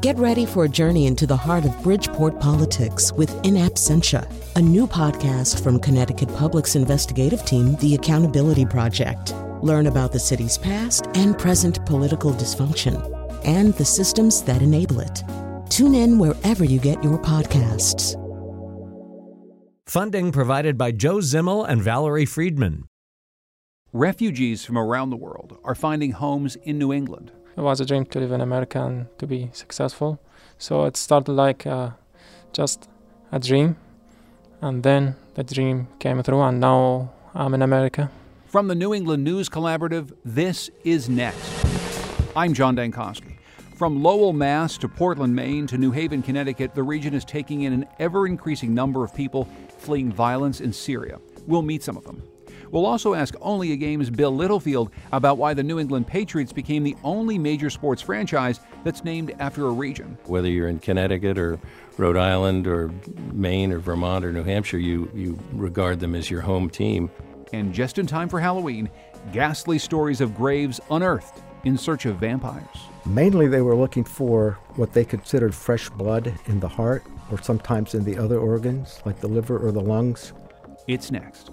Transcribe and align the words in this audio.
Get 0.00 0.16
ready 0.16 0.46
for 0.46 0.64
a 0.64 0.68
journey 0.68 1.06
into 1.06 1.26
the 1.26 1.36
heart 1.36 1.66
of 1.66 1.82
Bridgeport 1.82 2.40
politics 2.40 3.12
with 3.12 3.30
In 3.44 3.52
Absentia, 3.56 4.26
a 4.56 4.62
new 4.62 4.86
podcast 4.86 5.62
from 5.62 5.78
Connecticut 5.78 6.34
Public's 6.36 6.74
investigative 6.74 7.44
team, 7.44 7.76
The 7.76 7.96
Accountability 7.96 8.64
Project. 8.64 9.34
Learn 9.60 9.88
about 9.88 10.10
the 10.10 10.18
city's 10.18 10.56
past 10.56 11.08
and 11.12 11.38
present 11.38 11.84
political 11.84 12.32
dysfunction 12.32 12.96
and 13.44 13.74
the 13.74 13.84
systems 13.84 14.42
that 14.44 14.62
enable 14.62 15.00
it. 15.00 15.22
Tune 15.68 15.94
in 15.94 16.18
wherever 16.18 16.64
you 16.64 16.80
get 16.80 17.04
your 17.04 17.18
podcasts. 17.18 18.16
Funding 19.84 20.32
provided 20.32 20.78
by 20.78 20.92
Joe 20.92 21.18
Zimmel 21.18 21.68
and 21.68 21.82
Valerie 21.82 22.24
Friedman. 22.24 22.84
Refugees 23.92 24.64
from 24.64 24.78
around 24.78 25.10
the 25.10 25.16
world 25.18 25.58
are 25.62 25.74
finding 25.74 26.12
homes 26.12 26.56
in 26.56 26.78
New 26.78 26.90
England. 26.90 27.32
It 27.56 27.60
was 27.60 27.80
a 27.80 27.84
dream 27.84 28.04
to 28.06 28.20
live 28.20 28.32
in 28.32 28.40
America 28.40 28.82
and 28.82 29.06
to 29.18 29.26
be 29.26 29.50
successful. 29.52 30.20
So 30.58 30.84
it 30.84 30.96
started 30.96 31.32
like 31.32 31.66
uh, 31.66 31.90
just 32.52 32.88
a 33.32 33.38
dream, 33.38 33.76
and 34.60 34.82
then 34.82 35.16
the 35.34 35.44
dream 35.44 35.88
came 35.98 36.22
through, 36.22 36.42
and 36.42 36.60
now 36.60 37.12
I'm 37.34 37.54
in 37.54 37.62
America. 37.62 38.10
From 38.46 38.68
the 38.68 38.74
New 38.74 38.94
England 38.94 39.24
News 39.24 39.48
Collaborative, 39.48 40.12
this 40.24 40.70
is 40.84 41.08
Next. 41.08 41.66
I'm 42.36 42.54
John 42.54 42.76
Dankosky. 42.76 43.36
From 43.76 44.02
Lowell, 44.02 44.32
Mass. 44.32 44.76
to 44.78 44.88
Portland, 44.88 45.34
Maine 45.34 45.66
to 45.68 45.78
New 45.78 45.90
Haven, 45.90 46.22
Connecticut, 46.22 46.74
the 46.74 46.82
region 46.82 47.14
is 47.14 47.24
taking 47.24 47.62
in 47.62 47.72
an 47.72 47.86
ever 47.98 48.26
increasing 48.26 48.74
number 48.74 49.02
of 49.02 49.14
people 49.14 49.48
fleeing 49.78 50.12
violence 50.12 50.60
in 50.60 50.72
Syria. 50.72 51.18
We'll 51.46 51.62
meet 51.62 51.82
some 51.82 51.96
of 51.96 52.04
them. 52.04 52.22
We'll 52.70 52.86
also 52.86 53.14
ask 53.14 53.34
Only 53.40 53.72
a 53.72 53.76
Game's 53.76 54.10
Bill 54.10 54.34
Littlefield 54.34 54.90
about 55.12 55.38
why 55.38 55.54
the 55.54 55.62
New 55.62 55.78
England 55.78 56.06
Patriots 56.06 56.52
became 56.52 56.84
the 56.84 56.96
only 57.02 57.38
major 57.38 57.70
sports 57.70 58.00
franchise 58.00 58.60
that's 58.84 59.04
named 59.04 59.34
after 59.38 59.66
a 59.66 59.70
region. 59.70 60.16
Whether 60.26 60.48
you're 60.48 60.68
in 60.68 60.78
Connecticut 60.78 61.38
or 61.38 61.58
Rhode 61.98 62.16
Island 62.16 62.66
or 62.66 62.92
Maine 63.32 63.72
or 63.72 63.78
Vermont 63.78 64.24
or 64.24 64.32
New 64.32 64.44
Hampshire, 64.44 64.78
you, 64.78 65.10
you 65.14 65.38
regard 65.52 66.00
them 66.00 66.14
as 66.14 66.30
your 66.30 66.40
home 66.40 66.70
team. 66.70 67.10
And 67.52 67.74
just 67.74 67.98
in 67.98 68.06
time 68.06 68.28
for 68.28 68.38
Halloween, 68.38 68.88
ghastly 69.32 69.78
stories 69.78 70.20
of 70.20 70.36
graves 70.36 70.80
unearthed 70.90 71.42
in 71.64 71.76
search 71.76 72.06
of 72.06 72.16
vampires. 72.16 72.64
Mainly, 73.04 73.48
they 73.48 73.60
were 73.60 73.74
looking 73.74 74.04
for 74.04 74.58
what 74.76 74.92
they 74.92 75.04
considered 75.04 75.54
fresh 75.54 75.90
blood 75.90 76.32
in 76.46 76.60
the 76.60 76.68
heart 76.68 77.02
or 77.30 77.42
sometimes 77.42 77.94
in 77.94 78.04
the 78.04 78.16
other 78.16 78.38
organs, 78.38 79.00
like 79.04 79.20
the 79.20 79.28
liver 79.28 79.58
or 79.58 79.72
the 79.72 79.80
lungs. 79.80 80.32
It's 80.86 81.10
next. 81.10 81.50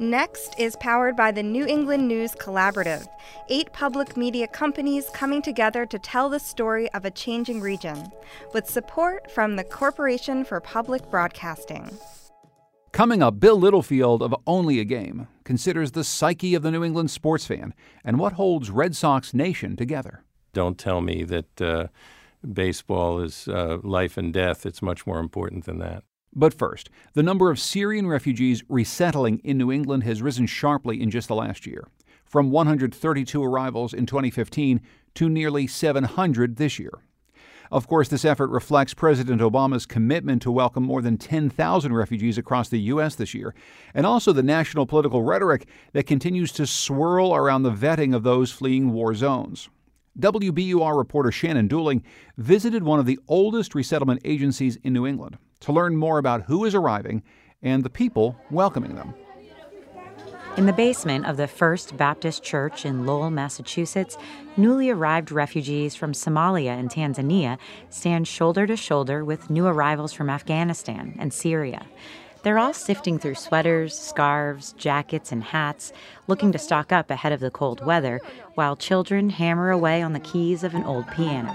Next 0.00 0.58
is 0.58 0.76
powered 0.76 1.14
by 1.14 1.30
the 1.30 1.42
New 1.42 1.66
England 1.66 2.08
News 2.08 2.34
Collaborative, 2.34 3.06
eight 3.50 3.70
public 3.74 4.16
media 4.16 4.46
companies 4.48 5.10
coming 5.12 5.42
together 5.42 5.84
to 5.84 5.98
tell 5.98 6.30
the 6.30 6.40
story 6.40 6.90
of 6.92 7.04
a 7.04 7.10
changing 7.10 7.60
region, 7.60 8.10
with 8.54 8.66
support 8.66 9.30
from 9.30 9.56
the 9.56 9.64
Corporation 9.64 10.42
for 10.42 10.58
Public 10.58 11.10
Broadcasting. 11.10 11.98
Coming 12.92 13.22
up, 13.22 13.40
Bill 13.40 13.60
Littlefield 13.60 14.22
of 14.22 14.34
Only 14.46 14.80
a 14.80 14.84
Game 14.84 15.28
considers 15.44 15.90
the 15.90 16.02
psyche 16.02 16.54
of 16.54 16.62
the 16.62 16.70
New 16.70 16.82
England 16.82 17.10
sports 17.10 17.44
fan 17.44 17.74
and 18.02 18.18
what 18.18 18.32
holds 18.32 18.70
Red 18.70 18.96
Sox 18.96 19.34
Nation 19.34 19.76
together. 19.76 20.24
Don't 20.54 20.78
tell 20.78 21.02
me 21.02 21.24
that 21.24 21.60
uh, 21.60 21.88
baseball 22.50 23.20
is 23.20 23.48
uh, 23.48 23.76
life 23.82 24.16
and 24.16 24.32
death. 24.32 24.64
It's 24.64 24.80
much 24.80 25.06
more 25.06 25.18
important 25.18 25.66
than 25.66 25.78
that. 25.80 26.04
But 26.34 26.54
first, 26.54 26.90
the 27.14 27.24
number 27.24 27.50
of 27.50 27.58
Syrian 27.58 28.06
refugees 28.06 28.62
resettling 28.68 29.40
in 29.42 29.58
New 29.58 29.72
England 29.72 30.04
has 30.04 30.22
risen 30.22 30.46
sharply 30.46 31.00
in 31.00 31.10
just 31.10 31.26
the 31.26 31.34
last 31.34 31.66
year, 31.66 31.88
from 32.24 32.52
132 32.52 33.42
arrivals 33.42 33.92
in 33.92 34.06
2015 34.06 34.80
to 35.14 35.28
nearly 35.28 35.66
700 35.66 36.56
this 36.56 36.78
year. 36.78 36.92
Of 37.72 37.88
course, 37.88 38.08
this 38.08 38.24
effort 38.24 38.48
reflects 38.50 38.94
President 38.94 39.40
Obama's 39.40 39.86
commitment 39.86 40.42
to 40.42 40.52
welcome 40.52 40.84
more 40.84 41.02
than 41.02 41.16
10,000 41.16 41.92
refugees 41.92 42.38
across 42.38 42.68
the 42.68 42.80
U.S. 42.80 43.16
this 43.16 43.34
year, 43.34 43.54
and 43.92 44.06
also 44.06 44.32
the 44.32 44.42
national 44.42 44.86
political 44.86 45.22
rhetoric 45.22 45.66
that 45.92 46.06
continues 46.06 46.52
to 46.52 46.66
swirl 46.66 47.34
around 47.34 47.62
the 47.62 47.72
vetting 47.72 48.14
of 48.14 48.22
those 48.22 48.52
fleeing 48.52 48.92
war 48.92 49.14
zones. 49.14 49.68
WBUR 50.18 50.96
reporter 50.96 51.30
Shannon 51.30 51.68
Dooling 51.68 52.02
visited 52.36 52.82
one 52.82 52.98
of 52.98 53.06
the 53.06 53.20
oldest 53.28 53.74
resettlement 53.74 54.20
agencies 54.24 54.76
in 54.82 54.92
New 54.92 55.06
England 55.06 55.38
to 55.60 55.72
learn 55.72 55.96
more 55.96 56.18
about 56.18 56.42
who 56.42 56.64
is 56.64 56.74
arriving 56.74 57.22
and 57.62 57.84
the 57.84 57.90
people 57.90 58.36
welcoming 58.50 58.94
them. 58.94 59.14
In 60.56 60.66
the 60.66 60.72
basement 60.72 61.26
of 61.26 61.36
the 61.36 61.46
First 61.46 61.96
Baptist 61.96 62.42
Church 62.42 62.84
in 62.84 63.06
Lowell, 63.06 63.30
Massachusetts, 63.30 64.18
newly 64.56 64.90
arrived 64.90 65.30
refugees 65.30 65.94
from 65.94 66.12
Somalia 66.12 66.76
and 66.76 66.90
Tanzania 66.90 67.56
stand 67.88 68.26
shoulder 68.26 68.66
to 68.66 68.76
shoulder 68.76 69.24
with 69.24 69.48
new 69.48 69.66
arrivals 69.66 70.12
from 70.12 70.28
Afghanistan 70.28 71.14
and 71.20 71.32
Syria. 71.32 71.86
They're 72.42 72.58
all 72.58 72.72
sifting 72.72 73.18
through 73.18 73.36
sweaters, 73.36 73.96
scarves, 73.96 74.72
jackets, 74.72 75.30
and 75.30 75.44
hats, 75.44 75.92
looking 76.26 76.52
to 76.52 76.58
stock 76.58 76.90
up 76.90 77.10
ahead 77.10 77.32
of 77.32 77.40
the 77.40 77.50
cold 77.50 77.84
weather, 77.84 78.20
while 78.54 78.76
children 78.76 79.30
hammer 79.30 79.70
away 79.70 80.02
on 80.02 80.14
the 80.14 80.20
keys 80.20 80.64
of 80.64 80.74
an 80.74 80.84
old 80.84 81.06
piano. 81.08 81.50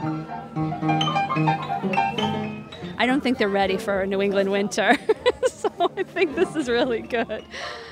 I 2.98 3.06
don't 3.06 3.22
think 3.22 3.38
they're 3.38 3.50
ready 3.50 3.78
for 3.78 4.02
a 4.02 4.08
New 4.08 4.22
England 4.22 4.52
winter. 4.52 4.96
so 5.48 5.70
I 5.98 6.04
think 6.04 6.36
this 6.36 6.56
is 6.56 6.70
really 6.70 7.02
good. 7.02 7.44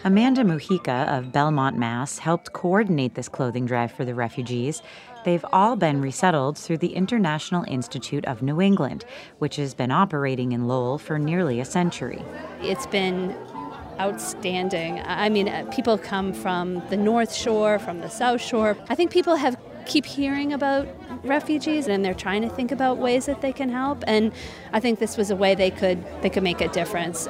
Amanda 0.04 0.44
Mujica 0.44 1.18
of 1.18 1.32
Belmont, 1.32 1.78
Mass. 1.78 2.18
helped 2.18 2.54
coordinate 2.54 3.16
this 3.16 3.30
clothing 3.30 3.66
drive 3.66 3.92
for 3.92 4.06
the 4.06 4.16
refugees. 4.16 4.82
They've 5.24 5.46
all 5.54 5.76
been 5.76 6.02
resettled 6.02 6.58
through 6.58 6.80
the 6.80 6.94
International 6.94 7.64
Institute 7.68 8.26
of 8.26 8.42
New 8.42 8.60
England, 8.60 9.06
which 9.40 9.56
has 9.56 9.74
been 9.74 9.92
operating 9.92 10.52
in 10.52 10.68
Lowell 10.68 10.98
for 10.98 11.18
nearly 11.18 11.60
a 11.60 11.66
century. 11.66 12.22
It's 12.62 12.88
been 12.88 13.36
outstanding. 14.00 15.00
I 15.06 15.30
mean, 15.30 15.48
uh, 15.48 15.66
people 15.74 15.98
come 15.98 16.34
from 16.34 16.82
the 16.90 16.98
North 16.98 17.34
Shore, 17.34 17.80
from 17.80 18.00
the 18.00 18.10
South 18.10 18.42
Shore. 18.42 18.78
I 18.90 18.96
think 18.96 19.12
people 19.12 19.36
have 19.36 19.56
keep 19.86 20.06
hearing 20.06 20.54
about 20.54 20.88
refugees 21.24 21.88
and 21.88 22.04
they're 22.04 22.14
trying 22.14 22.42
to 22.42 22.50
think 22.50 22.72
about 22.72 22.98
ways 22.98 23.26
that 23.26 23.42
they 23.42 23.54
can 23.54 23.70
help 23.70 24.04
and 24.08 24.32
I 24.72 24.80
think 24.80 25.00
this 25.00 25.18
was 25.18 25.30
a 25.32 25.36
way 25.36 25.56
they 25.56 25.72
could 25.72 26.04
they 26.22 26.30
could 26.30 26.44
make 26.44 26.62
a 26.62 26.68
difference. 26.68 27.28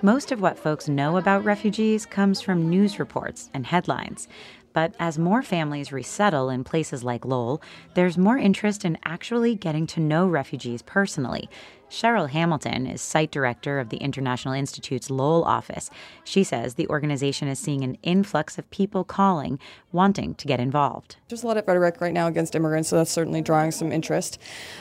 Most 0.00 0.30
of 0.30 0.40
what 0.40 0.56
folks 0.56 0.88
know 0.88 1.16
about 1.16 1.44
refugees 1.44 2.06
comes 2.06 2.40
from 2.40 2.70
news 2.70 3.00
reports 3.00 3.50
and 3.52 3.66
headlines. 3.66 4.28
But 4.72 4.94
as 4.98 5.18
more 5.18 5.42
families 5.42 5.92
resettle 5.92 6.50
in 6.50 6.64
places 6.64 7.02
like 7.02 7.24
Lowell, 7.24 7.62
there's 7.94 8.18
more 8.18 8.38
interest 8.38 8.84
in 8.84 8.98
actually 9.04 9.54
getting 9.54 9.86
to 9.88 10.00
know 10.00 10.26
refugees 10.26 10.82
personally. 10.82 11.48
Cheryl 11.90 12.28
Hamilton 12.28 12.86
is 12.86 13.00
site 13.00 13.30
director 13.30 13.78
of 13.78 13.88
the 13.88 13.96
International 13.96 14.52
Institute's 14.52 15.08
Lowell 15.10 15.44
office. 15.44 15.88
She 16.22 16.44
says 16.44 16.74
the 16.74 16.88
organization 16.88 17.48
is 17.48 17.58
seeing 17.58 17.82
an 17.82 17.96
influx 18.02 18.58
of 18.58 18.70
people 18.70 19.04
calling, 19.04 19.58
wanting 19.90 20.34
to 20.34 20.46
get 20.46 20.60
involved. 20.60 21.16
There's 21.28 21.44
a 21.44 21.46
lot 21.46 21.56
of 21.56 21.66
rhetoric 21.66 22.00
right 22.00 22.12
now 22.12 22.26
against 22.26 22.54
immigrants, 22.54 22.90
so 22.90 22.96
that's 22.96 23.10
certainly 23.10 23.40
drawing 23.40 23.70
some 23.70 23.90
interest. 23.90 24.38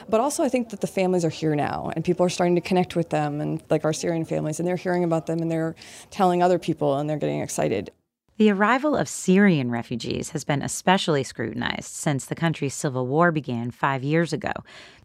But 0.09 0.19
also, 0.19 0.43
I 0.43 0.49
think 0.49 0.69
that 0.69 0.81
the 0.81 0.87
families 0.87 1.23
are 1.23 1.29
here 1.29 1.55
now, 1.55 1.91
and 1.95 2.03
people 2.03 2.25
are 2.25 2.29
starting 2.29 2.55
to 2.55 2.61
connect 2.61 2.95
with 2.95 3.09
them, 3.09 3.39
and 3.39 3.63
like 3.69 3.85
our 3.85 3.93
Syrian 3.93 4.25
families, 4.25 4.59
and 4.59 4.67
they're 4.67 4.75
hearing 4.75 5.05
about 5.05 5.27
them, 5.27 5.39
and 5.39 5.49
they're 5.49 5.75
telling 6.11 6.43
other 6.43 6.59
people, 6.59 6.97
and 6.97 7.09
they're 7.09 7.17
getting 7.17 7.39
excited. 7.39 7.91
The 8.37 8.51
arrival 8.51 8.95
of 8.95 9.09
Syrian 9.09 9.71
refugees 9.71 10.29
has 10.29 10.43
been 10.43 10.61
especially 10.61 11.23
scrutinized 11.23 11.91
since 11.91 12.25
the 12.25 12.35
country's 12.35 12.75
civil 12.75 13.07
war 13.07 13.31
began 13.31 13.71
five 13.71 14.03
years 14.03 14.31
ago. 14.31 14.51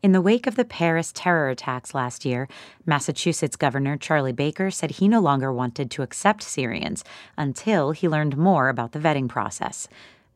In 0.03 0.13
the 0.13 0.21
wake 0.21 0.47
of 0.47 0.55
the 0.55 0.67
Paris 0.67 1.13
terror 1.15 1.49
attacks 1.49 1.95
last 1.95 2.27
year, 2.27 2.47
Massachusetts 2.85 3.57
Governor 3.57 3.97
Charlie 3.97 4.33
Baker 4.33 4.71
said 4.71 4.91
he 4.91 5.09
no 5.09 5.21
longer 5.21 5.51
wanted 5.51 5.91
to 5.93 6.03
accept 6.03 6.43
Syrians 6.43 7.05
until 7.39 7.93
he 7.93 8.07
learned 8.07 8.37
more 8.37 8.69
about 8.69 8.93
the 8.93 8.99
vetting 8.99 9.31
process. 9.31 9.89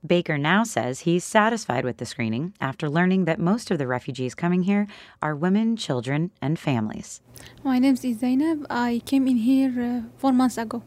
Baker 0.06 0.38
now 0.38 0.64
says 0.64 1.00
he's 1.00 1.22
satisfied 1.22 1.84
with 1.84 1.98
the 1.98 2.06
screening 2.06 2.54
after 2.62 2.88
learning 2.88 3.26
that 3.26 3.38
most 3.38 3.70
of 3.70 3.76
the 3.76 3.86
refugees 3.86 4.34
coming 4.34 4.62
here 4.62 4.86
are 5.20 5.36
women, 5.36 5.76
children, 5.76 6.30
and 6.40 6.58
families. 6.58 7.20
My 7.62 7.78
name 7.78 7.98
is 8.02 8.18
Zainab. 8.18 8.66
I 8.70 9.02
came 9.04 9.28
in 9.28 9.36
here 9.36 9.74
uh, 9.82 10.08
four 10.16 10.32
months 10.32 10.56
ago. 10.56 10.82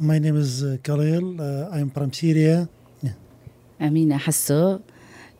My 0.00 0.18
name 0.18 0.36
is 0.36 0.62
uh, 0.62 0.76
Khalil. 0.82 1.40
Uh, 1.40 1.70
I'm 1.70 1.90
from 1.90 2.12
Syria. 2.12 2.68
Yeah. 3.02 3.12
أمينة 3.80 4.18
حسو 4.18 4.78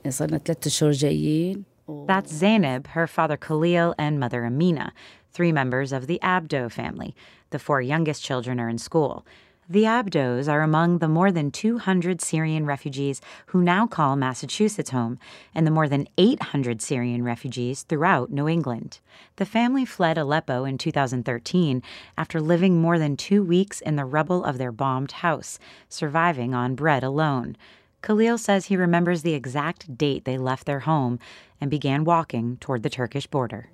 صرنا 0.09 0.39
ثلاثة 0.39 0.67
أشهر 0.67 0.93
جايين. 0.93 1.65
That's 2.07 2.33
Zainab, 2.33 2.89
her 2.89 3.07
father 3.07 3.37
Khalil, 3.37 3.95
and 3.99 4.19
mother 4.19 4.45
Amina, 4.45 4.93
three 5.33 5.53
members 5.53 5.93
of 5.93 6.07
the 6.07 6.19
Abdo 6.23 6.71
family. 6.71 7.15
The 7.51 7.59
four 7.59 7.81
youngest 7.81 8.25
children 8.25 8.59
are 8.59 8.69
in 8.69 8.79
school. 8.79 9.25
The 9.72 9.84
Abdos 9.84 10.52
are 10.52 10.64
among 10.64 10.98
the 10.98 11.08
more 11.08 11.32
than 11.32 11.50
200 11.50 12.20
Syrian 12.20 12.66
refugees 12.66 13.22
who 13.46 13.62
now 13.62 13.88
call 13.88 14.18
Massachusetts 14.18 14.90
home, 14.90 15.18
and 15.56 15.66
the 15.66 15.72
more 15.72 15.88
than 15.88 16.10
800 16.18 16.82
Syrian 16.82 17.24
refugees 17.24 17.84
throughout 17.84 18.30
New 18.32 18.50
England. 18.50 19.00
The 19.38 19.46
family 19.46 19.86
fled 19.86 20.18
Aleppo 20.18 20.66
in 20.66 20.78
2013 20.78 21.82
after 22.18 22.42
living 22.42 22.82
more 22.82 23.00
than 23.00 23.16
two 23.16 23.46
weeks 23.46 23.80
in 23.80 23.96
the 23.96 24.04
rubble 24.04 24.44
of 24.44 24.58
their 24.58 24.74
bombed 24.74 25.14
house, 25.14 25.58
surviving 25.88 26.54
on 26.54 26.76
bread 26.76 27.02
alone. 27.02 27.56
Khalil 28.02 28.38
says 28.40 28.66
he 28.66 28.76
remembers 28.76 29.22
the 29.22 29.36
exact 29.36 29.98
date 29.98 30.26
they 30.26 30.38
left 30.38 30.66
their 30.66 30.82
home 30.82 31.18
and 31.62 31.72
began 31.72 32.04
walking 32.04 32.58
toward 32.58 32.84
the 32.84 32.90
Turkish 32.90 33.28
border. 33.28 33.70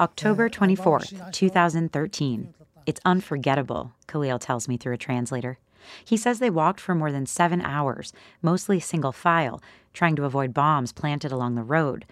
October 0.00 0.48
24th, 0.48 1.32
2013. 1.32 2.54
It's 2.86 3.00
unforgettable, 3.04 3.92
Khalil 4.08 4.38
tells 4.38 4.66
me 4.68 4.76
through 4.76 4.94
a 4.94 4.98
translator. 4.98 5.58
He 6.04 6.16
says 6.16 6.38
they 6.38 6.50
walked 6.50 6.80
for 6.80 6.94
more 6.94 7.12
than 7.12 7.26
seven 7.26 7.60
hours, 7.60 8.12
mostly 8.42 8.80
single 8.80 9.12
file, 9.12 9.62
trying 9.92 10.16
to 10.16 10.24
avoid 10.24 10.52
bombs 10.54 10.92
planted 10.92 11.30
along 11.30 11.54
the 11.54 11.62
road. 11.62 12.04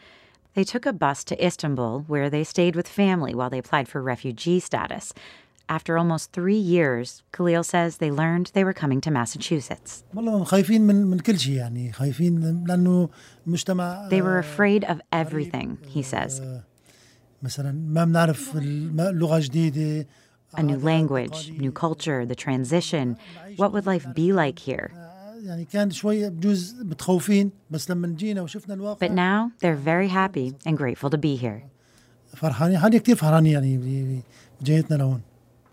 They 0.54 0.64
took 0.64 0.86
a 0.86 0.92
bus 0.92 1.24
to 1.24 1.44
Istanbul, 1.44 2.04
where 2.06 2.28
they 2.30 2.44
stayed 2.44 2.76
with 2.76 2.86
family 2.86 3.34
while 3.34 3.50
they 3.50 3.58
applied 3.58 3.88
for 3.88 4.02
refugee 4.02 4.60
status. 4.60 5.12
After 5.68 5.96
almost 5.96 6.32
three 6.32 6.54
years, 6.56 7.22
Khalil 7.32 7.64
says 7.64 7.96
they 7.96 8.10
learned 8.10 8.50
they 8.52 8.64
were 8.64 8.74
coming 8.74 9.00
to 9.00 9.10
Massachusetts. 9.10 10.04
They 14.10 14.20
were 14.20 14.38
afraid 14.38 14.84
of 14.84 15.00
everything, 15.10 15.78
he 15.88 16.02
says 16.02 16.40
مثلا 17.43 17.71
ما 17.71 18.05
بنعرف 18.05 18.57
اللغة 18.57 19.39
جديدة 19.39 20.07
A 20.55 20.63
new 20.63 20.77
language, 20.77 21.51
new 21.51 21.73
culture, 21.73 22.25
the 22.25 22.35
transition. 22.35 23.17
What 23.57 23.73
would 23.73 23.85
life 23.85 24.05
be 24.15 24.31
like 24.33 24.59
here? 24.59 24.91
يعني 25.43 25.65
كان 25.65 25.91
شوي 25.91 26.29
بجوز 26.29 26.75
متخوفين 26.81 27.51
بس 27.71 27.91
لما 27.91 28.07
جينا 28.07 28.41
وشفنا 28.41 28.73
الواقع 28.73 29.07
But 29.07 29.11
now 29.11 29.51
they're 29.61 29.75
very 29.75 30.07
happy 30.07 30.53
and 30.65 30.77
grateful 30.77 31.09
to 31.09 31.17
be 31.17 31.35
here. 31.35 31.63
فرحانين 32.35 32.77
حالي 32.79 32.99
كثير 32.99 33.15
فرحانين 33.15 33.53
يعني 33.53 34.21
بجيتنا 34.61 34.95
لهون 34.95 35.21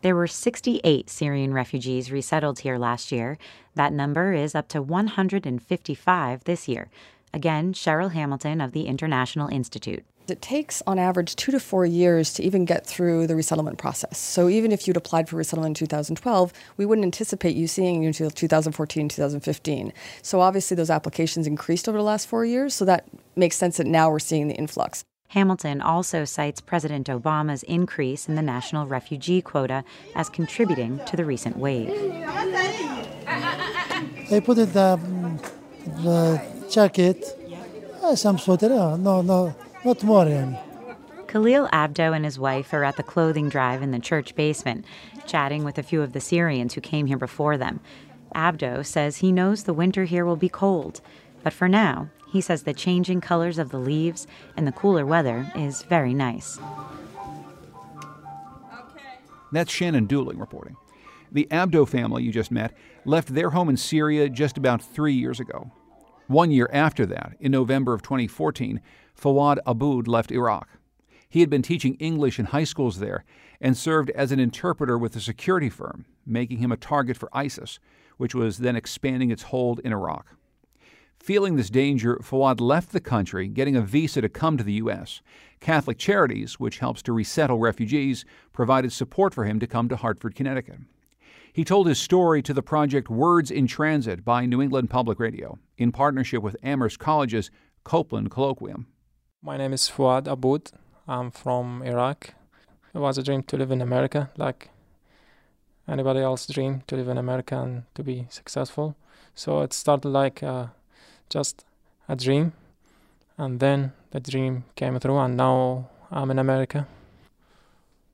There 0.02 0.14
were 0.14 0.26
68 0.26 1.08
Syrian 1.08 1.54
refugees 1.54 2.12
resettled 2.12 2.58
here 2.58 2.76
last 2.76 3.10
year. 3.10 3.38
That 3.74 3.90
number 3.92 4.34
is 4.34 4.54
up 4.54 4.68
to 4.68 4.82
155 4.82 6.44
this 6.44 6.68
year. 6.68 6.90
Again, 7.32 7.72
Cheryl 7.72 8.12
Hamilton 8.12 8.60
of 8.60 8.72
the 8.72 8.86
International 8.86 9.48
Institute. 9.48 10.04
It 10.29 10.41
takes, 10.41 10.81
on 10.85 10.99
average, 10.99 11.35
two 11.35 11.51
to 11.51 11.59
four 11.59 11.85
years 11.85 12.33
to 12.33 12.43
even 12.43 12.65
get 12.65 12.85
through 12.85 13.27
the 13.27 13.35
resettlement 13.35 13.77
process. 13.77 14.17
So 14.17 14.49
even 14.49 14.71
if 14.71 14.87
you'd 14.87 14.97
applied 14.97 15.29
for 15.29 15.35
resettlement 15.35 15.79
in 15.79 15.87
2012, 15.87 16.53
we 16.77 16.85
wouldn't 16.85 17.05
anticipate 17.05 17.55
you 17.55 17.67
seeing 17.67 18.01
you 18.01 18.07
until 18.07 18.29
2014, 18.29 19.09
2015. 19.09 19.93
So 20.21 20.41
obviously 20.41 20.75
those 20.75 20.89
applications 20.89 21.47
increased 21.47 21.87
over 21.87 21.97
the 21.97 22.03
last 22.03 22.27
four 22.27 22.45
years, 22.45 22.73
so 22.73 22.85
that 22.85 23.05
makes 23.35 23.55
sense 23.55 23.77
that 23.77 23.87
now 23.87 24.09
we're 24.09 24.19
seeing 24.19 24.47
the 24.47 24.55
influx. 24.55 25.03
Hamilton 25.29 25.79
also 25.79 26.25
cites 26.25 26.59
President 26.59 27.07
Obama's 27.07 27.61
increase 27.63 28.27
in 28.27 28.33
the 28.35 28.41
national 28.41 28.87
refugee 28.87 29.41
quota 29.41 29.83
as 30.15 30.27
contributing 30.27 30.99
to 31.05 31.15
the 31.15 31.23
recent 31.23 31.55
wave. 31.57 31.89
They 34.29 34.41
put 34.41 34.57
it 34.57 34.73
the, 34.73 34.99
the 36.03 36.41
jacket, 36.69 37.23
uh, 38.01 38.15
some 38.15 38.39
sweater, 38.39 38.73
uh, 38.73 38.97
no, 38.97 39.21
no, 39.21 39.55
not 39.84 40.02
more 40.04 40.24
يعني. 40.24 40.58
Khalil 41.26 41.68
Abdo 41.72 42.14
and 42.14 42.24
his 42.24 42.38
wife 42.38 42.72
are 42.72 42.84
at 42.84 42.96
the 42.96 43.02
clothing 43.02 43.48
drive 43.48 43.82
in 43.82 43.90
the 43.90 43.98
church 43.98 44.36
basement, 44.36 44.84
chatting 45.26 45.64
with 45.64 45.78
a 45.78 45.82
few 45.82 46.00
of 46.00 46.12
the 46.12 46.20
Syrians 46.20 46.74
who 46.74 46.80
came 46.80 47.06
here 47.06 47.18
before 47.18 47.56
them. 47.56 47.80
Abdo 48.34 48.86
says 48.86 49.16
he 49.16 49.32
knows 49.32 49.64
the 49.64 49.74
winter 49.74 50.04
here 50.04 50.24
will 50.24 50.36
be 50.36 50.48
cold, 50.48 51.00
but 51.42 51.52
for 51.52 51.68
now, 51.68 52.08
he 52.30 52.40
says 52.40 52.62
the 52.62 52.72
changing 52.72 53.20
colors 53.20 53.58
of 53.58 53.70
the 53.70 53.78
leaves 53.78 54.26
and 54.56 54.66
the 54.66 54.72
cooler 54.72 55.04
weather 55.04 55.50
is 55.56 55.82
very 55.82 56.14
nice. 56.14 56.58
That's 59.52 59.72
Shannon 59.72 60.08
Dooling 60.08 60.40
reporting. 60.40 60.76
The 61.30 61.48
Abdo 61.50 61.88
family 61.88 62.22
you 62.22 62.32
just 62.32 62.50
met 62.50 62.72
left 63.04 63.34
their 63.34 63.50
home 63.50 63.68
in 63.68 63.76
Syria 63.76 64.28
just 64.28 64.56
about 64.56 64.82
three 64.82 65.14
years 65.14 65.40
ago. 65.40 65.70
One 66.26 66.50
year 66.50 66.70
after 66.72 67.06
that, 67.06 67.36
in 67.38 67.52
November 67.52 67.92
of 67.92 68.02
2014, 68.02 68.80
Fuad 69.19 69.59
Aboud 69.65 70.07
left 70.07 70.31
Iraq. 70.31 70.69
He 71.29 71.41
had 71.41 71.49
been 71.49 71.61
teaching 71.61 71.95
English 71.95 72.39
in 72.39 72.45
high 72.45 72.63
schools 72.63 72.99
there 72.99 73.25
and 73.59 73.77
served 73.77 74.09
as 74.11 74.31
an 74.31 74.39
interpreter 74.39 74.97
with 74.97 75.15
a 75.15 75.19
security 75.19 75.69
firm, 75.69 76.05
making 76.25 76.59
him 76.59 76.71
a 76.71 76.77
target 76.77 77.17
for 77.17 77.29
ISIS, 77.33 77.79
which 78.17 78.33
was 78.33 78.59
then 78.59 78.77
expanding 78.77 79.29
its 79.29 79.43
hold 79.43 79.79
in 79.79 79.91
Iraq. 79.91 80.35
Feeling 81.19 81.57
this 81.57 81.69
danger, 81.69 82.17
Fuad 82.23 82.61
left 82.61 82.93
the 82.93 83.01
country, 83.01 83.49
getting 83.49 83.75
a 83.75 83.81
visa 83.81 84.21
to 84.21 84.29
come 84.29 84.57
to 84.57 84.63
the 84.63 84.73
U.S. 84.73 85.21
Catholic 85.59 85.97
Charities, 85.97 86.57
which 86.57 86.79
helps 86.79 87.01
to 87.01 87.11
resettle 87.11 87.59
refugees, 87.59 88.23
provided 88.53 88.93
support 88.93 89.33
for 89.33 89.43
him 89.43 89.59
to 89.59 89.67
come 89.67 89.89
to 89.89 89.97
Hartford, 89.97 90.33
Connecticut. 90.33 90.79
He 91.51 91.65
told 91.65 91.87
his 91.87 91.99
story 91.99 92.41
to 92.43 92.53
the 92.53 92.63
project 92.63 93.09
Words 93.09 93.51
in 93.51 93.67
Transit 93.67 94.23
by 94.23 94.45
New 94.45 94.61
England 94.61 94.89
Public 94.89 95.19
Radio 95.19 95.59
in 95.77 95.91
partnership 95.91 96.41
with 96.41 96.55
Amherst 96.63 96.99
College's 96.99 97.51
Copeland 97.83 98.31
Colloquium. 98.31 98.85
My 99.41 99.55
name 99.55 99.71
is 99.71 99.89
Fuad 99.89 100.27
Aboud. 100.27 100.69
I'm 101.07 101.31
from 101.31 101.81
Iraq. 101.83 102.33
It 102.93 102.97
was 102.97 103.17
a 103.17 103.23
dream 103.23 103.41
to 103.43 103.55
live 103.55 103.71
in 103.71 103.81
America, 103.81 104.29
like 104.35 104.69
anybody 105.87 106.19
else 106.19 106.45
dream 106.45 106.83
to 106.87 106.97
live 106.97 107.07
in 107.07 107.17
America 107.17 107.57
and 107.57 107.83
to 107.95 108.03
be 108.03 108.27
successful. 108.29 108.97
So 109.35 109.61
it 109.61 109.71
started 109.71 110.09
like 110.09 110.43
uh, 110.43 110.67
just 111.29 111.63
a 112.09 112.17
dream, 112.17 112.51
and 113.37 113.61
then 113.61 113.93
the 114.11 114.19
dream 114.19 114.65
came 114.75 114.99
through, 114.99 115.17
and 115.19 115.37
now 115.37 115.87
I'm 116.11 116.31
in 116.31 116.39
America. 116.39 116.85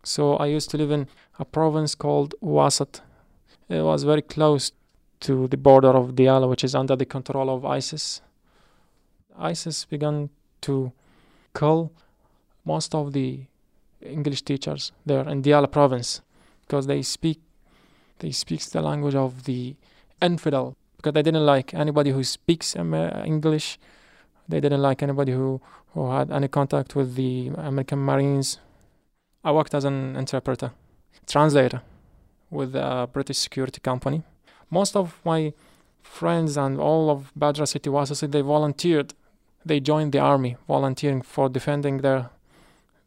So 0.03 0.35
I 0.35 0.45
used 0.45 0.69
to 0.69 0.77
live 0.77 0.91
in 0.91 1.07
a 1.39 1.45
province 1.45 1.95
called 1.95 2.35
Wasit. 2.39 3.01
It 3.67 3.81
was 3.81 4.03
very 4.03 4.21
close 4.21 4.73
to 5.21 5.47
the 5.47 5.57
border 5.57 5.89
of 5.89 6.11
Diyala, 6.11 6.47
which 6.47 6.63
is 6.63 6.75
under 6.75 6.95
the 6.95 7.05
control 7.05 7.49
of 7.49 7.65
ISIS. 7.65 8.21
ISIS 9.39 9.85
began 9.85 10.29
to 10.61 10.91
kill 11.57 11.91
most 12.63 12.93
of 12.93 13.13
the 13.13 13.41
English 14.01 14.41
teachers 14.43 14.91
there 15.05 15.27
in 15.27 15.41
Diyala 15.41 15.71
province 15.71 16.21
because 16.61 16.87
they 16.87 17.01
speak 17.01 17.39
they 18.19 18.31
speak 18.31 18.61
the 18.61 18.81
language 18.81 19.15
of 19.15 19.43
the 19.43 19.75
infidel 20.21 20.75
because 20.97 21.13
they 21.13 21.21
didn't 21.21 21.45
like 21.45 21.73
anybody 21.73 22.11
who 22.11 22.23
speaks 22.23 22.75
um, 22.75 22.93
uh, 22.93 23.23
English. 23.25 23.77
They 24.47 24.59
didn't 24.59 24.81
like 24.81 25.03
anybody 25.03 25.33
who, 25.33 25.61
who 25.93 26.11
had 26.11 26.31
any 26.31 26.47
contact 26.47 26.95
with 26.95 27.15
the 27.15 27.51
American 27.57 27.99
Marines. 27.99 28.59
I 29.43 29.51
worked 29.51 29.75
as 29.75 29.85
an 29.85 30.15
interpreter, 30.15 30.71
translator 31.27 31.81
with 32.49 32.75
a 32.75 33.07
British 33.11 33.37
security 33.37 33.79
company. 33.81 34.23
Most 34.71 34.95
of 34.95 35.19
my 35.23 35.53
friends 36.01 36.57
and 36.57 36.79
all 36.79 37.09
of 37.09 37.31
Badra 37.37 37.67
City 37.67 37.89
Wasasi, 37.89 38.31
they 38.31 38.41
volunteered. 38.41 39.13
They 39.65 39.79
joined 39.79 40.11
the 40.11 40.19
army, 40.19 40.57
volunteering 40.67 41.21
for 41.23 41.49
defending 41.49 41.97
their 42.01 42.29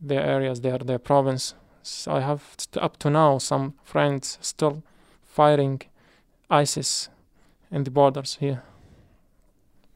their 0.00 0.24
areas, 0.24 0.60
their 0.60 0.78
their 0.78 0.98
province. 0.98 1.54
So 1.82 2.12
I 2.12 2.20
have 2.20 2.56
up 2.76 2.98
to 2.98 3.10
now 3.10 3.38
some 3.38 3.74
friends 3.84 4.38
still 4.40 4.82
fighting 5.24 5.82
ISIS 6.50 7.08
in 7.70 7.84
the 7.84 7.90
borders 7.90 8.38
here. 8.40 8.62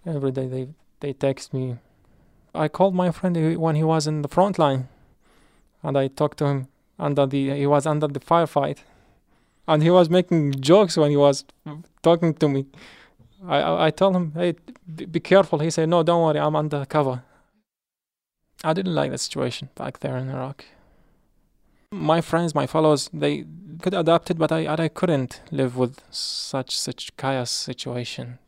Every 0.07 0.31
day 0.31 0.47
they 0.47 0.69
they 1.01 1.13
text 1.13 1.53
me. 1.53 1.79
I 2.55 2.69
called 2.69 2.95
my 2.95 3.11
friend 3.11 3.59
when 3.59 3.77
he 3.77 3.85
was 3.85 4.07
in 4.07 4.23
the 4.23 4.29
front 4.29 4.59
line, 4.59 4.89
and 5.83 5.97
I 5.99 6.09
talked 6.09 6.39
to 6.39 6.47
him 6.47 6.69
under 6.99 7.27
the 7.27 7.51
he 7.51 7.67
was 7.67 7.87
under 7.87 8.09
the 8.09 8.21
firefight, 8.21 8.79
and 9.67 9.83
he 9.83 9.91
was 9.91 10.09
making 10.09 10.61
jokes 10.61 10.97
when 10.97 11.11
he 11.11 11.17
was 11.17 11.45
talking 12.03 12.35
to 12.35 12.49
me. 12.49 12.67
I 13.47 13.59
I, 13.59 13.87
I 13.87 13.91
told 13.91 14.17
him, 14.17 14.33
hey, 14.35 14.55
be 15.11 15.21
careful. 15.21 15.59
He 15.59 15.71
said, 15.71 15.89
no, 15.89 16.03
don't 16.03 16.23
worry, 16.23 16.39
I'm 16.39 16.57
under 16.57 16.85
cover. 16.87 17.23
I 18.65 18.73
didn't 18.73 18.95
like 18.95 19.11
the 19.11 19.19
situation 19.19 19.71
back 19.75 19.99
there 20.01 20.17
in 20.17 20.29
Iraq. 20.29 20.65
My 21.91 22.21
friends, 22.21 22.55
my 22.55 22.67
followers, 22.67 23.11
they 23.13 23.45
could 23.83 23.95
adapt 23.95 24.31
it, 24.31 24.39
but 24.39 24.53
I 24.53 24.67
I 24.67 24.89
couldn't 24.89 25.41
live 25.51 25.77
with 25.77 26.01
such 26.11 26.79
such 26.79 27.17
chaos 27.17 27.51
situation. 27.51 28.39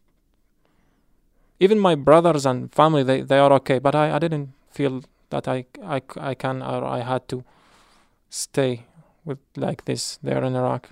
Even 1.61 1.79
my 1.79 1.95
brothers 1.95 2.47
and 2.47 2.73
family, 2.73 3.03
they, 3.03 3.21
they 3.23 3.39
are 3.39 3.53
okay, 3.53 3.79
but 3.79 3.95
I, 3.95 4.17
I 4.17 4.19
didn't 4.19 4.53
feel 4.71 5.03
that 5.31 5.47
I, 5.49 5.67
I, 5.83 6.03
I 6.17 6.35
can 6.35 6.63
or 6.63 6.85
I 6.85 7.01
had 7.01 7.29
to 7.29 7.45
stay 8.29 8.87
with 9.25 9.39
like 9.57 9.85
this 9.85 10.19
there 10.23 10.43
in 10.45 10.57
Iraq. 10.57 10.91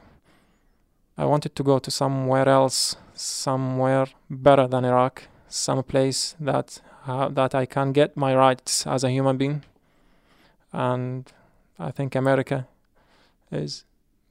I 1.18 1.25
wanted 1.25 1.54
to 1.56 1.62
go 1.62 1.78
to 1.78 1.90
somewhere 1.90 2.49
else, 2.49 2.97
somewhere 3.23 4.07
better 4.29 4.67
than 4.67 4.85
Iraq, 4.85 5.29
some 5.49 5.83
place 5.83 6.35
that 6.41 6.81
uh, 7.07 7.29
that 7.29 7.55
I 7.55 7.67
can 7.67 7.93
get 7.93 8.17
my 8.17 8.35
rights 8.35 8.87
as 8.87 9.05
a 9.05 9.11
human 9.11 9.37
being, 9.37 9.62
and 10.73 11.33
I 11.79 11.91
think 11.91 12.14
America 12.14 12.67
is 13.50 13.85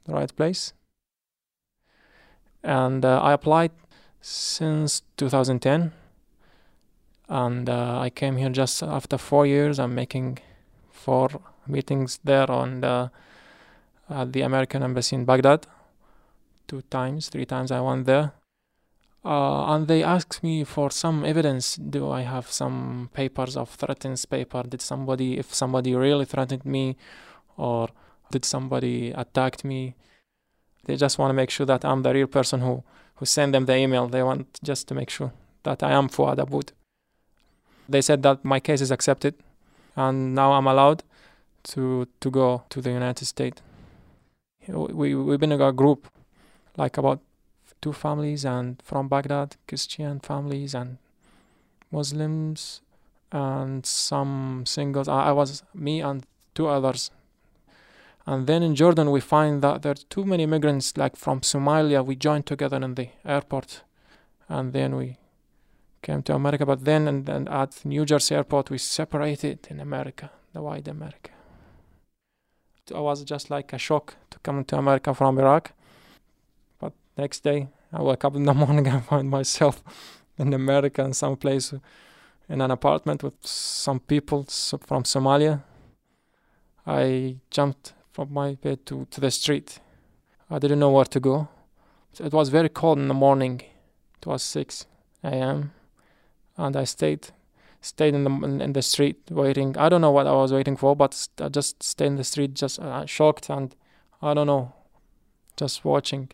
the 0.05 0.13
right 0.13 0.35
place. 0.35 0.73
And 2.63 3.03
uh, 3.03 3.21
I 3.21 3.33
applied 3.33 3.71
since 4.21 5.01
2010, 5.17 5.91
and 7.27 7.69
uh, 7.69 7.99
I 7.99 8.09
came 8.09 8.37
here 8.37 8.49
just 8.49 8.83
after 8.83 9.17
four 9.17 9.45
years. 9.45 9.79
I'm 9.79 9.95
making 9.95 10.39
four 10.91 11.29
meetings 11.67 12.19
there 12.23 12.49
on 12.51 12.81
the, 12.81 13.11
at 14.09 14.33
the 14.33 14.41
American 14.41 14.83
embassy 14.83 15.15
in 15.15 15.25
Baghdad 15.25 15.65
two 16.67 16.81
times, 16.83 17.27
three 17.27 17.45
times 17.45 17.69
I 17.69 17.81
went 17.81 18.05
there. 18.05 18.31
Uh, 19.23 19.75
and 19.75 19.87
they 19.87 20.03
asked 20.03 20.41
me 20.43 20.63
for 20.63 20.89
some 20.89 21.23
evidence. 21.23 21.75
Do 21.75 22.09
I 22.09 22.21
have 22.21 22.51
some 22.51 23.09
papers 23.13 23.55
of 23.55 23.69
threatens 23.69 24.25
paper? 24.25 24.63
Did 24.63 24.81
somebody, 24.81 25.37
if 25.37 25.53
somebody 25.53 25.95
really 25.95 26.25
threatened 26.25 26.65
me, 26.65 26.97
or 27.55 27.89
did 28.31 28.45
somebody 28.45 29.11
attacked 29.11 29.63
me? 29.63 29.95
They 30.85 30.95
just 30.95 31.19
want 31.19 31.29
to 31.29 31.35
make 31.35 31.51
sure 31.51 31.67
that 31.67 31.85
I'm 31.85 32.01
the 32.01 32.13
real 32.13 32.27
person 32.27 32.61
who 32.61 32.83
who 33.15 33.25
sent 33.25 33.51
them 33.51 33.65
the 33.65 33.75
email. 33.75 34.07
They 34.07 34.23
want 34.23 34.59
just 34.63 34.87
to 34.87 34.95
make 34.95 35.11
sure 35.11 35.31
that 35.61 35.83
I 35.83 35.91
am 35.91 36.09
Fuad 36.09 36.39
Aboud. 36.39 36.71
They 37.87 38.01
said 38.01 38.23
that 38.23 38.43
my 38.43 38.59
case 38.59 38.81
is 38.81 38.89
accepted, 38.89 39.35
and 39.95 40.33
now 40.33 40.53
I'm 40.53 40.65
allowed 40.65 41.03
to 41.63 42.07
to 42.19 42.31
go 42.31 42.63
to 42.69 42.81
the 42.81 42.89
United 42.89 43.25
States. 43.25 43.61
We 44.67 45.13
we've 45.13 45.39
been 45.39 45.51
a 45.51 45.71
group, 45.71 46.07
like 46.77 46.97
about 46.97 47.19
two 47.81 47.93
families, 47.93 48.45
and 48.45 48.81
from 48.83 49.07
Baghdad, 49.07 49.55
Christian 49.67 50.19
families 50.19 50.75
and 50.75 50.97
Muslims, 51.91 52.81
and 53.31 53.85
some 53.85 54.63
singles. 54.65 55.07
I, 55.07 55.29
I 55.29 55.31
was 55.31 55.63
me 55.73 56.01
and 56.01 56.25
two 56.53 56.67
others. 56.67 57.11
And 58.25 58.45
then 58.45 58.61
in 58.61 58.75
Jordan, 58.75 59.09
we 59.09 59.19
find 59.19 59.61
that 59.63 59.81
there 59.81 59.93
are 59.93 60.05
too 60.09 60.25
many 60.25 60.43
immigrants, 60.43 60.95
like 60.95 61.15
from 61.15 61.41
Somalia. 61.41 62.05
We 62.05 62.15
joined 62.15 62.45
together 62.45 62.77
in 62.77 62.95
the 62.95 63.09
airport, 63.25 63.81
and 64.47 64.73
then 64.73 64.95
we 64.95 65.17
came 66.01 66.21
to 66.23 66.35
America. 66.35 66.65
But 66.65 66.85
then, 66.85 67.07
and 67.07 67.25
then 67.25 67.47
at 67.47 67.83
New 67.83 68.05
Jersey 68.05 68.35
airport, 68.35 68.69
we 68.69 68.77
separated 68.77 69.67
in 69.69 69.79
America, 69.79 70.29
the 70.53 70.61
wide 70.61 70.87
America. 70.87 71.31
It 72.89 72.95
was 72.97 73.23
just 73.23 73.49
like 73.49 73.73
a 73.73 73.77
shock 73.77 74.15
to 74.29 74.39
come 74.39 74.65
to 74.65 74.77
America 74.77 75.13
from 75.13 75.39
Iraq. 75.39 75.71
Next 77.17 77.43
day, 77.43 77.67
I 77.91 78.01
wake 78.01 78.23
up 78.23 78.35
in 78.35 78.43
the 78.43 78.53
morning 78.63 78.87
and 78.87 79.03
find 79.03 79.29
myself 79.29 79.83
in 80.37 80.53
America 80.53 81.03
in 81.03 81.13
some 81.13 81.35
place 81.35 81.73
in 82.47 82.61
an 82.61 82.71
apartment 82.71 83.23
with 83.23 83.35
some 83.45 83.99
people 83.99 84.43
from 84.43 85.03
Somalia. 85.03 85.63
I 86.85 87.37
jumped 87.49 87.93
from 88.11 88.33
my 88.33 88.55
bed 88.55 88.85
to, 88.87 89.07
to 89.11 89.21
the 89.21 89.31
street. 89.31 89.79
I 90.49 90.59
didn't 90.59 90.79
know 90.79 90.89
where 90.89 91.05
to 91.05 91.19
go. 91.19 91.47
It 92.19 92.33
was 92.33 92.49
very 92.49 92.69
cold 92.69 92.97
in 92.97 93.07
the 93.07 93.13
morning. 93.13 93.61
It 94.17 94.25
was 94.25 94.43
6 94.43 94.85
a.m. 95.23 95.71
and 96.57 96.75
I 96.75 96.83
stayed 96.83 97.29
stayed 97.83 98.13
in 98.13 98.23
the 98.23 98.63
in 98.63 98.73
the 98.73 98.81
street 98.81 99.17
waiting. 99.31 99.75
I 99.77 99.89
don't 99.89 100.01
know 100.01 100.11
what 100.11 100.27
I 100.27 100.33
was 100.33 100.53
waiting 100.53 100.77
for, 100.77 100.95
but 100.95 101.27
I 101.39 101.49
just 101.49 101.81
stayed 101.81 102.07
in 102.07 102.15
the 102.15 102.23
street, 102.23 102.53
just 102.53 102.79
uh, 102.79 103.05
shocked 103.05 103.49
and 103.49 103.75
I 104.21 104.33
don't 104.33 104.47
know, 104.47 104.73
just 105.57 105.83
watching. 105.83 106.29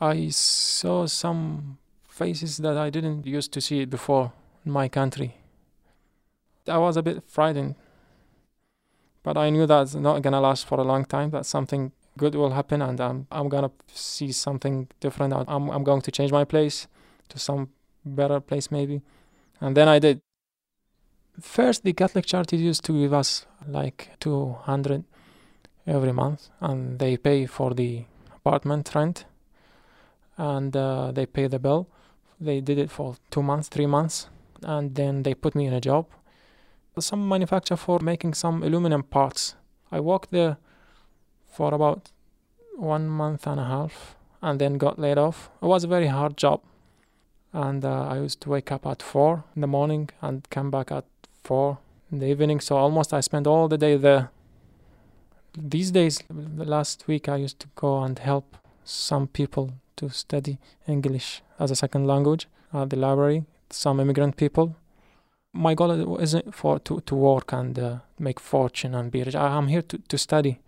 I 0.00 0.28
saw 0.28 1.06
some 1.06 1.78
faces 2.08 2.58
that 2.58 2.76
I 2.76 2.90
didn't 2.90 3.26
used 3.26 3.52
to 3.52 3.60
see 3.60 3.84
before 3.84 4.32
in 4.64 4.72
my 4.72 4.88
country. 4.88 5.36
I 6.66 6.78
was 6.78 6.96
a 6.96 7.02
bit 7.02 7.22
frightened 7.26 7.74
but 9.24 9.36
I 9.38 9.50
knew 9.50 9.66
that's 9.66 9.94
not 9.96 10.22
gonna 10.22 10.40
last 10.40 10.66
for 10.66 10.78
a 10.78 10.84
long 10.84 11.04
time. 11.04 11.30
That 11.30 11.46
something 11.46 11.90
good 12.16 12.36
will 12.36 12.50
happen, 12.50 12.80
and 12.82 13.00
I'm 13.00 13.26
I'm 13.32 13.48
gonna 13.48 13.72
see 13.92 14.30
something 14.30 14.88
different. 15.00 15.32
I'm 15.34 15.70
I'm 15.70 15.82
going 15.82 16.02
to 16.02 16.12
change 16.12 16.30
my 16.30 16.44
place 16.44 16.86
to 17.30 17.38
some 17.38 17.70
better 18.04 18.38
place 18.38 18.70
maybe, 18.70 19.02
and 19.60 19.76
then 19.76 19.88
I 19.88 19.98
did. 19.98 20.20
First, 21.40 21.82
the 21.82 21.92
Catholic 21.92 22.26
Charities 22.26 22.60
used 22.60 22.84
to 22.84 22.92
give 22.92 23.12
us 23.12 23.46
like 23.66 24.10
two 24.20 24.56
hundred 24.62 25.04
every 25.86 26.12
month, 26.12 26.50
and 26.60 26.98
they 26.98 27.16
pay 27.16 27.46
for 27.46 27.74
the 27.74 28.04
apartment 28.36 28.94
rent, 28.94 29.24
and 30.36 30.76
uh, 30.76 31.12
they 31.12 31.26
pay 31.26 31.46
the 31.46 31.58
bill. 31.58 31.88
They 32.40 32.60
did 32.60 32.78
it 32.78 32.90
for 32.90 33.16
two 33.30 33.42
months, 33.42 33.68
three 33.68 33.86
months, 33.86 34.28
and 34.62 34.94
then 34.94 35.22
they 35.22 35.34
put 35.34 35.54
me 35.54 35.66
in 35.66 35.72
a 35.72 35.80
job 35.80 36.06
some 37.00 37.28
manufacturer 37.28 37.76
for 37.76 37.98
making 37.98 38.34
some 38.34 38.62
aluminum 38.62 39.02
parts. 39.02 39.54
I 39.90 40.00
worked 40.00 40.30
there 40.30 40.56
for 41.46 41.74
about 41.74 42.10
one 42.76 43.08
month 43.08 43.46
and 43.46 43.60
a 43.60 43.64
half 43.64 44.16
and 44.42 44.60
then 44.60 44.78
got 44.78 44.98
laid 44.98 45.18
off. 45.18 45.50
It 45.62 45.66
was 45.66 45.84
a 45.84 45.88
very 45.88 46.06
hard 46.06 46.36
job. 46.36 46.60
And 47.52 47.84
uh, 47.84 48.08
I 48.08 48.18
used 48.18 48.40
to 48.42 48.50
wake 48.50 48.72
up 48.72 48.86
at 48.86 49.02
4 49.02 49.44
in 49.54 49.60
the 49.60 49.66
morning 49.66 50.10
and 50.20 50.48
come 50.50 50.70
back 50.70 50.90
at 50.90 51.04
4 51.44 51.78
in 52.10 52.18
the 52.18 52.26
evening. 52.26 52.60
So 52.60 52.76
almost 52.76 53.14
I 53.14 53.20
spent 53.20 53.46
all 53.46 53.68
the 53.68 53.78
day 53.78 53.96
there. 53.96 54.30
These 55.56 55.92
days, 55.92 56.22
the 56.28 56.64
last 56.64 57.06
week, 57.06 57.28
I 57.28 57.36
used 57.36 57.60
to 57.60 57.68
go 57.76 58.02
and 58.02 58.18
help 58.18 58.56
some 58.84 59.28
people 59.28 59.74
to 59.96 60.08
study 60.08 60.58
English 60.86 61.42
as 61.58 61.70
a 61.70 61.76
second 61.76 62.06
language 62.06 62.48
at 62.72 62.90
the 62.90 62.96
library, 62.96 63.44
some 63.70 64.00
immigrant 64.00 64.36
people 64.36 64.76
my 65.54 65.74
goal 65.74 66.18
isn't 66.18 66.54
for 66.54 66.80
to, 66.80 67.00
to 67.02 67.14
work 67.14 67.52
and 67.52 67.78
uh, 67.78 67.98
make 68.18 68.40
fortune 68.40 68.94
and 68.94 69.10
be 69.10 69.22
rich. 69.22 69.36
I, 69.36 69.56
am 69.56 69.68
here 69.68 69.82
to, 69.82 69.98
to 69.98 70.18
study, 70.18 70.60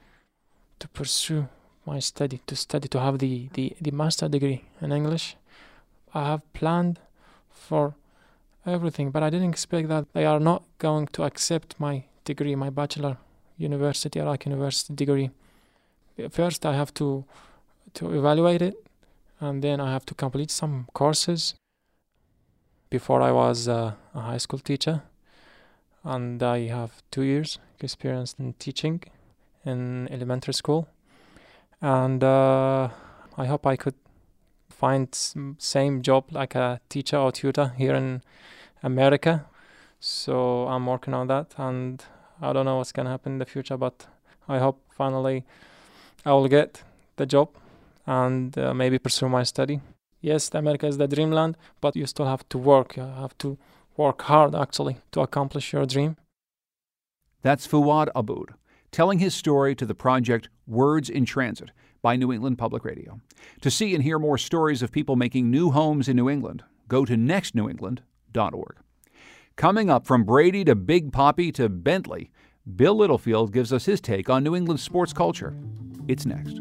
to 0.78 0.88
pursue 0.88 1.48
my 1.84 1.98
study, 1.98 2.40
to 2.46 2.54
study, 2.54 2.88
to 2.88 3.00
have 3.00 3.18
the, 3.18 3.48
the, 3.54 3.76
the 3.80 3.90
master 3.90 4.28
degree 4.28 4.64
in 4.80 4.92
English. 4.92 5.36
I 6.14 6.28
have 6.28 6.52
planned 6.52 7.00
for 7.50 7.94
everything, 8.64 9.10
but 9.10 9.24
I 9.24 9.30
didn't 9.30 9.50
expect 9.50 9.88
that 9.88 10.06
they 10.12 10.24
are 10.24 10.40
not 10.40 10.62
going 10.78 11.08
to 11.08 11.24
accept 11.24 11.74
my 11.78 12.04
degree, 12.24 12.54
my 12.54 12.70
bachelor 12.70 13.18
university, 13.58 14.20
Iraq 14.20 14.46
University 14.46 14.94
degree. 14.94 15.30
First, 16.30 16.64
I 16.64 16.74
have 16.74 16.94
to 16.94 17.24
to 17.94 18.12
evaluate 18.12 18.60
it, 18.60 18.85
and 19.40 19.62
then 19.62 19.80
I 19.80 19.92
have 19.92 20.06
to 20.06 20.14
complete 20.14 20.50
some 20.50 20.86
courses 20.92 21.54
before 22.90 23.20
I 23.20 23.32
was 23.32 23.68
uh, 23.68 23.92
a 24.14 24.20
high 24.20 24.38
school 24.38 24.58
teacher, 24.58 25.02
and 26.04 26.42
I 26.42 26.68
have 26.68 27.02
two 27.10 27.22
years 27.22 27.58
experience 27.80 28.34
in 28.38 28.54
teaching 28.54 29.02
in 29.64 30.08
elementary 30.10 30.54
school, 30.54 30.88
and 31.80 32.22
uh, 32.22 32.88
I 33.36 33.46
hope 33.46 33.66
I 33.66 33.76
could 33.76 33.94
find 34.70 35.08
same 35.58 36.02
job 36.02 36.24
like 36.30 36.54
a 36.54 36.80
teacher 36.88 37.16
or 37.16 37.32
tutor 37.32 37.72
here 37.76 37.94
in 37.94 38.22
America. 38.82 39.46
So 40.00 40.68
I'm 40.68 40.86
working 40.86 41.14
on 41.14 41.26
that, 41.28 41.54
and 41.56 42.04
I 42.40 42.52
don't 42.52 42.66
know 42.66 42.76
what's 42.76 42.92
gonna 42.92 43.10
happen 43.10 43.32
in 43.32 43.38
the 43.38 43.46
future, 43.46 43.76
but 43.76 44.06
I 44.48 44.58
hope 44.58 44.80
finally 44.90 45.44
I 46.24 46.32
will 46.32 46.48
get 46.48 46.82
the 47.16 47.26
job 47.26 47.48
and 48.06 48.56
uh, 48.58 48.72
maybe 48.74 48.98
pursue 48.98 49.28
my 49.28 49.42
study 49.42 49.80
yes, 50.26 50.50
America 50.52 50.86
is 50.86 50.98
the 50.98 51.06
dreamland, 51.06 51.56
but 51.80 51.96
you 51.96 52.06
still 52.06 52.26
have 52.26 52.46
to 52.48 52.58
work. 52.58 52.96
You 52.96 53.04
have 53.04 53.38
to 53.38 53.58
work 53.96 54.22
hard 54.22 54.54
actually 54.54 54.96
to 55.12 55.20
accomplish 55.20 55.72
your 55.72 55.86
dream. 55.86 56.16
That's 57.42 57.66
Fuad 57.66 58.08
Aboud 58.14 58.54
telling 58.92 59.18
his 59.18 59.34
story 59.34 59.74
to 59.74 59.84
the 59.84 59.94
project 59.94 60.48
Words 60.66 61.10
in 61.10 61.26
Transit 61.26 61.70
by 62.00 62.16
New 62.16 62.32
England 62.32 62.56
Public 62.56 62.82
Radio. 62.82 63.20
To 63.60 63.70
see 63.70 63.94
and 63.94 64.02
hear 64.02 64.18
more 64.18 64.38
stories 64.38 64.80
of 64.80 64.90
people 64.90 65.16
making 65.16 65.50
new 65.50 65.70
homes 65.70 66.08
in 66.08 66.16
New 66.16 66.30
England, 66.30 66.62
go 66.88 67.04
to 67.04 67.14
nextnewengland.org. 67.14 68.76
Coming 69.56 69.90
up 69.90 70.06
from 70.06 70.24
Brady 70.24 70.64
to 70.64 70.74
Big 70.74 71.12
Poppy 71.12 71.52
to 71.52 71.68
Bentley, 71.68 72.30
Bill 72.74 72.94
Littlefield 72.94 73.52
gives 73.52 73.72
us 73.72 73.84
his 73.84 74.00
take 74.00 74.30
on 74.30 74.42
New 74.42 74.56
England 74.56 74.80
sports 74.80 75.12
culture. 75.12 75.54
It's 76.08 76.24
next. 76.24 76.60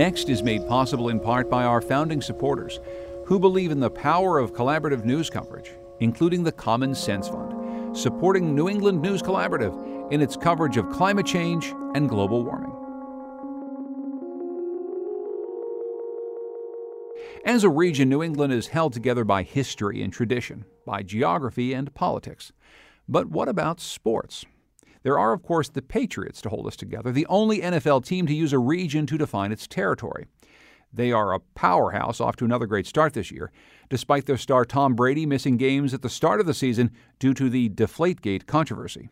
Next 0.00 0.30
is 0.30 0.42
made 0.42 0.66
possible 0.66 1.10
in 1.10 1.20
part 1.20 1.50
by 1.50 1.64
our 1.64 1.82
founding 1.82 2.22
supporters 2.22 2.80
who 3.26 3.38
believe 3.38 3.70
in 3.70 3.80
the 3.80 3.90
power 3.90 4.38
of 4.38 4.54
collaborative 4.54 5.04
news 5.04 5.28
coverage, 5.28 5.72
including 5.98 6.42
the 6.42 6.52
Common 6.52 6.94
Sense 6.94 7.28
Fund, 7.28 7.94
supporting 7.94 8.54
New 8.54 8.66
England 8.66 9.02
News 9.02 9.20
Collaborative 9.20 10.10
in 10.10 10.22
its 10.22 10.38
coverage 10.38 10.78
of 10.78 10.88
climate 10.88 11.26
change 11.26 11.74
and 11.94 12.08
global 12.08 12.42
warming. 12.42 12.72
As 17.44 17.64
a 17.64 17.68
region, 17.68 18.08
New 18.08 18.22
England 18.22 18.54
is 18.54 18.68
held 18.68 18.94
together 18.94 19.26
by 19.26 19.42
history 19.42 20.00
and 20.00 20.10
tradition, 20.10 20.64
by 20.86 21.02
geography 21.02 21.74
and 21.74 21.92
politics. 21.92 22.52
But 23.06 23.26
what 23.26 23.48
about 23.48 23.80
sports? 23.80 24.46
There 25.02 25.18
are, 25.18 25.32
of 25.32 25.42
course, 25.42 25.68
the 25.68 25.82
Patriots 25.82 26.42
to 26.42 26.48
hold 26.48 26.66
us 26.66 26.76
together, 26.76 27.10
the 27.10 27.26
only 27.26 27.60
NFL 27.60 28.04
team 28.04 28.26
to 28.26 28.34
use 28.34 28.52
a 28.52 28.58
region 28.58 29.06
to 29.06 29.18
define 29.18 29.52
its 29.52 29.66
territory. 29.66 30.26
They 30.92 31.12
are 31.12 31.32
a 31.32 31.40
powerhouse 31.40 32.20
off 32.20 32.36
to 32.36 32.44
another 32.44 32.66
great 32.66 32.86
start 32.86 33.14
this 33.14 33.30
year, 33.30 33.52
despite 33.88 34.26
their 34.26 34.36
star 34.36 34.64
Tom 34.64 34.94
Brady 34.94 35.24
missing 35.24 35.56
games 35.56 35.94
at 35.94 36.02
the 36.02 36.08
start 36.10 36.40
of 36.40 36.46
the 36.46 36.54
season 36.54 36.90
due 37.18 37.32
to 37.34 37.48
the 37.48 37.68
Deflategate 37.68 38.46
controversy. 38.46 39.08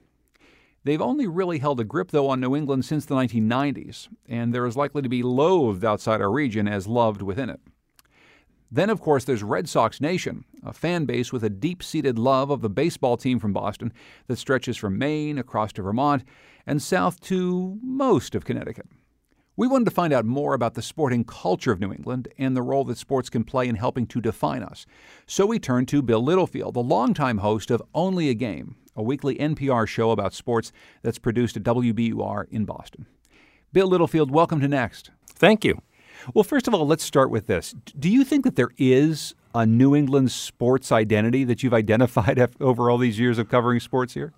They've 0.84 1.00
only 1.00 1.26
really 1.26 1.58
held 1.58 1.80
a 1.80 1.84
grip, 1.84 2.10
though, 2.10 2.28
on 2.28 2.40
New 2.40 2.56
England 2.56 2.84
since 2.84 3.04
the 3.04 3.14
1990s, 3.14 4.08
and 4.28 4.52
they're 4.52 4.66
as 4.66 4.76
likely 4.76 5.02
to 5.02 5.08
be 5.08 5.22
loathed 5.22 5.84
outside 5.84 6.20
our 6.20 6.30
region 6.30 6.66
as 6.68 6.86
loved 6.86 7.22
within 7.22 7.50
it. 7.50 7.60
Then, 8.70 8.90
of 8.90 9.00
course, 9.00 9.24
there's 9.24 9.42
Red 9.42 9.68
Sox 9.68 10.00
Nation, 10.00 10.44
a 10.62 10.72
fan 10.72 11.06
base 11.06 11.32
with 11.32 11.42
a 11.42 11.50
deep 11.50 11.82
seated 11.82 12.18
love 12.18 12.50
of 12.50 12.60
the 12.60 12.68
baseball 12.68 13.16
team 13.16 13.38
from 13.38 13.52
Boston 13.52 13.92
that 14.26 14.36
stretches 14.36 14.76
from 14.76 14.98
Maine 14.98 15.38
across 15.38 15.72
to 15.74 15.82
Vermont 15.82 16.24
and 16.66 16.82
south 16.82 17.20
to 17.22 17.78
most 17.82 18.34
of 18.34 18.44
Connecticut. 18.44 18.86
We 19.56 19.66
wanted 19.66 19.86
to 19.86 19.90
find 19.90 20.12
out 20.12 20.24
more 20.24 20.54
about 20.54 20.74
the 20.74 20.82
sporting 20.82 21.24
culture 21.24 21.72
of 21.72 21.80
New 21.80 21.92
England 21.92 22.28
and 22.38 22.56
the 22.56 22.62
role 22.62 22.84
that 22.84 22.98
sports 22.98 23.28
can 23.28 23.42
play 23.42 23.66
in 23.66 23.74
helping 23.74 24.06
to 24.06 24.20
define 24.20 24.62
us. 24.62 24.86
So 25.26 25.46
we 25.46 25.58
turned 25.58 25.88
to 25.88 26.02
Bill 26.02 26.22
Littlefield, 26.22 26.74
the 26.74 26.82
longtime 26.82 27.38
host 27.38 27.72
of 27.72 27.82
Only 27.92 28.28
a 28.28 28.34
Game, 28.34 28.76
a 28.94 29.02
weekly 29.02 29.34
NPR 29.36 29.88
show 29.88 30.12
about 30.12 30.32
sports 30.32 30.70
that's 31.02 31.18
produced 31.18 31.56
at 31.56 31.64
WBUR 31.64 32.44
in 32.50 32.66
Boston. 32.66 33.06
Bill 33.72 33.88
Littlefield, 33.88 34.30
welcome 34.30 34.60
to 34.60 34.68
Next. 34.68 35.10
Thank 35.26 35.64
you. 35.64 35.80
Well, 36.34 36.44
first 36.44 36.68
of 36.68 36.74
all, 36.74 36.86
let's 36.86 37.04
start 37.04 37.30
with 37.30 37.46
this. 37.46 37.74
Do 37.98 38.08
you 38.08 38.24
think 38.24 38.44
that 38.44 38.56
there 38.56 38.70
is 38.78 39.34
a 39.54 39.66
New 39.66 39.94
England 39.94 40.30
sports 40.30 40.92
identity 40.92 41.44
that 41.44 41.62
you've 41.62 41.74
identified 41.74 42.38
over 42.60 42.90
all 42.90 42.98
these 42.98 43.18
years 43.18 43.38
of 43.38 43.48
covering 43.48 43.80
sports 43.80 44.14
here? 44.14 44.32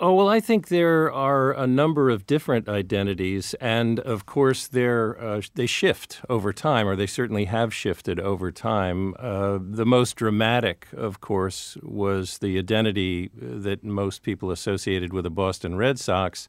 Oh, 0.00 0.12
well, 0.12 0.28
I 0.28 0.40
think 0.40 0.68
there 0.68 1.10
are 1.12 1.52
a 1.52 1.68
number 1.68 2.10
of 2.10 2.26
different 2.26 2.68
identities, 2.68 3.54
and 3.60 4.00
of 4.00 4.26
course, 4.26 4.68
uh, 4.74 5.40
they 5.54 5.66
shift 5.66 6.20
over 6.28 6.52
time, 6.52 6.88
or 6.88 6.96
they 6.96 7.06
certainly 7.06 7.44
have 7.44 7.72
shifted 7.72 8.18
over 8.18 8.50
time. 8.50 9.14
Uh, 9.20 9.58
the 9.60 9.86
most 9.86 10.16
dramatic, 10.16 10.88
of 10.92 11.20
course, 11.20 11.78
was 11.80 12.38
the 12.38 12.58
identity 12.58 13.30
that 13.36 13.84
most 13.84 14.24
people 14.24 14.50
associated 14.50 15.12
with 15.12 15.22
the 15.24 15.30
Boston 15.30 15.76
Red 15.76 16.00
Sox 16.00 16.48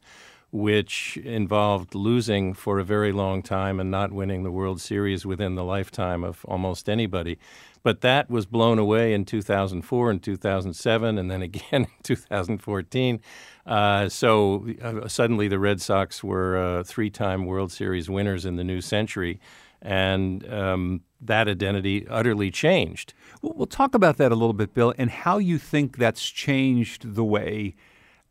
which 0.56 1.18
involved 1.18 1.94
losing 1.94 2.54
for 2.54 2.80
a 2.80 2.84
very 2.86 3.12
long 3.12 3.44
time 3.44 3.78
and 3.78 3.92
not 3.92 4.14
winning 4.14 4.44
the 4.44 4.52
World 4.52 4.80
Series 4.80 5.26
within 5.26 5.56
the 5.56 5.66
lifetime 5.66 6.24
of 6.24 6.46
almost 6.46 6.88
anybody. 6.88 7.38
But 7.84 8.00
that 8.02 8.30
was 8.30 8.46
blown 8.46 8.80
away 8.80 9.14
in 9.14 9.26
2004 9.26 10.12
and 10.12 10.24
2007, 10.24 11.18
and 11.18 11.30
then 11.30 11.42
again 11.42 11.64
in 11.74 11.88
2014. 12.04 13.20
Uh, 13.66 14.08
so 14.08 14.66
uh, 14.82 15.10
suddenly 15.10 15.50
the 15.50 15.60
Red 15.60 15.82
Sox 15.82 16.24
were 16.24 16.56
uh, 16.58 16.84
three 16.84 17.10
time 17.10 17.46
World 17.46 17.74
Series 17.74 18.10
winners 18.10 18.46
in 18.46 18.56
the 18.56 18.64
new 18.64 18.80
century. 18.80 19.42
And 19.82 20.50
um, 20.52 21.02
that 21.20 21.50
identity 21.50 22.08
utterly 22.08 22.50
changed. 22.50 23.14
we'll 23.42 23.68
talk 23.68 23.94
about 23.94 24.16
that 24.18 24.32
a 24.32 24.36
little 24.36 24.54
bit, 24.54 24.74
Bill, 24.74 24.94
and 24.98 25.10
how 25.12 25.38
you 25.38 25.58
think 25.58 25.98
that's 25.98 26.30
changed 26.30 27.16
the 27.16 27.26
way 27.26 27.76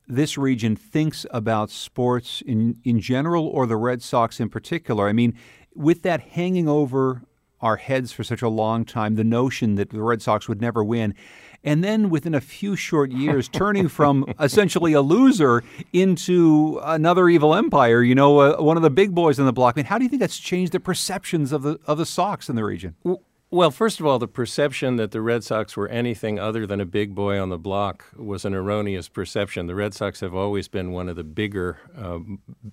this 0.07 0.37
region 0.37 0.77
thinks 0.77 1.27
about 1.31 1.71
sports 1.71 2.43
in, 2.47 2.77
in 2.85 3.01
general 3.01 3.47
or 3.47 3.67
the 3.67 3.77
Red 3.77 4.03
Sox 4.03 4.41
in 4.41 4.49
particular. 4.49 5.09
I 5.09 5.13
mean, 5.13 5.35
with 5.75 6.03
that 6.03 6.21
hanging 6.21 6.69
over 6.69 7.23
our 7.61 7.77
heads 7.77 8.13
for 8.13 8.23
such 8.23 8.43
a 8.43 8.49
long 8.49 8.85
time, 8.85 9.15
the 9.15 9.25
notion 9.25 9.77
that 9.77 9.91
the 9.91 10.03
Red 10.03 10.21
Sox 10.21 10.49
would 10.49 10.61
never 10.61 10.85
win, 10.85 11.15
and 11.65 11.83
then 11.83 12.11
within 12.11 12.35
a 12.35 12.41
few 12.41 12.77
short 12.77 13.11
years, 13.11 13.49
turning 13.53 13.89
from 13.89 14.27
essentially 14.39 14.93
a 14.93 15.01
loser 15.01 15.65
into 15.95 16.79
another 16.85 17.29
evil 17.29 17.55
empire, 17.55 18.03
you 18.03 18.15
know, 18.15 18.39
uh, 18.39 18.63
one 18.63 18.77
of 18.77 18.83
the 18.83 18.91
big 18.91 19.15
boys 19.15 19.39
in 19.39 19.47
the 19.47 19.53
block. 19.53 19.75
I 19.77 19.79
mean, 19.79 19.87
how 19.87 19.97
do 19.97 20.05
you 20.05 20.11
think 20.11 20.21
that's 20.21 20.39
changed 20.39 20.73
the 20.73 20.81
perceptions 20.81 21.53
of 21.53 21.63
the 21.63 21.81
of 21.87 21.97
the 21.97 22.07
Sox 22.07 22.51
in 22.51 22.57
the 22.57 22.65
region? 22.65 22.97
Well, 23.03 23.23
well, 23.55 23.71
first 23.71 24.01
of 24.01 24.07
all, 24.07 24.19
the 24.19 24.27
perception 24.27 24.97
that 24.97 25.13
the 25.13 25.21
Red 25.21 25.45
Sox 25.45 25.77
were 25.77 25.87
anything 25.89 26.41
other 26.41 26.67
than 26.67 26.81
a 26.81 26.85
big 26.85 27.15
boy 27.15 27.41
on 27.41 27.51
the 27.51 27.59
block 27.59 28.05
was 28.17 28.45
an 28.45 28.53
erroneous 28.53 29.09
perception. 29.09 29.69
The 29.69 29.77
Red 29.77 29.95
Sox 29.95 30.19
have 30.21 30.35
always 30.35 30.67
been 30.67 30.91
one 30.91 31.09
of 31.09 31.15
the 31.15 31.23
bigger, 31.23 31.79
uh, 31.97 32.19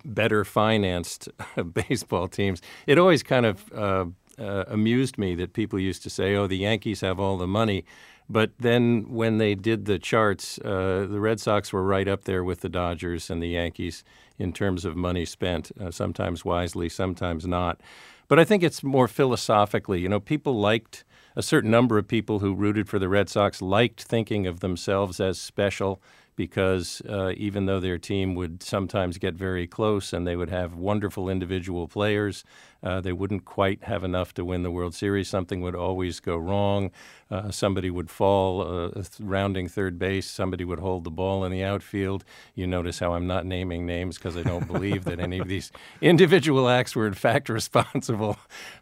better 0.03 0.43
financed 0.43 1.29
baseball 1.73 2.27
teams. 2.27 2.63
It 2.87 2.97
always 2.97 3.21
kind 3.21 3.45
of 3.45 3.71
uh, 3.73 4.05
uh, 4.39 4.63
amused 4.67 5.19
me 5.19 5.35
that 5.35 5.53
people 5.53 5.77
used 5.77 6.01
to 6.01 6.09
say, 6.09 6.33
oh, 6.33 6.47
the 6.47 6.57
Yankees 6.57 7.01
have 7.01 7.19
all 7.19 7.37
the 7.37 7.45
money. 7.45 7.85
But 8.31 8.51
then 8.57 9.09
when 9.09 9.39
they 9.39 9.55
did 9.55 9.85
the 9.85 9.99
charts, 9.99 10.57
uh, 10.59 11.05
the 11.09 11.19
Red 11.19 11.41
Sox 11.41 11.73
were 11.73 11.83
right 11.83 12.07
up 12.07 12.23
there 12.23 12.45
with 12.45 12.61
the 12.61 12.69
Dodgers 12.69 13.29
and 13.29 13.43
the 13.43 13.49
Yankees 13.49 14.05
in 14.39 14.53
terms 14.53 14.85
of 14.85 14.95
money 14.95 15.25
spent, 15.25 15.71
uh, 15.77 15.91
sometimes 15.91 16.45
wisely, 16.45 16.87
sometimes 16.87 17.45
not. 17.45 17.81
But 18.29 18.39
I 18.39 18.45
think 18.45 18.63
it's 18.63 18.83
more 18.83 19.09
philosophically. 19.09 19.99
You 19.99 20.07
know, 20.07 20.21
people 20.21 20.57
liked 20.57 21.03
a 21.35 21.43
certain 21.43 21.71
number 21.71 21.97
of 21.97 22.07
people 22.07 22.39
who 22.39 22.55
rooted 22.55 22.87
for 22.87 22.99
the 22.99 23.09
Red 23.09 23.27
Sox 23.27 23.61
liked 23.61 24.01
thinking 24.01 24.47
of 24.47 24.61
themselves 24.61 25.19
as 25.19 25.37
special 25.37 26.01
because 26.37 27.01
uh, 27.09 27.33
even 27.35 27.65
though 27.65 27.81
their 27.81 27.97
team 27.97 28.35
would 28.35 28.63
sometimes 28.63 29.17
get 29.17 29.33
very 29.33 29.67
close 29.67 30.13
and 30.13 30.25
they 30.25 30.37
would 30.37 30.49
have 30.49 30.73
wonderful 30.73 31.27
individual 31.27 31.89
players, 31.89 32.45
uh, 32.83 32.99
they 32.99 33.13
wouldn't 33.13 33.45
quite 33.45 33.83
have 33.83 34.03
enough 34.03 34.33
to 34.33 34.45
win 34.45 34.63
the 34.63 34.71
World 34.71 34.95
Series. 34.95 35.29
Something 35.29 35.61
would 35.61 35.75
always 35.75 36.19
go 36.19 36.37
wrong. 36.37 36.91
Uh, 37.29 37.49
somebody 37.49 37.89
would 37.89 38.09
fall 38.09 38.61
uh, 38.61 39.03
rounding 39.19 39.67
third 39.67 39.97
base. 39.97 40.29
Somebody 40.29 40.65
would 40.65 40.79
hold 40.79 41.03
the 41.03 41.11
ball 41.11 41.45
in 41.45 41.51
the 41.51 41.63
outfield. 41.63 42.25
You 42.55 42.67
notice 42.67 42.99
how 42.99 43.13
I'm 43.13 43.27
not 43.27 43.45
naming 43.45 43.85
names 43.85 44.17
because 44.17 44.35
I 44.35 44.43
don't 44.43 44.67
believe 44.67 45.05
that 45.05 45.19
any 45.19 45.39
of 45.39 45.47
these 45.47 45.71
individual 46.01 46.67
acts 46.67 46.95
were 46.95 47.07
in 47.07 47.13
fact 47.13 47.49
responsible. 47.61 48.37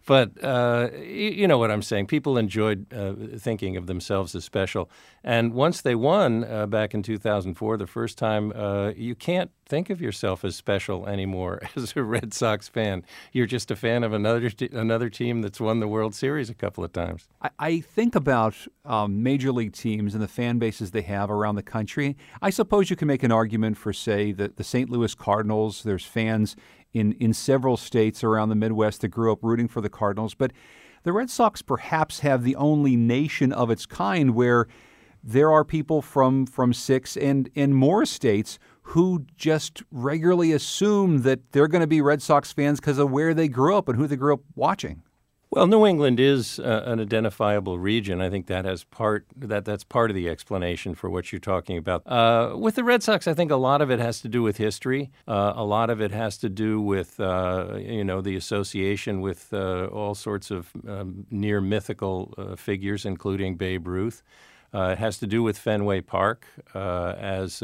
But 0.06 0.44
uh, 0.44 0.90
you, 0.94 1.30
you, 1.30 1.48
know 1.48 1.58
what 1.58 1.70
I'm 1.70 1.84
saying. 1.84 2.08
People 2.08 2.38
enjoyed 2.38 2.92
uh, 2.94 3.38
thinking 3.38 3.78
of 3.78 3.86
themselves 3.86 4.34
as 4.34 4.46
special. 4.46 4.90
And 5.24 5.54
once 5.54 5.82
they 5.82 5.94
won 5.94 6.70
back 6.70 6.94
in 6.94 7.04
2004, 7.04 7.78
the 7.78 7.86
first 7.86 8.18
time, 8.18 8.54
you 8.96 9.14
can't 9.14 9.52
think 9.70 9.92
of 9.92 10.02
yourself 10.02 10.44
as 10.44 10.56
special 10.56 11.08
anymore 11.08 11.62
as 11.76 11.94
a 11.96 12.04
Red 12.04 12.34
Sox 12.34 12.68
fan. 12.68 13.04
You're 13.32 13.46
just 13.46 13.70
a 13.72 13.76
fan 13.76 14.04
of 14.04 14.12
another 14.12 14.52
another 14.72 15.10
team 15.10 15.42
that's 15.42 15.62
won 15.62 15.80
the 15.80 15.88
World 15.88 16.16
Series 16.16 16.50
a 16.50 16.56
couple 16.56 16.84
of 16.84 16.92
times. 16.92 17.28
I, 17.42 17.50
I 17.60 17.80
think 17.80 18.16
about 18.16 18.56
um, 18.84 19.22
major 19.24 19.52
league 19.52 19.74
teams 19.74 20.16
and 20.16 20.24
the 20.24 20.28
fan 20.28 20.58
bases 20.58 20.92
they 20.92 21.04
have 21.04 21.30
around 21.30 21.56
the 21.56 21.64
country. 21.64 22.18
I 22.42 22.50
suppose 22.50 22.90
you 22.90 22.96
can 22.96 23.08
make 23.08 23.24
an 23.24 23.32
argument 23.32 23.78
for, 23.78 23.94
say, 23.94 24.32
the, 24.32 24.50
the 24.50 24.64
St. 24.64 24.90
Louis 24.90 25.14
Cardinals. 25.14 25.84
There's 25.84 26.06
fans 26.06 26.56
in 26.92 27.14
in 27.14 27.34
several 27.34 27.78
states 27.78 28.24
around 28.24 28.50
the 28.50 28.56
Midwest 28.56 29.02
that 29.02 29.10
grew 29.10 29.32
up 29.32 29.40
rooting 29.44 29.68
for 29.68 29.82
the 29.82 29.90
Cardinals, 29.90 30.34
but 30.34 30.52
the 31.04 31.14
Red 31.14 31.30
Sox 31.30 31.62
perhaps 31.62 32.22
have 32.22 32.44
the 32.44 32.56
only 32.56 32.96
nation 32.96 33.54
of 33.54 33.70
its 33.70 33.86
kind 33.86 34.36
where 34.36 34.68
there 35.24 35.52
are 35.52 35.64
people 35.64 36.02
from 36.02 36.46
from 36.46 36.74
six 36.74 37.16
and 37.16 37.50
and 37.56 37.76
more 37.76 38.06
states 38.06 38.58
who 38.90 39.24
just 39.38 39.84
regularly 39.92 40.52
assume 40.52 41.22
that 41.22 41.52
they're 41.52 41.68
going 41.68 41.82
to 41.82 41.88
be 41.88 42.02
Red 42.02 42.24
Sox 42.24 42.52
fans 42.52 42.80
because 42.80 42.98
of 42.98 43.12
where 43.12 43.36
they 43.36 43.48
grew 43.48 43.76
up 43.76 43.88
and 43.88 43.98
who 43.98 44.08
they 44.08 44.16
grew 44.16 44.34
up 44.34 44.42
watching. 44.56 45.04
Well, 45.52 45.68
New 45.68 45.86
England 45.86 46.20
is 46.20 46.60
uh, 46.60 46.84
an 46.86 47.00
identifiable 47.00 47.78
region. 47.80 48.22
I 48.22 48.30
think 48.30 48.48
that 48.48 48.66
has 48.66 48.84
part 48.84 49.26
that 49.36 49.66
that's 49.66 49.84
part 49.84 50.10
of 50.10 50.16
the 50.16 50.30
explanation 50.30 50.94
for 50.96 51.10
what 51.10 51.32
you're 51.32 51.40
talking 51.40 51.78
about. 51.78 52.06
Uh, 52.06 52.56
with 52.56 52.76
the 52.76 52.84
Red 52.84 53.02
Sox, 53.02 53.28
I 53.28 53.34
think 53.34 53.50
a 53.50 53.56
lot 53.56 53.82
of 53.82 53.90
it 53.92 54.00
has 54.00 54.22
to 54.22 54.28
do 54.28 54.44
with 54.44 54.58
history. 54.58 55.12
Uh, 55.28 55.54
a 55.56 55.64
lot 55.64 55.90
of 55.90 56.02
it 56.02 56.12
has 56.12 56.38
to 56.40 56.50
do 56.50 56.80
with 56.80 57.20
uh, 57.20 57.78
you 57.78 58.04
know 58.04 58.22
the 58.22 58.36
association 58.36 59.22
with 59.22 59.52
uh, 59.52 59.86
all 59.88 60.14
sorts 60.14 60.52
of 60.52 60.72
um, 60.88 61.26
near 61.32 61.62
mythical 61.62 62.34
uh, 62.38 62.56
figures, 62.56 63.06
including 63.06 63.56
Babe 63.56 63.88
Ruth. 63.88 64.22
it 64.74 65.00
has 65.00 65.18
to 65.20 65.28
do 65.28 65.42
with 65.42 65.58
Fenway 65.58 66.02
Park 66.02 66.46
as 66.76 67.64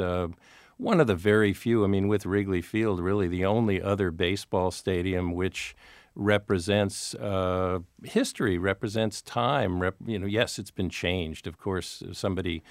one 0.78 1.00
of 1.00 1.08
the 1.08 1.16
very 1.16 1.54
few, 1.54 1.84
I 1.84 1.88
mean, 1.88 2.08
with 2.08 2.26
Wrigley 2.26 2.62
Field, 2.62 3.00
really 3.00 3.28
the 3.28 3.46
only 3.46 3.82
other 3.82 4.12
baseball 4.12 4.72
stadium 4.72 5.34
which 5.34 5.76
represents 6.16 7.14
uh, 7.16 7.80
history, 8.04 8.58
represents 8.58 9.22
time. 9.22 9.82
Rep, 9.82 9.96
you 10.06 10.18
know, 10.18 10.28
yes, 10.28 10.58
it's 10.60 10.72
been 10.72 10.90
changed. 10.90 11.48
Of 11.48 11.58
course, 11.58 12.04
somebody 12.14 12.64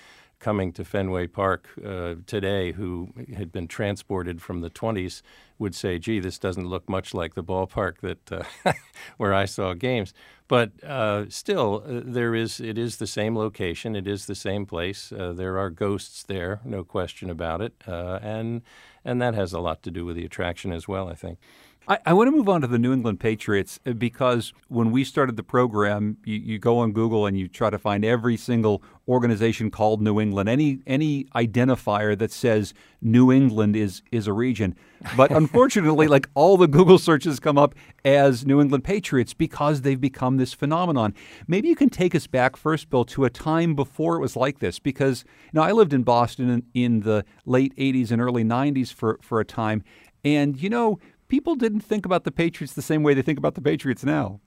coming 0.45 0.73
to 0.75 0.85
Fenway 0.85 1.27
Park 1.27 1.71
uh, 1.83 2.17
today 2.27 2.73
who 2.73 3.09
had 3.35 3.51
been 3.51 3.67
transported 3.67 4.43
from 4.43 4.61
the 4.61 4.69
20s 4.69 5.23
would 5.59 5.75
say, 5.75 5.99
"Gee, 5.99 6.21
this 6.21 6.39
doesn't 6.39 6.69
look 6.69 6.87
much 6.87 7.15
like 7.15 7.35
the 7.35 7.43
ballpark 7.43 7.95
that 8.03 8.31
uh, 8.31 8.73
where 9.17 9.33
I 9.33 9.47
saw 9.47 9.73
games." 9.73 10.13
But 10.47 10.73
uh, 10.85 11.25
still, 11.31 11.83
uh, 11.87 12.03
there 12.05 12.35
is 12.35 12.61
it 12.61 12.77
is 12.77 12.99
the 12.99 13.07
same 13.07 13.39
location, 13.39 13.97
it 13.97 14.07
is 14.07 14.27
the 14.27 14.35
same 14.35 14.67
place. 14.67 15.13
Uh, 15.13 15.33
there 15.33 15.59
are 15.59 15.71
ghosts 15.71 16.23
there, 16.23 16.61
no 16.63 16.85
question 16.85 17.31
about 17.31 17.63
it, 17.63 17.73
uh, 17.89 18.19
and 18.21 18.61
and 19.03 19.23
that 19.23 19.35
has 19.35 19.55
a 19.55 19.61
lot 19.61 19.83
to 19.85 19.91
do 19.91 20.05
with 20.05 20.17
the 20.17 20.27
attraction 20.27 20.73
as 20.73 20.87
well. 20.87 21.09
I 21.09 21.15
think. 21.15 21.39
I, 21.87 21.99
I, 22.07 22.13
want 22.15 22.29
to 22.29 22.33
move 22.33 22.49
on 22.49 22.63
to 22.63 22.67
the 22.67 22.79
New 22.79 22.93
England 22.95 23.21
Patriots 23.21 23.79
uh, 23.85 23.93
because 23.93 24.55
when 24.69 24.91
we 24.91 25.05
started 25.05 25.37
the 25.37 25.43
program, 25.43 26.17
you, 26.25 26.37
you, 26.37 26.59
go 26.59 26.79
on 26.79 26.93
Google 26.93 27.27
and 27.27 27.39
you 27.39 27.47
try 27.47 27.69
to 27.69 27.79
find 27.79 28.05
every 28.05 28.39
single 28.39 28.83
organization 29.07 29.71
called 29.71 30.01
New 30.01 30.19
England, 30.19 30.49
any 30.49 30.81
any 30.87 31.25
identifier 31.35 32.17
that 32.19 32.33
says 32.33 32.73
New 33.03 33.31
England 33.31 33.77
is 33.77 34.03
is 34.11 34.27
a 34.27 34.33
region. 34.33 34.75
But 35.15 35.31
unfortunately, 35.43 36.09
like 36.09 36.29
all 36.35 36.57
the 36.57 36.69
Google 36.69 36.99
searches 36.99 37.39
come 37.39 37.59
up 37.59 37.75
as 38.03 38.47
New 38.47 38.63
England 38.63 38.85
Patriots 38.85 39.35
because 39.35 39.83
they've 39.83 40.01
become 40.01 40.39
this 40.39 40.55
phenomenon. 40.55 41.15
Maybe 41.47 41.69
you 41.69 41.77
can 41.77 41.91
take 41.91 42.15
us 42.15 42.27
back 42.27 42.57
first, 42.57 42.89
Bill, 42.89 43.05
to 43.07 43.27
a 43.27 43.31
time 43.31 43.75
before 43.75 44.17
it 44.17 44.21
was 44.21 44.37
like 44.37 44.61
this, 44.61 44.79
because 44.79 45.25
you 45.53 45.59
know 45.59 45.63
I 45.63 45.73
lived 45.73 45.93
in 45.93 46.03
Boston 46.03 46.49
in, 46.49 46.63
in 46.73 47.01
the 47.01 47.27
late 47.45 47.77
'80s 47.77 48.11
and 48.11 48.23
early 48.23 48.45
'90s 48.45 48.91
for 48.91 49.19
for 49.21 49.39
a 49.39 49.45
time, 49.45 49.85
and 50.25 50.61
you 50.61 50.71
know 50.71 50.99
people 51.35 51.57
didn't 51.57 51.81
think 51.81 52.07
about 52.07 52.23
the 52.23 52.31
Patriots 52.31 52.75
the 52.75 52.81
same 52.81 53.03
way 53.03 53.13
they 53.13 53.21
think 53.21 53.39
about 53.39 53.57
the 53.57 53.61
Patriots 53.61 54.05
now. 54.05 54.39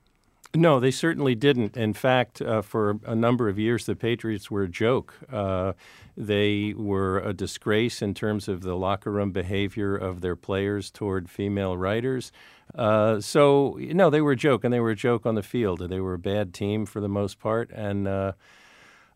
No, 0.56 0.80
they 0.80 0.90
certainly 0.90 1.34
didn't. 1.34 1.76
In 1.76 1.92
fact, 1.92 2.40
uh, 2.40 2.62
for 2.62 2.98
a 3.04 3.14
number 3.14 3.50
of 3.50 3.58
years, 3.58 3.84
the 3.84 3.94
Patriots 3.94 4.50
were 4.50 4.62
a 4.62 4.68
joke. 4.68 5.12
Uh, 5.30 5.74
they 6.16 6.72
were 6.74 7.18
a 7.18 7.34
disgrace 7.34 8.00
in 8.00 8.14
terms 8.14 8.48
of 8.48 8.62
the 8.62 8.74
locker 8.74 9.12
room 9.12 9.32
behavior 9.32 9.94
of 9.94 10.22
their 10.22 10.34
players 10.34 10.90
toward 10.90 11.28
female 11.28 11.76
writers. 11.76 12.32
Uh, 12.74 13.20
so, 13.20 13.76
no, 13.78 14.08
they 14.08 14.22
were 14.22 14.32
a 14.32 14.36
joke, 14.36 14.64
and 14.64 14.72
they 14.72 14.80
were 14.80 14.92
a 14.92 14.96
joke 14.96 15.26
on 15.26 15.34
the 15.34 15.42
field. 15.42 15.86
They 15.90 16.00
were 16.00 16.14
a 16.14 16.18
bad 16.18 16.54
team 16.54 16.86
for 16.86 17.00
the 17.00 17.08
most 17.08 17.38
part, 17.38 17.70
and 17.72 18.08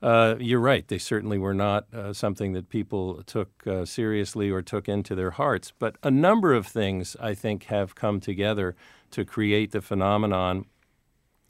uh, 0.03 0.37
you're 0.41 0.61
right. 0.61 0.87
They 0.89 0.99
certainly 0.99 1.39
were 1.39 1.55
not 1.55 1.87
uh, 1.95 2.13
something 2.13 2.53
that 2.53 2.69
people 2.69 3.23
took 3.23 3.67
uh, 3.67 3.85
seriously 3.85 4.51
or 4.51 4.61
took 4.61 4.89
into 4.89 5.15
their 5.15 5.33
hearts. 5.33 5.73
But 5.79 5.97
a 6.03 6.11
number 6.11 6.53
of 6.53 6.67
things, 6.67 7.17
I 7.21 7.35
think, 7.35 7.65
have 7.65 7.95
come 7.95 8.21
together 8.21 8.75
to 9.13 9.25
create 9.25 9.71
the 9.71 9.81
phenomenon 9.81 10.67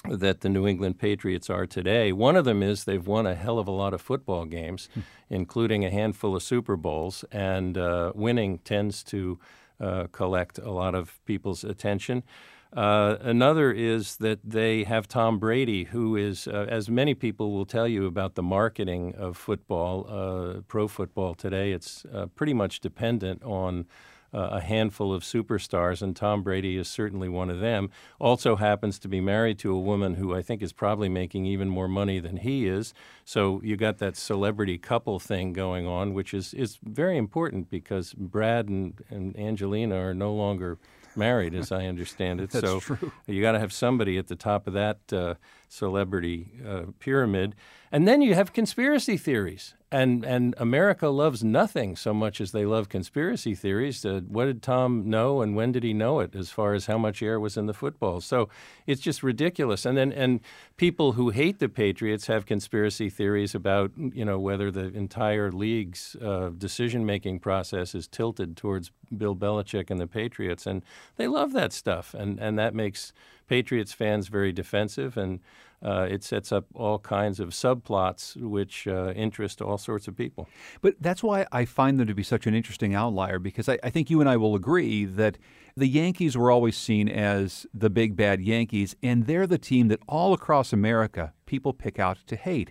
that 0.08 0.40
the 0.40 0.48
New 0.48 0.66
England 0.66 0.98
Patriots 0.98 1.48
are 1.48 1.66
today. 1.66 2.12
One 2.12 2.36
of 2.36 2.44
them 2.44 2.62
is 2.62 2.84
they've 2.84 3.06
won 3.06 3.26
a 3.26 3.34
hell 3.34 3.58
of 3.58 3.68
a 3.68 3.72
lot 3.72 3.94
of 3.94 4.00
football 4.00 4.44
games, 4.44 4.88
hmm. 4.92 5.00
including 5.30 5.84
a 5.84 5.90
handful 5.90 6.34
of 6.36 6.42
Super 6.42 6.76
Bowls, 6.76 7.24
and 7.30 7.78
uh, 7.78 8.12
winning 8.14 8.58
tends 8.58 9.02
to 9.04 9.38
uh, 9.80 10.06
collect 10.12 10.58
a 10.58 10.70
lot 10.70 10.94
of 10.94 11.24
people's 11.24 11.64
attention. 11.64 12.22
Uh, 12.72 13.16
another 13.20 13.70
is 13.70 14.16
that 14.16 14.38
they 14.42 14.84
have 14.84 15.06
Tom 15.06 15.38
Brady, 15.38 15.84
who 15.84 16.16
is, 16.16 16.48
uh, 16.48 16.66
as 16.70 16.88
many 16.88 17.14
people 17.14 17.52
will 17.52 17.66
tell 17.66 17.86
you 17.86 18.06
about 18.06 18.34
the 18.34 18.42
marketing 18.42 19.14
of 19.14 19.36
football, 19.36 20.06
uh, 20.08 20.60
pro 20.68 20.88
football 20.88 21.34
today, 21.34 21.72
it's 21.72 22.06
uh, 22.14 22.26
pretty 22.34 22.54
much 22.54 22.80
dependent 22.80 23.42
on 23.42 23.86
uh, 24.34 24.48
a 24.52 24.60
handful 24.60 25.12
of 25.12 25.22
superstars, 25.22 26.00
and 26.00 26.16
Tom 26.16 26.42
Brady 26.42 26.78
is 26.78 26.88
certainly 26.88 27.28
one 27.28 27.50
of 27.50 27.60
them. 27.60 27.90
Also 28.18 28.56
happens 28.56 28.98
to 29.00 29.08
be 29.08 29.20
married 29.20 29.58
to 29.58 29.74
a 29.74 29.78
woman 29.78 30.14
who 30.14 30.34
I 30.34 30.40
think 30.40 30.62
is 30.62 30.72
probably 30.72 31.10
making 31.10 31.44
even 31.44 31.68
more 31.68 31.88
money 31.88 32.18
than 32.18 32.38
he 32.38 32.66
is. 32.66 32.94
So 33.26 33.60
you 33.62 33.76
got 33.76 33.98
that 33.98 34.16
celebrity 34.16 34.78
couple 34.78 35.18
thing 35.20 35.52
going 35.52 35.86
on, 35.86 36.14
which 36.14 36.32
is, 36.32 36.54
is 36.54 36.78
very 36.82 37.18
important 37.18 37.68
because 37.68 38.14
Brad 38.14 38.68
and, 38.68 38.98
and 39.10 39.38
Angelina 39.38 39.96
are 39.96 40.14
no 40.14 40.32
longer 40.32 40.78
married, 41.16 41.54
as 41.54 41.72
I 41.72 41.86
understand 41.86 42.40
it. 42.40 42.52
So 42.62 42.80
true. 42.80 43.12
you 43.26 43.42
got 43.42 43.52
to 43.52 43.58
have 43.58 43.72
somebody 43.72 44.18
at 44.18 44.28
the 44.28 44.36
top 44.36 44.66
of 44.66 44.74
that 44.74 45.12
uh, 45.12 45.34
celebrity 45.68 46.48
uh, 46.66 46.82
pyramid. 47.00 47.54
And 47.94 48.08
then 48.08 48.22
you 48.22 48.34
have 48.34 48.54
conspiracy 48.54 49.18
theories. 49.18 49.74
And, 49.90 50.24
and 50.24 50.54
America 50.56 51.08
loves 51.08 51.44
nothing 51.44 51.96
so 51.96 52.14
much 52.14 52.40
as 52.40 52.52
they 52.52 52.64
love 52.64 52.88
conspiracy 52.88 53.54
theories. 53.54 54.02
Uh, 54.06 54.22
what 54.26 54.46
did 54.46 54.62
Tom 54.62 55.10
know 55.10 55.42
and 55.42 55.54
when 55.54 55.72
did 55.72 55.82
he 55.82 55.92
know 55.92 56.20
it 56.20 56.34
as 56.34 56.48
far 56.48 56.72
as 56.72 56.86
how 56.86 56.96
much 56.96 57.22
air 57.22 57.38
was 57.38 57.58
in 57.58 57.66
the 57.66 57.74
football? 57.74 58.22
So 58.22 58.48
it's 58.86 59.02
just 59.02 59.22
ridiculous. 59.22 59.84
And 59.84 59.98
then 59.98 60.10
and 60.10 60.40
people 60.78 61.12
who 61.12 61.28
hate 61.28 61.58
the 61.58 61.68
Patriots 61.68 62.26
have 62.28 62.46
conspiracy 62.46 63.10
theories 63.10 63.54
about 63.54 63.92
you 63.98 64.24
know 64.24 64.38
whether 64.38 64.70
the 64.70 64.86
entire 64.94 65.52
league's 65.52 66.16
uh, 66.16 66.52
decision-making 66.56 67.40
process 67.40 67.94
is 67.94 68.08
tilted 68.08 68.56
towards 68.56 68.90
Bill 69.14 69.36
Belichick 69.36 69.90
and 69.90 70.00
the 70.00 70.06
Patriots. 70.06 70.66
And 70.66 70.82
they 71.16 71.28
love 71.28 71.52
that 71.52 71.74
stuff. 71.74 72.14
And, 72.14 72.40
and 72.40 72.58
that 72.58 72.74
makes 72.74 73.12
Patriots 73.46 73.92
fans 73.92 74.28
very 74.28 74.52
defensive 74.52 75.18
and 75.18 75.40
uh, 75.82 76.06
it 76.08 76.22
sets 76.22 76.52
up 76.52 76.66
all 76.74 76.98
kinds 76.98 77.40
of 77.40 77.50
subplots 77.50 78.36
which 78.36 78.86
uh, 78.86 79.12
interest 79.14 79.60
all 79.60 79.78
sorts 79.78 80.08
of 80.08 80.16
people. 80.16 80.48
But 80.80 80.96
that's 81.00 81.22
why 81.22 81.46
I 81.50 81.64
find 81.64 81.98
them 81.98 82.06
to 82.06 82.14
be 82.14 82.22
such 82.22 82.46
an 82.46 82.54
interesting 82.54 82.94
outlier 82.94 83.38
because 83.38 83.68
I, 83.68 83.78
I, 83.82 83.90
think 83.90 84.10
you 84.10 84.20
and 84.20 84.28
I 84.28 84.36
will 84.36 84.54
agree 84.54 85.04
that 85.04 85.38
the 85.76 85.88
Yankees 85.88 86.36
were 86.36 86.50
always 86.50 86.76
seen 86.76 87.08
as 87.08 87.66
the 87.74 87.90
big 87.90 88.16
bad 88.16 88.40
Yankees, 88.40 88.94
and 89.02 89.26
they're 89.26 89.46
the 89.46 89.58
team 89.58 89.88
that 89.88 90.00
all 90.06 90.32
across 90.32 90.72
America 90.72 91.32
people 91.52 91.74
pick 91.74 91.98
out 91.98 92.16
to 92.26 92.34
hate. 92.34 92.70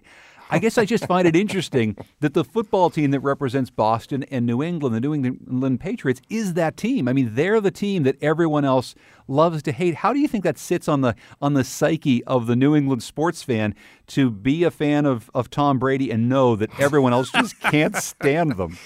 I 0.50 0.58
oh. 0.58 0.60
guess 0.60 0.76
I 0.80 0.86
just 0.86 1.06
find 1.06 1.28
it 1.28 1.36
interesting 1.36 1.96
that 2.20 2.34
the 2.34 2.44
football 2.44 2.90
team 2.90 3.12
that 3.12 3.20
represents 3.20 3.70
Boston 3.70 4.24
and 4.32 4.44
New 4.48 4.64
England, 4.64 4.96
the 4.96 5.00
New 5.00 5.14
England 5.14 5.80
Patriots, 5.80 6.20
is 6.32 6.56
that 6.56 6.78
team. 6.78 7.08
I 7.08 7.14
mean, 7.14 7.36
they're 7.36 7.62
the 7.62 7.70
team 7.70 8.02
that 8.04 8.16
everyone 8.24 8.66
else 8.66 8.96
loves 9.28 9.62
to 9.64 9.72
hate. 9.72 9.94
How 9.98 10.14
do 10.14 10.20
you 10.20 10.28
think 10.28 10.44
that 10.46 10.58
sits 10.58 10.88
on 10.88 11.02
the 11.02 11.14
on 11.40 11.54
the 11.54 11.64
psyche 11.64 12.24
of 12.24 12.48
the 12.48 12.56
New 12.56 12.76
England 12.76 13.04
sports 13.04 13.44
fan 13.44 13.76
to 14.08 14.32
be 14.32 14.64
a 14.64 14.72
fan 14.72 15.06
of, 15.06 15.30
of 15.36 15.52
Tom 15.52 15.78
Brady 15.78 16.10
and 16.10 16.28
know 16.28 16.56
that 16.56 16.72
everyone 16.80 17.14
else 17.14 17.30
just 17.30 17.60
can't 17.76 17.96
stand 17.96 18.58
them? 18.58 18.80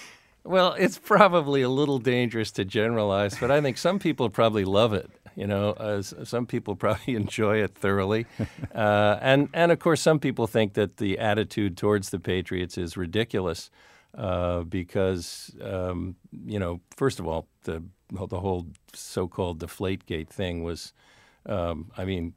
Well, 0.43 0.75
it's 0.77 0.97
probably 0.99 1.61
a 1.61 1.69
little 1.69 1.99
dangerous 1.99 2.51
to 2.51 2.65
generalize, 2.65 3.39
but 3.39 3.49
I 3.49 3.61
think 3.61 3.77
some 3.77 3.97
people 3.97 4.29
probably 4.29 4.65
love 4.65 4.91
it. 4.91 5.09
You 5.35 5.47
know, 5.47 5.71
uh, 5.71 6.01
some 6.01 6.45
people 6.45 6.75
probably 6.85 7.15
enjoy 7.15 7.57
it 7.57 7.75
thoroughly, 7.75 8.25
uh, 8.73 9.17
and 9.21 9.49
and 9.53 9.71
of 9.71 9.79
course, 9.79 10.01
some 10.01 10.19
people 10.19 10.47
think 10.47 10.73
that 10.73 10.97
the 10.97 11.19
attitude 11.19 11.77
towards 11.77 12.09
the 12.09 12.19
Patriots 12.19 12.77
is 12.77 12.97
ridiculous 12.97 13.69
uh, 14.17 14.61
because 14.61 15.55
um, 15.61 16.15
you 16.45 16.59
know, 16.59 16.81
first 16.95 17.19
of 17.19 17.27
all, 17.27 17.47
the 17.63 17.83
the 18.09 18.39
whole 18.39 18.67
so-called 18.93 19.59
Deflategate 19.59 20.29
thing 20.29 20.63
was. 20.63 20.93
Um, 21.45 21.91
I 21.97 22.05
mean, 22.05 22.33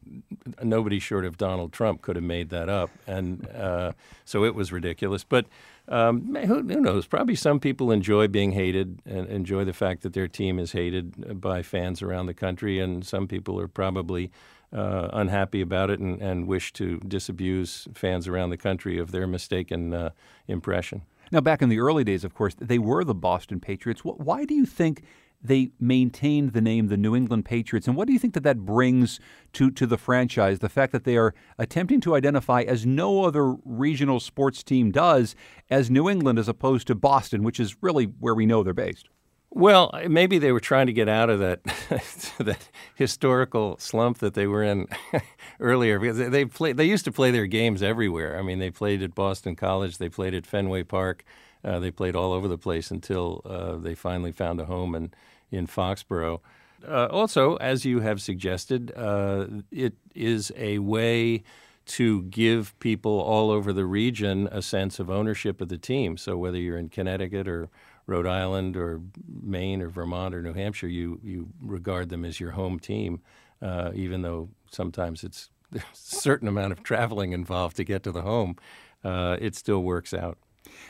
nobody 0.62 0.98
short 0.98 1.24
of 1.24 1.36
Donald 1.38 1.72
Trump 1.72 2.02
could 2.02 2.16
have 2.16 2.24
made 2.24 2.50
that 2.50 2.68
up, 2.68 2.90
and 3.06 3.48
uh, 3.48 3.92
so 4.24 4.44
it 4.44 4.54
was 4.54 4.70
ridiculous. 4.70 5.24
But 5.24 5.46
um, 5.88 6.34
who, 6.34 6.62
who, 6.62 6.80
knows? 6.80 7.06
Probably 7.06 7.34
some 7.34 7.60
people 7.60 7.90
enjoy 7.90 8.28
being 8.28 8.52
hated 8.52 9.00
and 9.06 9.26
enjoy 9.28 9.64
the 9.64 9.72
fact 9.72 10.02
that 10.02 10.12
their 10.12 10.28
team 10.28 10.58
is 10.58 10.72
hated 10.72 11.40
by 11.40 11.62
fans 11.62 12.02
around 12.02 12.26
the 12.26 12.34
country, 12.34 12.78
and 12.78 13.06
some 13.06 13.26
people 13.26 13.58
are 13.58 13.68
probably 13.68 14.30
uh, 14.72 15.08
unhappy 15.14 15.62
about 15.62 15.88
it 15.90 15.98
and, 15.98 16.20
and, 16.20 16.46
wish 16.46 16.74
to 16.74 16.98
disabuse 17.08 17.88
fans 17.94 18.28
around 18.28 18.50
the 18.50 18.56
country 18.58 18.98
of 18.98 19.12
their 19.12 19.26
mistaken 19.26 19.94
uh, 19.94 20.10
impression. 20.46 21.00
Now, 21.30 21.40
back 21.40 21.62
in 21.62 21.70
the 21.70 21.80
early 21.80 22.04
days, 22.04 22.24
of 22.24 22.34
course, 22.34 22.54
they 22.58 22.78
were 22.78 23.04
the 23.04 23.14
Boston 23.14 23.60
Patriots. 23.60 24.02
Why 24.02 24.44
do 24.44 24.54
you 24.54 24.66
think 24.66 25.04
they 25.40 25.70
maintained 25.78 26.52
the 26.52 26.60
name 26.60 26.88
the 26.88 26.96
New 26.96 27.14
England 27.14 27.44
Patriots. 27.44 27.86
And 27.86 27.96
what 27.96 28.06
do 28.06 28.12
you 28.12 28.18
think 28.18 28.34
that 28.34 28.42
that 28.42 28.58
brings 28.58 29.20
to, 29.52 29.70
to 29.70 29.86
the 29.86 29.98
franchise? 29.98 30.58
The 30.58 30.68
fact 30.68 30.92
that 30.92 31.04
they 31.04 31.16
are 31.16 31.34
attempting 31.58 32.00
to 32.02 32.14
identify 32.14 32.62
as 32.62 32.84
no 32.84 33.24
other 33.24 33.54
regional 33.64 34.20
sports 34.20 34.62
team 34.62 34.90
does 34.90 35.36
as 35.70 35.90
New 35.90 36.08
England 36.08 36.38
as 36.38 36.48
opposed 36.48 36.86
to 36.88 36.94
Boston, 36.94 37.42
which 37.42 37.60
is 37.60 37.76
really 37.80 38.04
where 38.04 38.34
we 38.34 38.46
know 38.46 38.62
they're 38.62 38.74
based. 38.74 39.08
Well, 39.50 39.90
maybe 40.08 40.38
they 40.38 40.52
were 40.52 40.60
trying 40.60 40.88
to 40.88 40.92
get 40.92 41.08
out 41.08 41.30
of 41.30 41.38
that 41.38 41.64
that 42.38 42.68
historical 42.94 43.78
slump 43.78 44.18
that 44.18 44.34
they 44.34 44.46
were 44.46 44.62
in 44.62 44.86
earlier 45.60 45.98
because 45.98 46.18
they, 46.18 46.28
they 46.28 46.44
play 46.44 46.72
they 46.72 46.84
used 46.84 47.06
to 47.06 47.12
play 47.12 47.30
their 47.30 47.46
games 47.46 47.82
everywhere. 47.82 48.38
I 48.38 48.42
mean, 48.42 48.58
they 48.58 48.70
played 48.70 49.02
at 49.02 49.14
Boston 49.14 49.56
College, 49.56 49.96
they 49.96 50.10
played 50.10 50.34
at 50.34 50.46
Fenway 50.46 50.82
Park. 50.82 51.24
Uh, 51.64 51.78
they 51.78 51.90
played 51.90 52.14
all 52.14 52.32
over 52.32 52.48
the 52.48 52.58
place 52.58 52.90
until 52.90 53.42
uh, 53.44 53.76
they 53.76 53.94
finally 53.94 54.32
found 54.32 54.60
a 54.60 54.64
home 54.64 54.94
in, 54.94 55.12
in 55.50 55.66
Foxborough. 55.66 56.40
Uh, 56.86 57.06
also, 57.06 57.56
as 57.56 57.84
you 57.84 58.00
have 58.00 58.20
suggested, 58.20 58.92
uh, 58.96 59.46
it 59.70 59.94
is 60.14 60.52
a 60.56 60.78
way 60.78 61.42
to 61.86 62.22
give 62.24 62.78
people 62.80 63.18
all 63.18 63.50
over 63.50 63.72
the 63.72 63.86
region 63.86 64.48
a 64.52 64.62
sense 64.62 65.00
of 65.00 65.10
ownership 65.10 65.60
of 65.60 65.68
the 65.68 65.78
team. 65.78 66.16
So 66.16 66.36
whether 66.36 66.58
you're 66.58 66.78
in 66.78 66.90
Connecticut 66.90 67.48
or 67.48 67.70
Rhode 68.06 68.26
Island 68.26 68.76
or 68.76 69.00
Maine 69.42 69.82
or 69.82 69.88
Vermont 69.88 70.34
or 70.34 70.42
New 70.42 70.52
Hampshire, 70.52 70.88
you, 70.88 71.18
you 71.24 71.48
regard 71.60 72.10
them 72.10 72.24
as 72.24 72.38
your 72.38 72.52
home 72.52 72.78
team, 72.78 73.20
uh, 73.62 73.90
even 73.94 74.22
though 74.22 74.50
sometimes 74.70 75.24
it's 75.24 75.50
a 75.74 75.80
certain 75.92 76.46
amount 76.46 76.72
of 76.72 76.82
traveling 76.82 77.32
involved 77.32 77.76
to 77.76 77.84
get 77.84 78.02
to 78.02 78.12
the 78.12 78.22
home. 78.22 78.56
Uh, 79.02 79.36
it 79.40 79.54
still 79.54 79.82
works 79.82 80.12
out. 80.12 80.38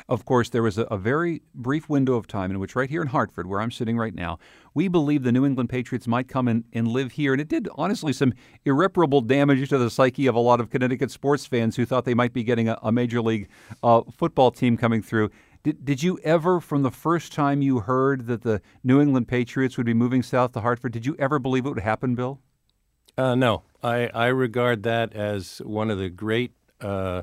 Of 0.09 0.25
course, 0.25 0.49
there 0.51 0.63
was 0.63 0.79
a, 0.79 0.83
a, 0.85 0.99
very 0.99 1.43
brief 1.55 1.89
window 1.89 2.15
of 2.15 2.27
time 2.27 2.51
in 2.51 2.59
which, 2.59 2.77
right 2.77 2.91
here 2.91 3.03
in 3.03 3.09
Hartford, 3.09 3.47
where 3.47 3.61
I'm 3.61 3.71
sitting 3.71 3.97
right 3.97 4.15
now, 4.15 4.39
we 4.75 4.89
believed 4.89 5.25
the 5.25 5.33
New 5.33 5.45
England 5.45 5.71
Patriots 5.71 6.07
might 6.07 6.29
come 6.29 6.49
in 6.49 6.65
and 6.73 6.89
live 6.89 7.13
here. 7.13 7.33
And 7.33 7.41
it 7.41 7.49
did, 7.49 7.69
honestly, 7.77 8.13
some 8.13 8.33
irreparable 8.65 9.21
damage 9.21 9.69
to 9.69 9.79
the 9.79 9.91
psyche 9.91 10.27
of 10.27 10.35
a 10.35 10.41
lot 10.41 10.61
of 10.61 10.71
Connecticut 10.71 11.11
sports 11.11 11.47
fans 11.47 11.77
who 11.77 11.85
thought 11.85 12.05
they 12.05 12.15
might 12.15 12.33
be 12.33 12.45
getting 12.45 12.69
a, 12.69 12.79
a 12.83 12.93
Major 12.93 13.21
League 13.21 13.49
uh, 13.83 14.03
football 14.17 14.51
team 14.51 14.77
coming 14.77 15.03
through. 15.03 15.31
Did, 15.63 15.85
did 15.85 16.03
you 16.03 16.19
ever, 16.23 16.61
from 16.61 16.83
the 16.83 16.91
first 16.91 17.33
time 17.33 17.63
you 17.63 17.81
heard 17.81 18.27
that 18.27 18.43
the 18.43 18.61
New 18.85 19.01
England 19.01 19.29
Patriots 19.29 19.77
would 19.77 19.87
be 19.87 19.95
moving 19.95 20.23
south 20.23 20.53
to 20.53 20.61
Hartford, 20.61 20.93
did 20.93 21.05
you 21.05 21.17
ever 21.19 21.39
believe 21.39 21.67
it 21.67 21.71
would 21.71 21.81
happen, 21.81 22.15
Bill? 22.15 22.41
Uh, 23.17 23.35
no, 23.35 23.65
I, 23.83 24.09
I 24.15 24.27
regard 24.29 24.85
that 24.85 25.13
as 25.13 25.59
one 25.65 25.91
of 25.91 25.99
the 25.99 26.09
great 26.09 26.53
uh, 26.81 27.23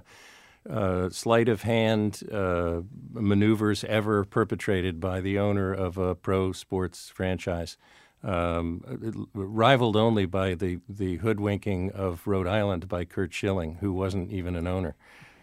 uh, 0.70 1.10
sleight 1.10 1.50
of 1.50 1.62
hand 1.64 2.22
uh, 2.32 2.82
maneuvers 3.14 3.84
ever 3.84 4.26
perpetrated 4.26 5.00
by 5.00 5.22
the 5.22 5.38
owner 5.40 5.74
of 5.74 5.98
a 5.98 6.16
pro 6.16 6.52
sports 6.52 7.10
franchise. 7.10 7.78
Um, 8.24 9.28
rivaled 9.36 9.96
only 9.96 10.26
by 10.26 10.56
the, 10.56 10.80
the 10.90 11.18
hoodwinking 11.18 11.92
of 11.92 12.26
Rhode 12.26 12.48
Island 12.48 12.88
by 12.88 13.06
Curt 13.06 13.32
Schilling, 13.32 13.76
who 13.82 13.94
wasn't 13.94 14.32
even 14.32 14.56
an 14.56 14.66
owner. 14.66 14.96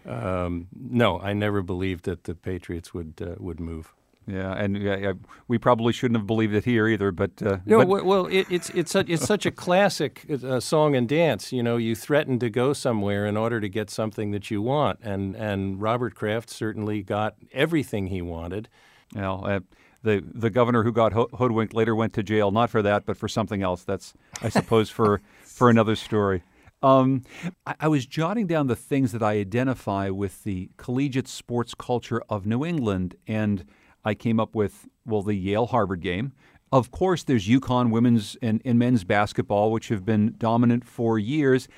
Um, 0.05 0.67
no, 0.75 1.21
I 1.21 1.33
never 1.33 1.63
believed 1.63 2.07
that 2.07 2.25
the 2.25 2.35
Patriots 2.35 2.93
would 2.93 3.15
uh, 3.21 3.37
would 3.39 3.61
move. 3.61 3.95
Yeah, 4.27 4.53
and 4.53 5.19
we 5.49 5.59
probably 5.59 5.93
shouldn't 5.93 6.19
have 6.19 6.27
believed 6.29 6.55
it 6.55 6.65
here 6.65 6.87
either. 6.87 7.11
But 7.11 7.43
uh, 7.43 7.59
no, 7.67 7.85
but 7.85 8.05
well, 8.05 8.27
it, 8.27 8.47
it's 8.51 8.71
it's 8.71 8.93
such, 8.93 9.09
it's 9.09 9.25
such 9.25 9.47
a 9.47 9.51
classic 9.51 10.25
uh, 10.45 10.61
song 10.61 10.95
and 10.95 11.09
dance. 11.09 11.53
You 11.53 11.63
know, 11.63 11.77
you 11.77 11.97
threaten 11.97 12.39
to 12.39 12.49
go 12.49 12.73
somewhere 12.73 13.27
in 13.27 13.37
order 13.37 13.61
to 13.61 13.69
get 13.69 13.91
something 13.91 14.31
that 14.31 14.51
you 14.51 14.63
want, 14.63 15.01
and 15.03 15.35
and 15.35 15.83
Robert 15.83 16.15
Kraft 16.15 16.51
certainly 16.51 17.03
got 17.03 17.35
everything 17.53 18.07
he 18.07 18.23
wanted. 18.23 18.69
Well, 19.13 19.45
uh, 19.45 19.61
the 20.03 20.23
the 20.25 20.51
governor 20.51 20.85
who 20.85 20.93
got 20.93 21.13
ho- 21.13 21.29
hoodwinked 21.35 21.75
later 21.75 21.97
went 21.97 22.13
to 22.15 22.23
jail, 22.23 22.53
not 22.53 22.71
for 22.71 22.83
that, 22.83 23.05
but 23.05 23.17
for 23.17 23.29
something 23.29 23.63
else. 23.63 23.83
That's 23.83 24.15
I 24.41 24.51
suppose 24.51 24.89
for 24.89 25.21
for 25.43 25.69
another 25.69 25.97
story. 25.97 26.43
Um, 26.83 27.23
I, 27.65 27.75
I, 27.83 27.89
was 27.89 28.07
jotting 28.07 28.49
down 28.49 28.67
the 28.67 28.75
things 28.75 29.13
that 29.13 29.23
I 29.23 29.35
identify 29.35 30.11
with 30.11 30.43
the 30.43 30.69
collegiate 30.79 31.29
sports 31.29 31.75
culture 31.75 32.21
of 32.29 32.45
New 32.45 32.65
England, 32.65 33.15
and 33.29 33.65
I 34.05 34.15
came 34.15 34.41
up 34.41 34.55
with, 34.55 34.89
well, 35.07 35.23
the 35.23 35.35
Yale 35.35 35.67
Harvard 35.67 36.01
game. 36.01 36.33
Of 36.73 36.91
course, 36.91 37.23
there's 37.23 37.47
UConn 37.47 37.91
women's 37.91 38.37
and, 38.41 38.63
and 38.65 38.79
men's 38.79 39.05
basketball, 39.05 39.71
which 39.71 39.89
have 39.89 40.05
been 40.05 40.35
dominant 40.39 40.85
for 40.87 41.19
years. 41.19 41.69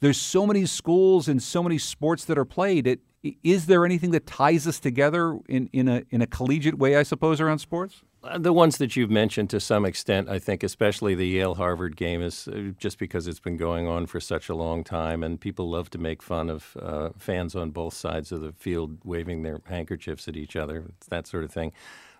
There's 0.00 0.18
so 0.18 0.46
many 0.46 0.66
schools 0.66 1.28
and 1.28 1.42
so 1.42 1.62
many 1.62 1.78
sports 1.78 2.24
that 2.26 2.36
are 2.36 2.44
played. 2.44 2.86
It, 2.86 3.00
is 3.42 3.66
there 3.66 3.84
anything 3.84 4.10
that 4.10 4.26
ties 4.26 4.66
us 4.66 4.80
together 4.80 5.38
in, 5.48 5.70
in, 5.72 5.88
a, 5.88 6.02
in 6.10 6.20
a 6.22 6.26
collegiate 6.26 6.76
way, 6.76 6.96
I 6.96 7.02
suppose, 7.02 7.40
around 7.40 7.60
sports? 7.60 8.02
Uh, 8.24 8.38
the 8.38 8.52
ones 8.52 8.78
that 8.78 8.94
you've 8.94 9.10
mentioned 9.10 9.50
to 9.50 9.58
some 9.58 9.84
extent, 9.84 10.28
I 10.28 10.38
think, 10.38 10.62
especially 10.62 11.16
the 11.16 11.26
Yale 11.26 11.56
Harvard 11.56 11.96
game, 11.96 12.22
is 12.22 12.46
uh, 12.46 12.70
just 12.78 12.98
because 12.98 13.26
it's 13.26 13.40
been 13.40 13.56
going 13.56 13.88
on 13.88 14.06
for 14.06 14.20
such 14.20 14.48
a 14.48 14.54
long 14.54 14.84
time, 14.84 15.24
and 15.24 15.40
people 15.40 15.68
love 15.68 15.90
to 15.90 15.98
make 15.98 16.22
fun 16.22 16.48
of 16.48 16.76
uh, 16.80 17.10
fans 17.18 17.56
on 17.56 17.70
both 17.70 17.94
sides 17.94 18.30
of 18.30 18.40
the 18.40 18.52
field 18.52 18.98
waving 19.02 19.42
their 19.42 19.60
handkerchiefs 19.66 20.28
at 20.28 20.36
each 20.36 20.54
other, 20.54 20.84
that 21.08 21.26
sort 21.26 21.42
of 21.42 21.50
thing. 21.50 21.72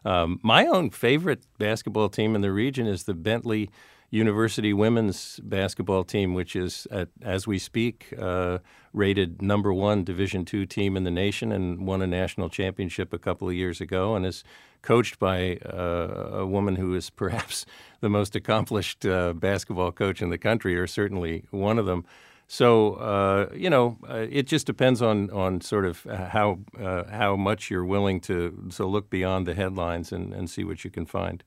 Um, 0.04 0.40
my 0.42 0.66
own 0.66 0.90
favorite 0.90 1.44
basketball 1.58 2.08
team 2.08 2.34
in 2.34 2.40
the 2.40 2.50
region 2.50 2.88
is 2.88 3.04
the 3.04 3.14
Bentley 3.14 3.70
University 4.10 4.72
women's 4.72 5.38
basketball 5.44 6.02
team, 6.02 6.34
which 6.34 6.56
is, 6.56 6.88
at, 6.90 7.10
as 7.22 7.46
we 7.46 7.58
speak, 7.58 8.12
uh, 8.18 8.58
rated 8.92 9.40
number 9.40 9.72
one 9.72 10.02
Division 10.02 10.44
two 10.44 10.66
team 10.66 10.96
in 10.96 11.04
the 11.04 11.10
nation 11.12 11.52
and 11.52 11.86
won 11.86 12.02
a 12.02 12.06
national 12.08 12.48
championship 12.48 13.12
a 13.12 13.18
couple 13.18 13.48
of 13.48 13.54
years 13.54 13.80
ago, 13.80 14.16
and 14.16 14.26
is 14.26 14.42
coached 14.82 15.18
by 15.18 15.56
uh, 15.64 16.40
a 16.40 16.46
woman 16.46 16.76
who 16.76 16.94
is 16.94 17.10
perhaps 17.24 17.64
the 18.00 18.08
most 18.08 18.36
accomplished 18.36 19.06
uh, 19.06 19.32
basketball 19.32 19.92
coach 19.92 20.20
in 20.20 20.30
the 20.30 20.38
country, 20.38 20.76
or 20.76 20.86
certainly 20.86 21.44
one 21.50 21.78
of 21.78 21.86
them. 21.86 22.04
So 22.48 22.94
uh, 22.94 23.48
you 23.54 23.70
know, 23.70 23.96
uh, 24.08 24.26
it 24.28 24.46
just 24.46 24.66
depends 24.66 25.00
on 25.00 25.30
on 25.30 25.60
sort 25.60 25.86
of 25.86 26.02
how 26.04 26.58
uh, 26.78 27.04
how 27.04 27.36
much 27.36 27.70
you're 27.70 27.84
willing 27.84 28.20
to 28.22 28.66
so 28.70 28.86
look 28.86 29.08
beyond 29.08 29.46
the 29.46 29.54
headlines 29.54 30.12
and, 30.12 30.34
and 30.34 30.50
see 30.50 30.64
what 30.64 30.84
you 30.84 30.90
can 30.90 31.06
find. 31.06 31.42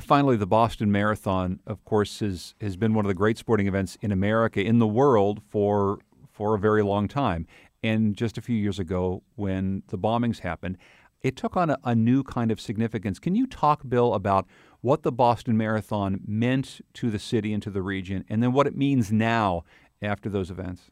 Finally, 0.00 0.36
the 0.36 0.46
Boston 0.46 0.90
Marathon, 0.90 1.60
of 1.66 1.84
course, 1.84 2.18
has 2.18 2.54
has 2.60 2.76
been 2.76 2.94
one 2.94 3.04
of 3.04 3.08
the 3.08 3.14
great 3.14 3.38
sporting 3.38 3.68
events 3.68 3.96
in 4.00 4.10
America, 4.10 4.60
in 4.60 4.80
the 4.80 4.86
world 4.86 5.40
for 5.48 6.00
for 6.32 6.56
a 6.56 6.58
very 6.58 6.82
long 6.82 7.06
time. 7.06 7.46
And 7.84 8.16
just 8.16 8.38
a 8.38 8.40
few 8.40 8.56
years 8.56 8.78
ago, 8.78 9.22
when 9.36 9.82
the 9.88 9.98
bombings 9.98 10.40
happened, 10.40 10.78
it 11.24 11.34
took 11.36 11.56
on 11.56 11.70
a, 11.70 11.78
a 11.82 11.94
new 11.94 12.22
kind 12.22 12.52
of 12.52 12.60
significance. 12.60 13.18
Can 13.18 13.34
you 13.34 13.46
talk, 13.46 13.88
Bill, 13.88 14.14
about 14.14 14.46
what 14.82 15.02
the 15.02 15.10
Boston 15.10 15.56
Marathon 15.56 16.20
meant 16.26 16.82
to 16.92 17.10
the 17.10 17.18
city 17.18 17.52
and 17.52 17.62
to 17.62 17.70
the 17.70 17.82
region, 17.82 18.24
and 18.28 18.42
then 18.42 18.52
what 18.52 18.66
it 18.66 18.76
means 18.76 19.10
now 19.10 19.64
after 20.02 20.28
those 20.28 20.50
events? 20.50 20.90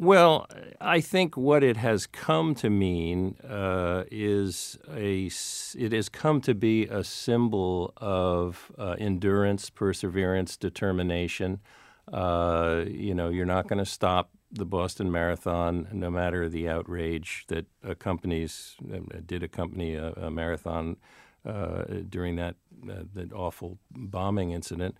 Well, 0.00 0.46
I 0.80 1.00
think 1.00 1.36
what 1.36 1.64
it 1.64 1.76
has 1.76 2.06
come 2.06 2.54
to 2.56 2.70
mean 2.70 3.36
uh, 3.48 4.04
is 4.12 4.78
a 4.92 5.30
it 5.76 5.92
has 5.92 6.08
come 6.08 6.40
to 6.42 6.54
be 6.54 6.86
a 6.86 7.02
symbol 7.02 7.92
of 7.96 8.70
uh, 8.78 8.94
endurance, 8.98 9.70
perseverance, 9.70 10.56
determination. 10.56 11.60
Uh, 12.12 12.84
you 12.86 13.12
know, 13.12 13.28
you're 13.28 13.44
not 13.44 13.68
going 13.68 13.80
to 13.80 13.84
stop 13.84 14.30
the 14.50 14.64
Boston 14.64 15.10
Marathon, 15.12 15.88
no 15.92 16.10
matter 16.10 16.48
the 16.48 16.68
outrage 16.68 17.44
that 17.48 17.66
accompanies 17.82 18.76
uh, 18.92 18.98
did 19.26 19.42
accompany 19.42 19.94
a, 19.94 20.12
a 20.12 20.30
marathon 20.30 20.96
uh, 21.46 21.84
during 22.08 22.36
that 22.36 22.56
uh, 22.90 23.02
that 23.14 23.32
awful 23.32 23.78
bombing 23.90 24.52
incident. 24.52 24.96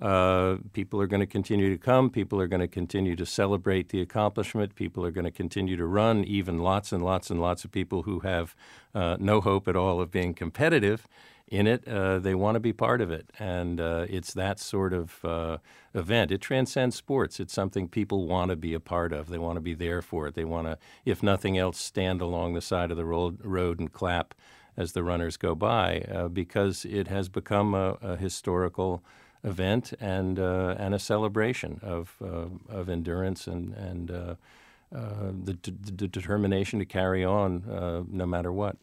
Uh, 0.00 0.56
people 0.72 1.00
are 1.00 1.06
going 1.06 1.20
to 1.20 1.26
continue 1.26 1.68
to 1.68 1.76
come. 1.76 2.08
People 2.08 2.40
are 2.40 2.46
going 2.46 2.60
to 2.60 2.68
continue 2.68 3.14
to 3.14 3.26
celebrate 3.26 3.90
the 3.90 4.00
accomplishment. 4.00 4.74
People 4.74 5.04
are 5.04 5.10
going 5.10 5.26
to 5.26 5.30
continue 5.30 5.76
to 5.76 5.84
run. 5.84 6.24
Even 6.24 6.58
lots 6.58 6.92
and 6.92 7.04
lots 7.04 7.30
and 7.30 7.40
lots 7.40 7.64
of 7.64 7.70
people 7.70 8.04
who 8.04 8.20
have 8.20 8.54
uh, 8.94 9.16
no 9.20 9.40
hope 9.42 9.68
at 9.68 9.76
all 9.76 10.00
of 10.00 10.10
being 10.10 10.32
competitive 10.32 11.06
in 11.48 11.66
it, 11.66 11.86
uh, 11.86 12.18
they 12.18 12.34
want 12.34 12.56
to 12.56 12.60
be 12.60 12.72
part 12.72 13.00
of 13.00 13.10
it. 13.10 13.30
And 13.38 13.80
uh, 13.80 14.06
it's 14.08 14.32
that 14.34 14.58
sort 14.58 14.92
of 14.92 15.24
uh, 15.24 15.58
event. 15.94 16.30
It 16.30 16.40
transcends 16.40 16.96
sports. 16.96 17.40
It's 17.40 17.52
something 17.52 17.88
people 17.88 18.26
want 18.26 18.50
to 18.50 18.56
be 18.56 18.74
a 18.74 18.80
part 18.80 19.12
of. 19.12 19.28
They 19.28 19.38
want 19.38 19.56
to 19.56 19.60
be 19.60 19.74
there 19.74 20.02
for 20.02 20.26
it. 20.26 20.34
They 20.34 20.44
want 20.44 20.66
to, 20.66 20.78
if 21.04 21.22
nothing 21.22 21.58
else, 21.58 21.78
stand 21.78 22.20
along 22.20 22.54
the 22.54 22.60
side 22.60 22.90
of 22.90 22.96
the 22.96 23.04
road, 23.04 23.38
road 23.44 23.80
and 23.80 23.92
clap 23.92 24.34
as 24.76 24.92
the 24.92 25.02
runners 25.02 25.36
go 25.36 25.54
by 25.54 26.06
uh, 26.10 26.28
because 26.28 26.84
it 26.86 27.08
has 27.08 27.28
become 27.28 27.74
a, 27.74 27.98
a 28.00 28.16
historical 28.16 29.02
event 29.44 29.92
and 30.00 30.38
uh, 30.38 30.76
and 30.78 30.94
a 30.94 30.98
celebration 30.98 31.80
of 31.82 32.14
uh, 32.22 32.46
of 32.68 32.88
endurance 32.88 33.46
and 33.46 33.74
and 33.74 34.08
the, 34.08 35.54
d- 35.54 35.74
the, 35.96 36.06
determination 36.06 36.78
to 36.78 36.84
carry 36.84 37.24
on 37.24 38.06
no 38.10 38.24
matter 38.24 38.52
what. 38.52 38.76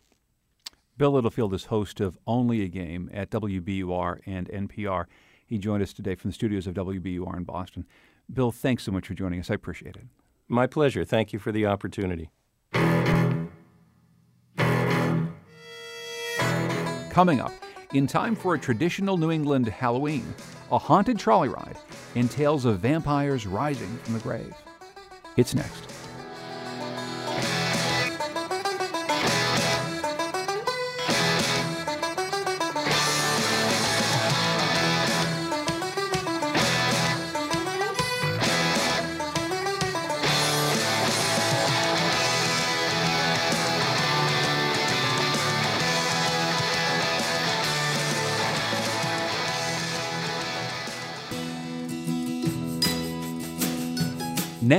Bill 1.00 1.12
Littlefield 1.12 1.54
is 1.54 1.64
host 1.66 2.02
of 2.02 2.18
Only 2.28 2.62
a 2.62 2.68
Game 2.68 3.10
at 3.14 3.30
WBUR 3.30 4.20
and 4.26 4.50
NPR. 4.50 5.06
He 5.46 5.58
joined 5.58 5.82
us 5.82 5.94
today 5.94 6.14
from 6.14 6.30
the 6.30 6.36
studios 6.36 6.68
of 6.68 6.74
WBUR 6.74 7.38
in 7.38 7.46
Boston. 7.46 7.86
Bill, 8.32 8.52
thanks 8.52 8.84
so 8.84 8.92
much 8.92 9.08
for 9.08 9.14
joining 9.14 9.40
us. 9.40 9.50
I 9.50 9.54
appreciate 9.54 9.96
it. 9.96 10.04
My 10.50 10.68
pleasure. 10.68 11.06
Thank 11.06 11.32
you 11.32 11.40
for 11.40 11.54
the 11.54 11.66
opportunity. 11.68 12.32
Coming 17.10 17.40
up. 17.40 17.54
In 17.94 18.06
time 18.06 18.36
for 18.36 18.56
a 18.56 18.60
traditional 18.60 19.16
New 19.16 19.32
England 19.32 19.70
Halloween, 19.70 20.36
a 20.70 20.78
haunted 20.78 21.18
trolley 21.18 21.48
ride, 21.48 21.78
and 22.16 22.30
tales 22.30 22.66
of 22.66 22.82
vampires 22.82 23.48
rising 23.48 23.98
from 24.00 24.16
the 24.16 24.20
grave. 24.20 24.54
It's 25.38 25.56
next. 25.56 25.88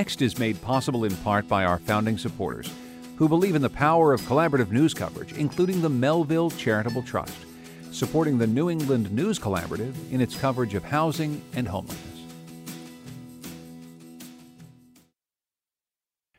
Next 0.01 0.23
is 0.23 0.39
made 0.39 0.63
possible 0.63 1.05
in 1.05 1.15
part 1.17 1.47
by 1.47 1.67
our 1.67 1.77
founding 1.77 2.17
supporters, 2.17 2.73
who 3.17 3.29
believe 3.29 3.55
in 3.55 3.61
the 3.61 3.69
power 3.69 4.15
of 4.15 4.23
collaborative 4.23 4.71
news 4.71 4.95
coverage, 4.95 5.35
including 5.35 5.83
the 5.83 5.91
Melville 5.91 6.49
Charitable 6.49 7.03
Trust, 7.03 7.37
supporting 7.93 8.39
the 8.39 8.47
New 8.47 8.71
England 8.71 9.13
News 9.13 9.39
Collaborative 9.39 9.93
in 10.11 10.23
its 10.23 10.35
coverage 10.35 10.73
of 10.73 10.85
housing 10.85 11.43
and 11.53 11.69
homelessness. 11.69 12.19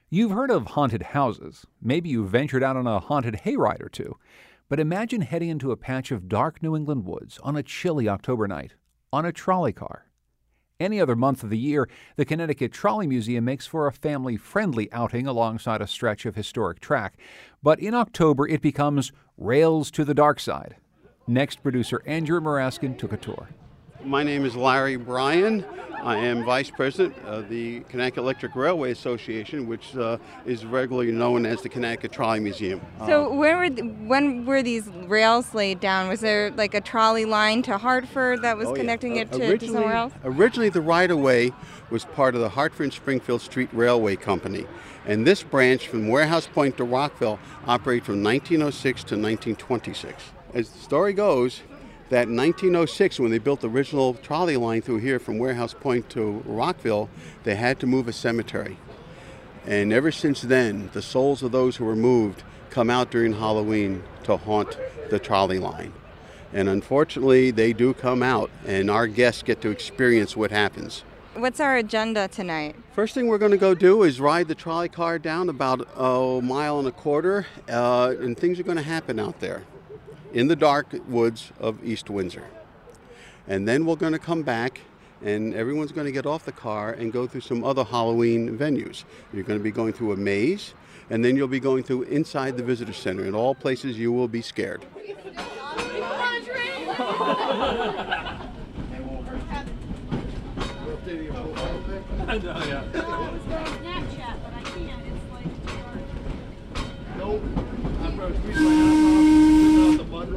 You've 0.10 0.32
heard 0.32 0.50
of 0.50 0.66
haunted 0.66 1.04
houses. 1.04 1.64
Maybe 1.80 2.10
you've 2.10 2.32
ventured 2.32 2.64
out 2.64 2.78
on 2.78 2.88
a 2.88 3.00
haunted 3.00 3.42
hayride 3.46 3.82
or 3.82 3.90
two. 3.90 4.18
But 4.70 4.80
imagine 4.80 5.22
heading 5.22 5.50
into 5.50 5.72
a 5.72 5.78
patch 5.78 6.10
of 6.10 6.28
dark 6.28 6.64
New 6.64 6.76
England 6.76 7.06
woods 7.06 7.38
on 7.44 7.56
a 7.56 7.62
chilly 7.62 8.10
October 8.10 8.48
night 8.48 8.74
on 9.14 9.24
a 9.24 9.32
trolley 9.32 9.72
car. 9.72 10.08
Any 10.82 11.00
other 11.00 11.16
month 11.16 11.44
of 11.44 11.52
the 11.52 11.60
year, 11.60 11.88
the 12.16 12.26
Connecticut 12.26 12.72
Trolley 12.72 13.06
Museum 13.06 13.46
makes 13.46 13.68
for 13.68 13.86
a 13.86 13.94
family 13.94 14.36
friendly 14.36 14.92
outing 14.92 15.28
alongside 15.28 15.80
a 15.80 15.86
stretch 15.86 16.26
of 16.26 16.36
historic 16.36 16.80
track. 16.80 17.20
But 17.62 17.80
in 17.80 17.94
October, 17.94 18.48
it 18.48 18.64
becomes 18.64 19.12
Rails 19.38 19.92
to 19.92 20.04
the 20.04 20.16
Dark 20.16 20.40
Side. 20.40 20.78
Next, 21.28 21.62
producer 21.62 22.02
Andrew 22.08 22.42
Maraskin 22.42 22.98
took 22.98 23.14
a 23.14 23.18
tour. 23.18 23.50
My 24.04 24.24
name 24.24 24.46
is 24.46 24.56
Larry 24.56 24.96
Bryan. 24.96 25.64
I 26.04 26.18
am 26.18 26.44
vice 26.44 26.72
president 26.72 27.16
of 27.26 27.48
the 27.50 27.82
Connecticut 27.82 28.24
Electric 28.24 28.56
Railway 28.56 28.90
Association, 28.92 29.68
which 29.68 29.96
uh, 29.96 30.18
is 30.48 30.66
regularly 30.66 31.12
known 31.12 31.46
as 31.46 31.62
the 31.62 31.70
Connecticut 31.70 32.12
Trolley 32.12 32.40
Museum. 32.40 32.82
So 33.06 33.32
when 33.32 33.58
were 33.58 33.70
th- 33.70 33.94
when 34.08 34.46
were 34.48 34.64
these 34.64 34.88
rails 35.06 35.54
laid 35.54 35.80
down? 35.80 36.10
Was 36.10 36.22
there 36.22 36.50
like 36.52 36.74
a 36.74 36.82
trolley 36.82 37.26
line 37.26 37.62
to 37.64 37.78
Hartford 37.78 38.42
that 38.42 38.58
was 38.58 38.68
Oh, 38.70 38.72
yeah. 38.72 38.78
connecting 38.82 39.20
Uh, 39.20 39.22
it 39.22 39.32
to, 39.34 39.58
to 39.60 39.68
somewhere 39.68 39.94
else? 39.94 40.14
Originally, 40.24 40.70
the 40.70 40.82
right-of-way 40.82 41.52
was 41.92 42.06
part 42.06 42.34
of 42.34 42.42
the 42.42 42.50
Hartford 42.50 42.86
and 42.86 42.94
Springfield 42.94 43.42
Street 43.42 43.70
Railway 43.72 44.16
Company, 44.16 44.66
and 45.06 45.28
this 45.28 45.44
branch 45.44 45.88
from 45.88 46.08
Warehouse 46.08 46.48
Point 46.48 46.78
to 46.78 46.84
Rockville 46.84 47.38
operated 47.68 48.06
from 48.06 48.24
1906 48.24 49.02
to 49.04 49.16
1926. 49.16 50.24
As 50.56 50.70
the 50.72 50.80
story 50.80 51.14
goes, 51.14 51.62
that 52.12 52.28
in 52.28 52.36
1906, 52.36 53.22
when 53.22 53.32
they 53.32 53.38
built 53.38 53.62
the 53.62 53.70
original 53.70 54.16
trolley 54.16 54.58
line 54.58 54.82
through 54.82 54.98
here 54.98 55.18
from 55.18 55.40
Warehouse 55.40 55.74
Point 55.74 56.10
to 56.10 56.44
Rockville, 56.46 57.10
they 57.46 57.56
had 57.56 57.80
to 57.80 57.88
move 57.88 58.10
a 58.10 58.14
cemetery. 58.14 58.78
And 59.66 59.94
ever 59.94 60.12
since 60.12 60.42
then, 60.42 60.90
the 60.92 61.02
souls 61.02 61.42
of 61.42 61.54
those 61.54 61.78
who 61.78 61.86
were 61.86 61.96
moved 61.96 62.44
come 62.70 62.90
out 62.90 63.12
during 63.12 63.32
Halloween 63.32 64.04
to 64.24 64.36
haunt 64.36 64.78
the 65.10 65.20
trolley 65.20 65.58
line. 65.58 65.94
And 66.52 66.68
unfortunately, 66.68 67.50
they 67.50 67.72
do 67.72 67.94
come 67.94 68.22
out, 68.22 68.52
and 68.68 68.92
our 68.92 69.08
guests 69.08 69.42
get 69.42 69.62
to 69.62 69.70
experience 69.70 70.36
what 70.36 70.52
happens. 70.52 71.06
What's 71.36 71.62
our 71.62 71.78
agenda 71.78 72.28
tonight? 72.28 72.76
First 72.92 73.14
thing 73.14 73.28
we're 73.28 73.38
going 73.38 73.54
to 73.54 73.58
go 73.58 73.74
do 73.74 74.04
is 74.04 74.20
ride 74.20 74.50
the 74.50 74.56
trolley 74.56 74.90
car 74.90 75.18
down 75.18 75.48
about 75.48 75.88
a 75.96 76.42
mile 76.44 76.78
and 76.78 76.90
a 76.90 76.92
quarter, 76.92 77.48
uh, 77.70 78.16
and 78.20 78.38
things 78.38 78.60
are 78.60 78.64
going 78.64 78.76
to 78.76 78.84
happen 78.84 79.18
out 79.18 79.40
there 79.40 79.64
in 80.34 80.48
the 80.48 80.56
dark 80.56 80.88
woods 81.08 81.52
of 81.60 81.84
East 81.84 82.10
Windsor. 82.10 82.46
And 83.48 83.68
then 83.68 83.86
we're 83.86 83.96
going 83.96 84.14
to 84.14 84.20
come 84.20 84.44
back, 84.44 84.82
and 85.24 85.54
everyone's 85.54 85.92
going 85.92 86.06
to 86.06 86.12
get 86.12 86.26
off 86.26 86.46
the 86.46 86.52
car 86.52 86.94
and 86.94 87.12
go 87.12 87.28
through 87.28 87.42
some 87.42 87.64
other 87.64 87.84
Halloween 87.84 88.58
venues. 88.58 89.04
You're 89.34 89.44
going 89.44 89.60
to 89.60 89.64
be 89.64 89.72
going 89.72 89.94
through 89.94 90.14
a 90.14 90.18
maze, 90.18 90.74
and 91.10 91.24
then 91.26 91.36
you'll 91.36 91.48
be 91.48 91.60
going 91.60 91.84
through 91.84 92.04
inside 92.04 92.58
the 92.58 92.64
visitor 92.64 92.94
center. 92.94 93.26
In 93.26 93.36
all 93.36 93.56
places, 93.56 93.98
you 93.98 94.12
will 94.12 94.28
be 94.28 94.42
scared. 94.42 94.86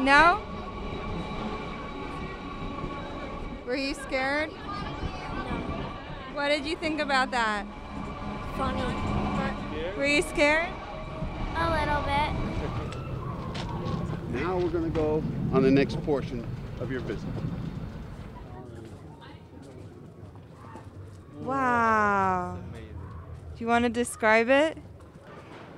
No? 0.00 0.40
Were 3.66 3.76
you 3.76 3.94
scared? 3.94 4.50
What 6.32 6.48
did 6.48 6.64
you 6.64 6.74
think 6.74 7.00
about 7.00 7.30
that? 7.32 7.66
Funny. 8.56 8.82
Were 9.96 10.06
you 10.06 10.22
scared? 10.22 10.68
A 11.54 11.70
little 11.70 12.02
bit. 12.02 12.32
Now 14.42 14.56
we're 14.56 14.70
going 14.70 14.84
to 14.84 14.90
go 14.90 15.22
on 15.52 15.62
the 15.62 15.70
next 15.70 16.02
portion 16.04 16.46
of 16.80 16.90
your 16.90 17.00
visit. 17.00 17.28
Wow. 21.40 22.58
Do 22.72 22.80
you 23.58 23.66
want 23.66 23.84
to 23.84 23.90
describe 23.90 24.48
it? 24.48 24.78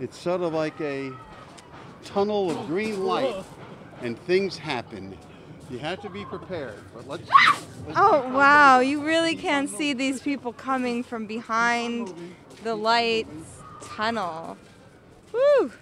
It's 0.00 0.16
sort 0.16 0.42
of 0.42 0.52
like 0.52 0.80
a 0.80 1.11
tunnel 2.04 2.50
of 2.50 2.66
green 2.66 3.04
light, 3.04 3.44
and 4.02 4.18
things 4.20 4.56
happen. 4.56 5.16
You 5.70 5.78
have 5.78 6.00
to 6.02 6.10
be 6.10 6.24
prepared. 6.24 6.78
But 6.94 7.08
let's. 7.08 7.28
let's 7.86 7.96
Oh, 7.96 8.28
wow. 8.34 8.80
You 8.80 9.02
really 9.02 9.34
can't 9.34 9.70
see 9.70 9.94
these 9.94 10.20
people 10.20 10.52
coming 10.52 11.02
from 11.02 11.26
behind 11.26 12.12
the 12.62 12.74
lights 12.74 13.62
tunnel. 13.80 14.58
Woo! 15.32 15.72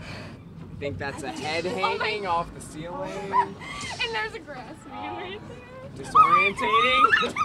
I 0.00 0.80
think 0.80 0.98
that's 0.98 1.22
a 1.22 1.30
head 1.30 1.66
oh 1.66 1.70
hanging 1.70 2.26
off 2.26 2.52
the 2.54 2.60
ceiling. 2.60 3.12
and 3.32 3.54
there's 4.12 4.34
a 4.34 4.40
grass 4.40 4.74
man 4.88 5.16
right 5.16 5.40
there. 5.48 6.04
Disorientating. 6.04 7.34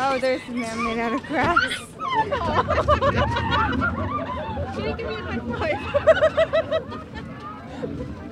Oh, 0.00 0.18
there's 0.18 0.42
a 0.48 0.52
man 0.52 0.84
made 0.84 0.98
out 0.98 1.12
of 1.14 1.24
grass. 1.26 1.58
Can 4.74 4.84
you 4.84 4.92
give 4.96 5.08
me 5.08 5.14
a 5.16 5.18
high 5.50 5.76
five? 7.80 8.18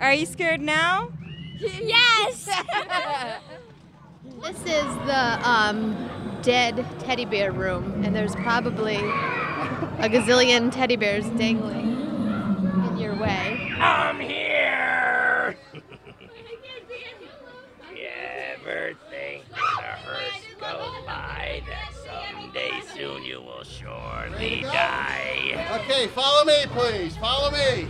Are 0.00 0.14
you 0.14 0.26
scared 0.26 0.60
now? 0.60 1.12
Yes! 1.58 2.46
this 4.42 4.56
is 4.56 4.94
the 5.06 5.40
um, 5.48 6.40
dead 6.42 6.86
teddy 7.00 7.26
bear 7.26 7.52
room, 7.52 8.02
and 8.02 8.16
there's 8.16 8.34
probably 8.36 8.96
a 8.96 10.08
gazillion 10.08 10.72
teddy 10.72 10.96
bears 10.96 11.28
dangling 11.30 11.98
in 12.88 12.96
your 12.96 13.14
way. 13.14 13.70
I'm 13.78 14.18
here! 14.18 15.56
you 17.94 18.08
ever 18.64 18.94
will 23.60 23.66
surely 23.66 24.62
die? 24.62 25.66
Okay, 25.80 26.06
follow 26.08 26.44
me, 26.44 26.64
please. 26.68 27.16
Follow 27.18 27.50
me. 27.50 27.88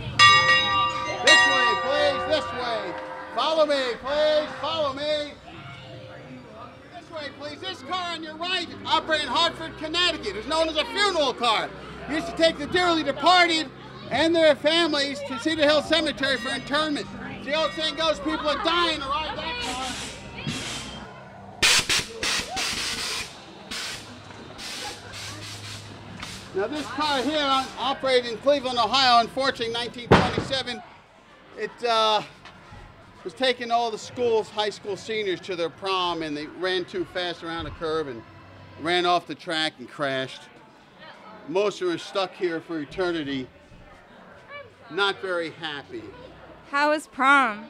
This 1.25 1.41
way, 1.47 1.67
please. 1.83 2.21
This 2.27 2.45
way. 2.53 2.93
Follow 3.35 3.65
me, 3.65 3.81
please. 4.03 4.49
Follow 4.59 4.93
me. 4.93 5.31
This 6.93 7.11
way, 7.11 7.29
please. 7.39 7.59
This 7.61 7.81
car 7.83 8.13
on 8.13 8.23
your 8.23 8.35
right 8.35 8.67
operated 8.85 9.27
in 9.27 9.31
Hartford, 9.31 9.77
Connecticut. 9.77 10.35
It's 10.35 10.47
known 10.47 10.67
as 10.67 10.75
a 10.75 10.85
funeral 10.85 11.33
car. 11.33 11.69
Used 12.09 12.27
to 12.27 12.35
take 12.35 12.57
the 12.57 12.67
dearly 12.67 13.03
departed 13.03 13.69
and 14.09 14.35
their 14.35 14.55
families 14.55 15.19
to 15.27 15.39
Cedar 15.39 15.63
Hill 15.63 15.83
Cemetery 15.83 16.37
for 16.37 16.49
interment. 16.49 17.07
The 17.45 17.55
old 17.55 17.71
saying 17.71 17.95
goes, 17.95 18.19
people 18.19 18.49
are 18.49 18.63
dying 18.63 18.99
to 18.99 19.07
ride 19.07 19.37
that 19.37 19.61
car. 19.61 20.11
Now 26.53 26.67
this 26.67 26.85
car 26.85 27.21
here 27.21 27.41
on- 27.41 27.65
operated 27.79 28.31
in 28.31 28.37
Cleveland, 28.39 28.77
Ohio, 28.77 29.21
unfortunately, 29.21 29.67
in 29.67 29.73
1927. 29.73 30.83
It 31.57 31.71
uh, 31.87 32.21
was 33.23 33.33
taking 33.33 33.71
all 33.71 33.89
the 33.89 33.97
schools, 33.97 34.49
high 34.49 34.69
school 34.69 34.97
seniors 34.97 35.39
to 35.41 35.55
their 35.55 35.69
prom, 35.69 36.23
and 36.23 36.35
they 36.35 36.47
ran 36.47 36.83
too 36.83 37.05
fast 37.13 37.41
around 37.41 37.67
a 37.67 37.69
curve 37.71 38.09
and 38.09 38.21
ran 38.81 39.05
off 39.05 39.27
the 39.27 39.35
track 39.35 39.73
and 39.79 39.87
crashed. 39.87 40.41
Most 41.47 41.81
of 41.81 41.87
them 41.87 41.95
are 41.95 41.99
stuck 41.99 42.33
here 42.33 42.59
for 42.59 42.79
eternity, 42.79 43.47
not 44.89 45.21
very 45.21 45.51
happy. 45.51 46.03
How 46.69 46.89
was 46.89 47.07
prom? 47.07 47.67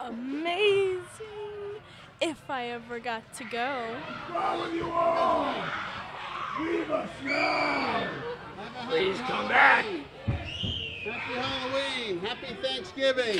Amazing. 0.00 0.96
If 2.22 2.48
I 2.48 2.68
ever 2.68 2.98
got 2.98 3.34
to 3.34 3.44
go. 3.44 3.96
Please 8.88 9.18
come 9.20 9.46
back. 9.48 9.84
Happy 11.04 11.34
Halloween, 11.34 12.18
Happy 12.18 12.56
Thanksgiving, 12.60 13.38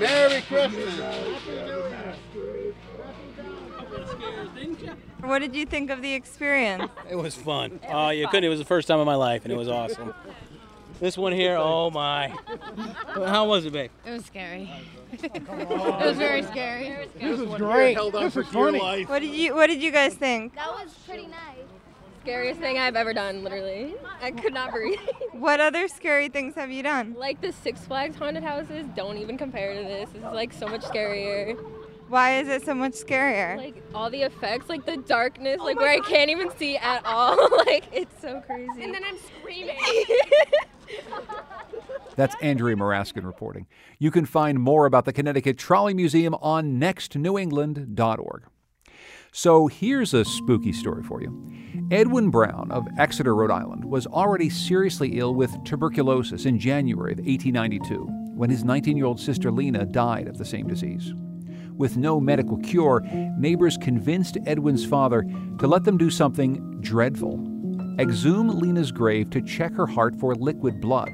Merry 0.00 0.40
Christmas. 0.42 0.98
What 5.20 5.40
did 5.40 5.54
you 5.54 5.66
think 5.66 5.90
of 5.90 6.00
the 6.00 6.14
experience? 6.14 6.90
It 7.10 7.16
was 7.16 7.34
fun. 7.34 7.80
Oh, 7.86 8.08
you 8.08 8.26
couldn't. 8.28 8.44
It 8.44 8.48
was 8.48 8.60
the 8.60 8.64
first 8.64 8.88
time 8.88 8.98
of 8.98 9.04
my 9.04 9.14
life, 9.14 9.44
and 9.44 9.52
it 9.52 9.56
was 9.56 9.68
awesome. 9.68 10.14
This 11.00 11.18
one 11.18 11.34
here, 11.34 11.56
oh 11.58 11.90
my. 11.90 12.34
How 13.14 13.46
was 13.46 13.66
it, 13.66 13.74
babe? 13.74 13.90
It 14.06 14.10
was 14.10 14.24
scary. 14.24 14.70
it 15.12 15.48
was 15.48 16.16
very 16.16 16.42
scary. 16.44 17.08
This 17.18 17.40
is 17.40 17.54
great. 17.56 17.98
This 18.12 18.36
is 18.36 18.46
funny. 18.46 19.04
What 19.04 19.18
did 19.20 19.34
you 19.34 19.54
What 19.54 19.66
did 19.66 19.82
you 19.82 19.92
guys 19.92 20.14
think? 20.14 20.54
That 20.54 20.70
was 20.70 20.94
pretty 21.06 21.26
nice. 21.26 21.77
Scariest 22.28 22.60
thing 22.60 22.76
I've 22.76 22.94
ever 22.94 23.14
done, 23.14 23.42
literally. 23.42 23.94
I 24.20 24.32
could 24.32 24.52
not 24.52 24.70
breathe. 24.70 24.98
What 25.32 25.60
other 25.60 25.88
scary 25.88 26.28
things 26.28 26.54
have 26.56 26.70
you 26.70 26.82
done? 26.82 27.14
like 27.16 27.40
the 27.40 27.52
Six 27.52 27.80
Flags 27.86 28.16
haunted 28.16 28.42
houses 28.42 28.84
don't 28.94 29.16
even 29.16 29.38
compare 29.38 29.72
to 29.72 29.88
this. 29.88 30.10
This 30.10 30.18
is 30.18 30.32
like 30.34 30.52
so 30.52 30.68
much 30.68 30.82
scarier. 30.82 31.56
Why 32.08 32.40
is 32.40 32.48
it 32.48 32.66
so 32.66 32.74
much 32.74 32.92
scarier? 32.92 33.56
Like 33.56 33.82
all 33.94 34.10
the 34.10 34.22
effects, 34.22 34.68
like 34.68 34.84
the 34.84 34.98
darkness, 34.98 35.56
oh 35.58 35.64
like 35.64 35.78
where 35.78 35.90
I 35.90 36.00
can't 36.00 36.28
even 36.28 36.50
see 36.58 36.76
at 36.76 37.06
all. 37.06 37.36
like 37.66 37.84
it's 37.92 38.20
so 38.20 38.42
crazy. 38.42 38.82
And 38.82 38.92
then 38.92 39.04
I'm 39.04 39.16
screaming. 39.40 39.78
That's 42.16 42.36
Andrea 42.42 42.76
Muraskin 42.76 43.24
reporting. 43.24 43.66
You 43.98 44.10
can 44.10 44.26
find 44.26 44.58
more 44.58 44.84
about 44.84 45.06
the 45.06 45.14
Connecticut 45.14 45.56
Trolley 45.56 45.94
Museum 45.94 46.34
on 46.34 46.78
nextnewengland.org. 46.78 48.42
So 49.32 49.66
here's 49.66 50.14
a 50.14 50.24
spooky 50.24 50.72
story 50.72 51.02
for 51.02 51.20
you. 51.20 51.52
Edwin 51.90 52.30
Brown 52.30 52.70
of 52.70 52.86
Exeter, 52.98 53.34
Rhode 53.34 53.50
Island, 53.50 53.84
was 53.84 54.06
already 54.06 54.50
seriously 54.50 55.18
ill 55.18 55.34
with 55.34 55.52
tuberculosis 55.64 56.46
in 56.46 56.58
January 56.58 57.12
of 57.12 57.18
1892 57.18 58.06
when 58.34 58.50
his 58.50 58.64
19 58.64 58.96
year 58.96 59.06
old 59.06 59.20
sister 59.20 59.50
Lena 59.50 59.84
died 59.84 60.28
of 60.28 60.38
the 60.38 60.44
same 60.44 60.66
disease. 60.66 61.12
With 61.76 61.96
no 61.96 62.20
medical 62.20 62.56
cure, 62.58 63.02
neighbors 63.38 63.76
convinced 63.76 64.38
Edwin's 64.46 64.84
father 64.84 65.22
to 65.58 65.66
let 65.66 65.84
them 65.84 65.98
do 65.98 66.10
something 66.10 66.80
dreadful 66.80 67.48
exhume 67.98 68.48
Lena's 68.48 68.92
grave 68.92 69.28
to 69.30 69.42
check 69.42 69.74
her 69.74 69.86
heart 69.86 70.14
for 70.18 70.34
liquid 70.34 70.80
blood. 70.80 71.10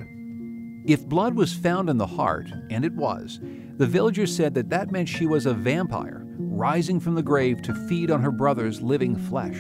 If 0.87 1.07
blood 1.07 1.35
was 1.35 1.55
found 1.55 1.89
in 1.89 1.97
the 1.97 2.07
heart, 2.07 2.47
and 2.71 2.85
it 2.85 2.93
was, 2.93 3.41
the 3.77 3.87
villagers 3.87 4.35
said 4.35 4.55
that 4.55 4.69
that 4.69 4.91
meant 4.91 5.09
she 5.09 5.25
was 5.25 5.47
a 5.47 5.55
vampire, 5.55 6.24
rising 6.39 7.01
from 7.01 7.14
the 7.14 7.22
grave 7.22 7.62
to 7.62 7.74
feed 7.89 8.11
on 8.11 8.22
her 8.22 8.30
brother's 8.30 8.82
living 8.82 9.16
flesh. 9.16 9.57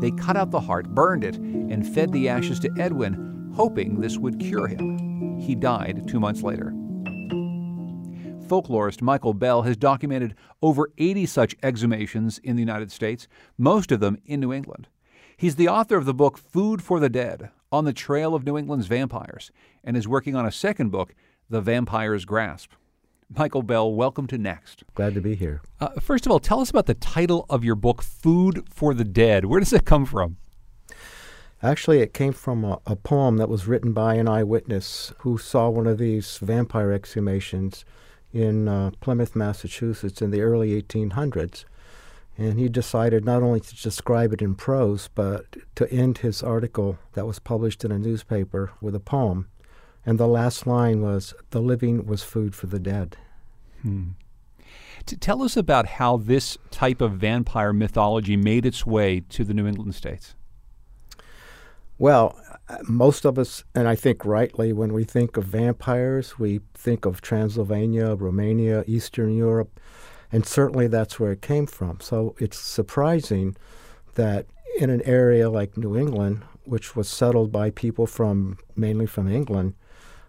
They 0.00 0.10
cut 0.12 0.36
out 0.36 0.50
the 0.50 0.60
heart, 0.60 0.94
burned 0.94 1.24
it, 1.24 1.36
and 1.36 1.86
fed 1.86 2.12
the 2.12 2.28
ashes 2.28 2.60
to 2.60 2.74
Edwin, 2.78 3.52
hoping 3.54 4.00
this 4.00 4.18
would 4.18 4.40
cure 4.40 4.66
him. 4.66 5.38
He 5.38 5.54
died 5.54 6.08
two 6.08 6.20
months 6.20 6.42
later. 6.42 6.72
Folklorist 8.46 9.00
Michael 9.00 9.34
Bell 9.34 9.62
has 9.62 9.76
documented 9.76 10.34
over 10.60 10.90
80 10.98 11.26
such 11.26 11.58
exhumations 11.60 12.38
in 12.42 12.56
the 12.56 12.62
United 12.62 12.92
States, 12.92 13.26
most 13.56 13.90
of 13.90 14.00
them 14.00 14.18
in 14.26 14.40
New 14.40 14.52
England. 14.52 14.88
He's 15.36 15.56
the 15.56 15.68
author 15.68 15.96
of 15.96 16.04
the 16.04 16.14
book 16.14 16.36
Food 16.36 16.82
for 16.82 17.00
the 17.00 17.08
Dead 17.08 17.50
On 17.70 17.84
the 17.84 17.92
Trail 17.92 18.34
of 18.34 18.44
New 18.44 18.58
England's 18.58 18.86
Vampires 18.86 19.50
and 19.82 19.96
is 19.96 20.06
working 20.06 20.36
on 20.36 20.46
a 20.46 20.52
second 20.52 20.90
book, 20.90 21.14
The 21.48 21.60
Vampire's 21.60 22.24
Grasp. 22.24 22.72
Michael 23.36 23.62
Bell, 23.62 23.90
welcome 23.92 24.26
to 24.26 24.36
Next. 24.36 24.84
Glad 24.94 25.14
to 25.14 25.20
be 25.20 25.34
here. 25.34 25.62
Uh, 25.80 25.88
first 26.00 26.26
of 26.26 26.32
all, 26.32 26.38
tell 26.38 26.60
us 26.60 26.68
about 26.68 26.86
the 26.86 26.94
title 26.94 27.46
of 27.48 27.64
your 27.64 27.74
book, 27.74 28.02
Food 28.02 28.64
for 28.68 28.92
the 28.92 29.04
Dead. 29.04 29.46
Where 29.46 29.60
does 29.60 29.72
it 29.72 29.86
come 29.86 30.04
from? 30.04 30.36
Actually, 31.62 32.00
it 32.00 32.12
came 32.12 32.32
from 32.32 32.64
a, 32.64 32.78
a 32.86 32.94
poem 32.94 33.38
that 33.38 33.48
was 33.48 33.66
written 33.66 33.92
by 33.92 34.14
an 34.14 34.28
eyewitness 34.28 35.14
who 35.20 35.38
saw 35.38 35.70
one 35.70 35.86
of 35.86 35.96
these 35.96 36.38
vampire 36.38 36.88
exhumations 36.88 37.84
in 38.32 38.68
uh, 38.68 38.90
Plymouth, 39.00 39.34
Massachusetts 39.34 40.20
in 40.20 40.30
the 40.30 40.42
early 40.42 40.80
1800s. 40.82 41.64
And 42.36 42.58
he 42.58 42.68
decided 42.68 43.24
not 43.24 43.42
only 43.42 43.60
to 43.60 43.82
describe 43.82 44.32
it 44.32 44.42
in 44.42 44.56
prose, 44.56 45.08
but 45.14 45.56
to 45.76 45.90
end 45.90 46.18
his 46.18 46.42
article 46.42 46.98
that 47.12 47.26
was 47.26 47.38
published 47.38 47.84
in 47.84 47.92
a 47.92 47.98
newspaper 47.98 48.72
with 48.80 48.94
a 48.94 49.00
poem. 49.00 49.48
And 50.04 50.18
the 50.18 50.26
last 50.26 50.66
line 50.66 51.00
was, 51.00 51.34
The 51.50 51.62
living 51.62 52.06
was 52.06 52.22
food 52.22 52.54
for 52.54 52.66
the 52.66 52.80
dead. 52.80 53.16
Hmm. 53.82 54.10
To 55.06 55.16
tell 55.16 55.42
us 55.42 55.56
about 55.56 55.86
how 55.86 56.16
this 56.16 56.58
type 56.70 57.00
of 57.00 57.12
vampire 57.12 57.72
mythology 57.72 58.36
made 58.36 58.64
its 58.64 58.86
way 58.86 59.20
to 59.30 59.44
the 59.44 59.54
New 59.54 59.66
England 59.66 59.94
states. 59.94 60.34
Well, 61.98 62.36
uh, 62.68 62.78
most 62.88 63.24
of 63.24 63.38
us, 63.38 63.64
and 63.74 63.86
I 63.86 63.94
think 63.94 64.24
rightly, 64.24 64.72
when 64.72 64.92
we 64.92 65.04
think 65.04 65.36
of 65.36 65.44
vampires, 65.44 66.38
we 66.38 66.60
think 66.74 67.04
of 67.04 67.20
Transylvania, 67.20 68.14
Romania, 68.14 68.84
Eastern 68.86 69.36
Europe, 69.36 69.78
and 70.30 70.46
certainly 70.46 70.86
that's 70.86 71.20
where 71.20 71.32
it 71.32 71.42
came 71.42 71.66
from. 71.66 72.00
So 72.00 72.34
it's 72.38 72.58
surprising 72.58 73.56
that 74.14 74.46
in 74.78 74.90
an 74.90 75.02
area 75.02 75.50
like 75.50 75.76
New 75.76 75.96
England, 75.96 76.42
which 76.64 76.96
was 76.96 77.08
settled 77.08 77.52
by 77.52 77.70
people 77.70 78.06
from 78.06 78.58
mainly 78.74 79.06
from 79.06 79.28
England, 79.28 79.74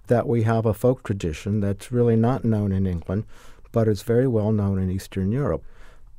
that 0.08 0.28
we 0.28 0.43
have 0.43 0.66
a 0.66 0.74
folk 0.74 1.04
tradition 1.04 1.60
that's 1.60 1.91
really 1.91 2.16
not 2.16 2.43
known 2.43 2.72
in 2.72 2.86
England, 2.86 3.26
but 3.72 3.88
is 3.88 4.04
very 4.04 4.28
well 4.28 4.51
known 4.51 4.80
in 4.80 4.89
Eastern 4.89 5.32
Europe. 5.32 5.64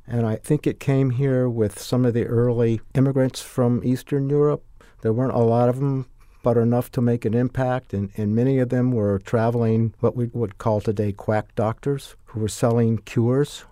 And 0.07 0.25
I 0.25 0.35
think 0.35 0.67
it 0.67 0.79
came 0.79 1.11
here 1.11 1.49
with 1.49 1.79
some 1.79 2.05
of 2.05 2.13
the 2.13 2.25
early 2.25 2.81
immigrants 2.93 3.41
from 3.41 3.81
Eastern 3.83 4.29
Europe. 4.29 4.63
There 5.01 5.13
weren't 5.13 5.33
a 5.33 5.39
lot 5.39 5.69
of 5.69 5.79
them, 5.79 6.07
but 6.43 6.57
enough 6.57 6.91
to 6.91 7.01
make 7.01 7.25
an 7.25 7.33
impact. 7.33 7.93
And, 7.93 8.11
and 8.15 8.35
many 8.35 8.59
of 8.59 8.69
them 8.69 8.91
were 8.91 9.17
traveling, 9.19 9.95
what 9.99 10.15
we 10.15 10.27
would 10.27 10.59
call 10.59 10.79
today 10.79 11.11
quack 11.11 11.55
doctors, 11.55 12.15
who 12.25 12.39
were 12.39 12.47
selling 12.47 12.99
cures. 12.99 13.65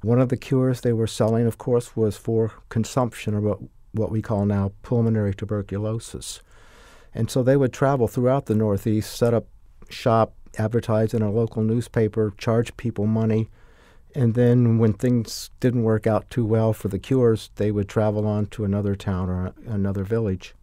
One 0.00 0.18
of 0.18 0.30
the 0.30 0.38
cures 0.38 0.80
they 0.80 0.94
were 0.94 1.06
selling, 1.06 1.46
of 1.46 1.58
course, 1.58 1.94
was 1.94 2.16
for 2.16 2.52
consumption, 2.70 3.34
or 3.34 3.40
what, 3.42 3.58
what 3.92 4.10
we 4.10 4.22
call 4.22 4.46
now 4.46 4.72
pulmonary 4.82 5.34
tuberculosis. 5.34 6.40
And 7.14 7.30
so 7.30 7.42
they 7.42 7.56
would 7.56 7.72
travel 7.72 8.08
throughout 8.08 8.46
the 8.46 8.54
Northeast, 8.54 9.16
set 9.16 9.34
up 9.34 9.46
shop, 9.88 10.34
advertise 10.58 11.14
in 11.14 11.22
a 11.22 11.30
local 11.30 11.62
newspaper, 11.62 12.32
charge 12.38 12.76
people 12.76 13.06
money. 13.06 13.48
And 14.14 14.34
then 14.34 14.78
when 14.78 14.92
things 14.94 15.50
didn't 15.60 15.84
work 15.84 16.06
out 16.06 16.30
too 16.30 16.44
well 16.44 16.72
for 16.72 16.88
the 16.88 16.98
cures, 16.98 17.50
they 17.56 17.70
would 17.70 17.88
travel 17.88 18.26
on 18.26 18.46
to 18.46 18.64
another 18.64 18.94
town 18.94 19.28
or 19.28 19.52
another 19.66 20.04
village. 20.04 20.54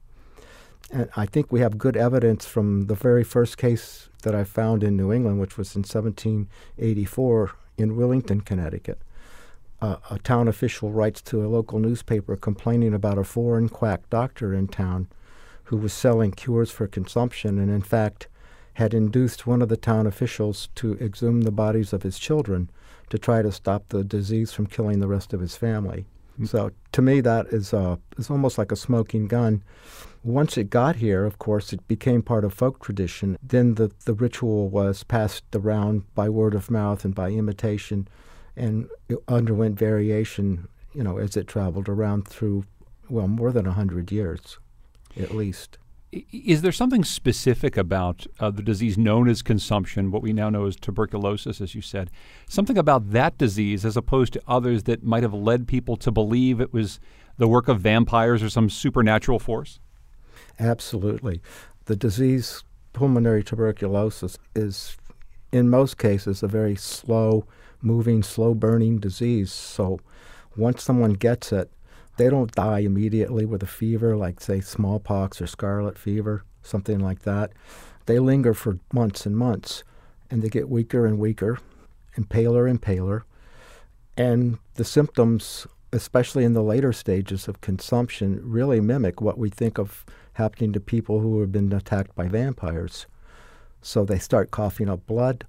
And 0.92 1.10
I 1.16 1.26
think 1.26 1.52
we 1.52 1.60
have 1.60 1.78
good 1.78 1.98
evidence 1.98 2.46
from 2.46 2.88
the 2.88 2.96
very 2.96 3.24
first 3.24 3.58
case 3.58 4.10
that 4.24 4.36
I 4.36 4.44
found 4.44 4.84
in 4.84 4.96
New 4.96 5.12
England, 5.12 5.40
which 5.40 5.58
was 5.58 5.76
in 5.76 5.82
1784 5.82 7.52
in 7.78 7.96
Willington, 7.96 8.46
Connecticut. 8.46 9.00
Uh, 9.82 9.98
a 10.10 10.18
town 10.18 10.48
official 10.48 10.92
writes 10.92 11.22
to 11.22 11.46
a 11.46 11.48
local 11.48 11.80
newspaper 11.80 12.36
complaining 12.36 12.94
about 12.94 13.18
a 13.18 13.24
foreign 13.24 13.70
quack 13.70 14.10
doctor 14.10 14.54
in 14.54 14.68
town 14.68 15.08
who 15.68 15.78
was 15.78 15.92
selling 15.92 16.32
cures 16.32 16.72
for 16.72 16.88
consumption 16.88 17.60
and, 17.60 17.70
in 17.70 17.82
fact, 17.82 18.28
had 18.76 18.94
induced 18.94 19.46
one 19.46 19.62
of 19.62 19.68
the 19.68 19.76
town 19.76 20.08
officials 20.08 20.70
to 20.76 20.94
exhume 21.00 21.42
the 21.42 21.52
bodies 21.52 21.92
of 21.92 22.04
his 22.04 22.18
children 22.18 22.70
to 23.10 23.18
try 23.18 23.42
to 23.42 23.52
stop 23.52 23.90
the 23.90 24.04
disease 24.04 24.54
from 24.54 24.66
killing 24.66 25.00
the 25.00 25.10
rest 25.10 25.34
of 25.34 25.42
his 25.42 25.58
family. 25.58 26.06
Mm. 26.40 26.48
So, 26.48 26.72
to 26.94 27.02
me, 27.02 27.20
that 27.20 27.48
is, 27.48 27.74
uh, 27.74 27.98
is 28.18 28.30
almost 28.30 28.58
like 28.58 28.72
a 28.72 28.78
smoking 28.78 29.28
gun. 29.28 29.62
Once 30.24 30.58
it 30.58 30.70
got 30.70 30.98
here, 30.98 31.26
of 31.26 31.38
course, 31.38 31.74
it 31.74 31.86
became 31.90 32.22
part 32.22 32.46
of 32.46 32.54
folk 32.54 32.82
tradition. 32.82 33.38
Then 33.44 33.76
the, 33.76 33.92
the 34.06 34.14
ritual 34.14 34.70
was 34.70 35.04
passed 35.04 35.44
around 35.54 36.04
by 36.16 36.30
word 36.30 36.54
of 36.54 36.72
mouth 36.72 37.04
and 37.04 37.14
by 37.14 37.32
imitation, 37.32 38.08
and 38.56 38.88
it 39.10 39.18
underwent 39.28 39.78
variation, 39.78 40.70
you 40.94 41.04
know, 41.04 41.18
as 41.18 41.36
it 41.36 41.48
traveled 41.48 41.90
around 41.90 42.26
through, 42.26 42.64
well, 43.10 43.28
more 43.28 43.52
than 43.52 43.68
a 43.68 43.74
hundred 43.74 44.14
years 44.14 44.60
at 45.20 45.36
least. 45.36 45.78
Is 46.12 46.62
there 46.62 46.72
something 46.72 47.04
specific 47.04 47.76
about 47.76 48.26
uh, 48.40 48.50
the 48.50 48.64
disease 48.64 48.98
known 48.98 49.28
as 49.28 49.42
consumption, 49.42 50.10
what 50.10 50.22
we 50.22 50.32
now 50.32 50.50
know 50.50 50.66
as 50.66 50.78
tuberculosis, 50.78 51.60
as 51.60 51.76
you 51.76 51.82
said? 51.82 52.10
Something 52.48 52.78
about 52.78 53.12
that 53.12 53.38
disease 53.38 53.84
as 53.84 53.98
opposed 53.98 54.34
to 54.34 54.42
others 54.48 54.84
that 54.84 55.04
might 55.04 55.24
have 55.24 55.34
led 55.34 55.68
people 55.68 55.98
to 55.98 56.12
believe 56.12 56.62
it 56.62 56.74
was 56.74 57.00
the 57.38 57.48
work 57.48 57.68
of 57.68 57.82
vampires 57.82 58.42
or 58.42 58.50
some 58.50 58.70
supernatural 58.70 59.38
force? 59.38 59.80
Absolutely. 60.60 61.42
The 61.86 61.96
disease, 61.96 62.64
pulmonary 62.94 63.44
tuberculosis, 63.44 64.38
is 64.56 64.98
in 65.52 65.70
most 65.70 65.98
cases 65.98 66.42
a 66.42 66.48
very 66.48 66.76
slow 66.76 67.46
moving, 67.82 68.24
slow 68.24 68.54
burning 68.54 68.98
disease. 68.98 69.52
So 69.52 70.00
once 70.56 70.84
someone 70.84 71.14
gets 71.14 71.52
it, 71.52 71.70
they 72.18 72.30
don't 72.30 72.52
die 72.52 72.80
immediately 72.80 73.46
with 73.46 73.64
a 73.64 73.68
fever 73.68 74.16
like, 74.16 74.42
say, 74.42 74.60
smallpox 74.60 75.42
or 75.42 75.48
scarlet 75.48 75.98
fever, 75.98 76.44
something 76.62 77.00
like 77.00 77.22
that. 77.22 77.52
They 78.08 78.20
linger 78.20 78.54
for 78.54 78.80
months 78.92 79.26
and 79.26 79.38
months, 79.38 79.84
and 80.30 80.42
they 80.42 80.50
get 80.50 80.70
weaker 80.70 81.06
and 81.06 81.20
weaker, 81.20 81.60
and 82.16 82.30
paler 82.30 82.68
and 82.68 82.82
paler. 82.82 83.26
And 84.18 84.58
the 84.76 84.84
symptoms, 84.84 85.68
especially 85.94 86.44
in 86.44 86.54
the 86.54 86.64
later 86.64 86.92
stages 86.92 87.48
of 87.48 87.62
consumption, 87.62 88.42
really 88.44 88.82
mimic 88.82 89.22
what 89.22 89.38
we 89.38 89.50
think 89.50 89.78
of 89.78 90.06
happening 90.34 90.74
to 90.74 90.80
people 90.80 91.20
who 91.20 91.40
have 91.42 91.52
been 91.52 91.72
attacked 91.72 92.16
by 92.16 92.28
vampires. 92.28 93.06
So 93.82 94.06
they 94.06 94.20
start 94.20 94.52
coughing 94.52 94.90
up 94.90 95.06
blood. 95.06 95.46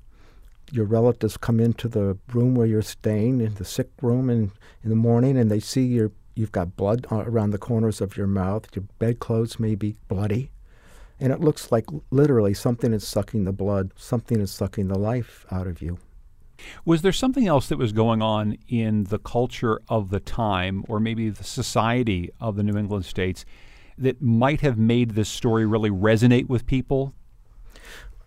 Your 0.70 0.84
relatives 0.84 1.38
come 1.38 1.60
into 1.60 1.88
the 1.88 2.18
room 2.32 2.54
where 2.54 2.66
you're 2.66 2.82
staying, 2.82 3.40
in 3.40 3.54
the 3.54 3.64
sick 3.64 3.88
room, 4.02 4.28
in, 4.28 4.52
in 4.84 4.90
the 4.90 4.96
morning, 4.96 5.38
and 5.38 5.50
they 5.50 5.60
see 5.60 5.86
your 5.86 6.12
You've 6.38 6.52
got 6.52 6.76
blood 6.76 7.04
around 7.10 7.50
the 7.50 7.58
corners 7.58 8.00
of 8.00 8.16
your 8.16 8.28
mouth. 8.28 8.68
Your 8.72 8.84
bedclothes 9.00 9.58
may 9.58 9.74
be 9.74 9.96
bloody. 10.06 10.52
And 11.18 11.32
it 11.32 11.40
looks 11.40 11.72
like 11.72 11.86
literally 12.12 12.54
something 12.54 12.92
is 12.92 13.06
sucking 13.06 13.42
the 13.42 13.52
blood, 13.52 13.90
something 13.96 14.40
is 14.40 14.52
sucking 14.52 14.86
the 14.86 14.98
life 14.98 15.44
out 15.50 15.66
of 15.66 15.82
you. 15.82 15.98
Was 16.84 17.02
there 17.02 17.12
something 17.12 17.48
else 17.48 17.68
that 17.68 17.76
was 17.76 17.90
going 17.90 18.22
on 18.22 18.56
in 18.68 19.04
the 19.04 19.18
culture 19.18 19.80
of 19.88 20.10
the 20.10 20.20
time, 20.20 20.84
or 20.86 21.00
maybe 21.00 21.28
the 21.28 21.42
society 21.42 22.30
of 22.40 22.54
the 22.54 22.62
New 22.62 22.78
England 22.78 23.04
states, 23.04 23.44
that 23.96 24.22
might 24.22 24.60
have 24.60 24.78
made 24.78 25.10
this 25.10 25.28
story 25.28 25.66
really 25.66 25.90
resonate 25.90 26.48
with 26.48 26.66
people? 26.66 27.14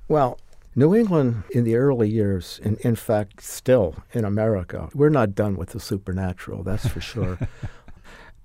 Well, 0.10 0.38
New 0.76 0.96
England 0.96 1.44
in 1.52 1.66
the 1.66 1.76
early 1.76 2.10
years, 2.10 2.60
and 2.64 2.78
in 2.80 2.96
fact, 2.96 3.42
still 3.42 3.96
in 4.14 4.24
America, 4.24 4.90
we're 4.94 5.10
not 5.10 5.36
done 5.36 5.58
with 5.58 5.70
the 5.70 5.80
supernatural, 5.80 6.64
that's 6.64 6.88
for 6.88 7.02
sure. 7.02 7.38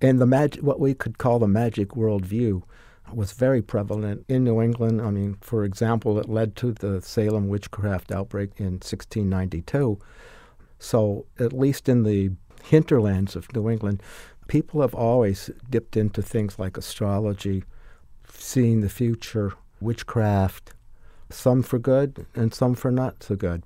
and 0.01 0.21
the 0.21 0.27
mag- 0.27 0.61
what 0.61 0.81
we 0.81 0.95
could 0.95 1.19
call 1.19 1.39
the 1.39 1.49
magic 1.49 1.91
worldview 1.91 2.63
was 3.13 3.33
very 3.33 3.63
prevalent 3.63 4.25
in 4.29 4.45
New 4.45 4.61
England. 4.61 5.01
I 5.01 5.11
mean, 5.11 5.37
for 5.41 5.65
example, 5.65 6.19
it 6.19 6.29
led 6.29 6.57
to 6.57 6.73
the 6.73 7.01
Salem 7.01 7.49
witchcraft 7.49 8.11
outbreak 8.11 8.51
in 8.57 8.75
1692. 8.75 9.99
So, 10.79 11.27
at 11.39 11.53
least 11.53 11.89
in 11.89 12.03
the 12.03 12.33
hinterlands 12.65 13.37
of 13.37 13.53
New 13.55 13.71
England, 13.71 14.03
people 14.49 14.81
have 14.81 14.95
always 14.95 15.51
dipped 15.71 15.97
into 15.97 16.21
things 16.21 16.59
like 16.59 16.77
astrology, 16.77 17.65
seeing 18.29 18.81
the 18.81 18.89
future, 18.89 19.53
witchcraft, 19.81 20.75
some 21.31 21.63
for 21.63 21.79
good 21.79 22.27
and 22.35 22.53
some 22.53 22.75
for 22.75 22.91
not 22.91 23.23
so 23.23 23.37
good. 23.37 23.63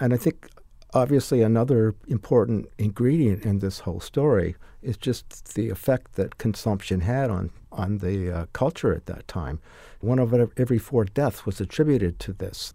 And 0.00 0.14
I 0.14 0.16
think 0.16 0.48
obviously 0.94 1.42
another 1.42 1.94
important 2.06 2.66
ingredient 2.78 3.44
in 3.44 3.58
this 3.58 3.80
whole 3.80 4.00
story 4.00 4.56
is 4.82 4.96
just 4.96 5.54
the 5.54 5.70
effect 5.70 6.14
that 6.14 6.38
consumption 6.38 7.00
had 7.00 7.30
on 7.30 7.50
on 7.70 7.98
the 7.98 8.32
uh, 8.32 8.46
culture 8.52 8.94
at 8.94 9.06
that 9.06 9.28
time. 9.28 9.60
One 10.00 10.18
of 10.18 10.34
every 10.56 10.78
four 10.78 11.04
deaths 11.04 11.44
was 11.44 11.60
attributed 11.60 12.18
to 12.20 12.32
this, 12.32 12.72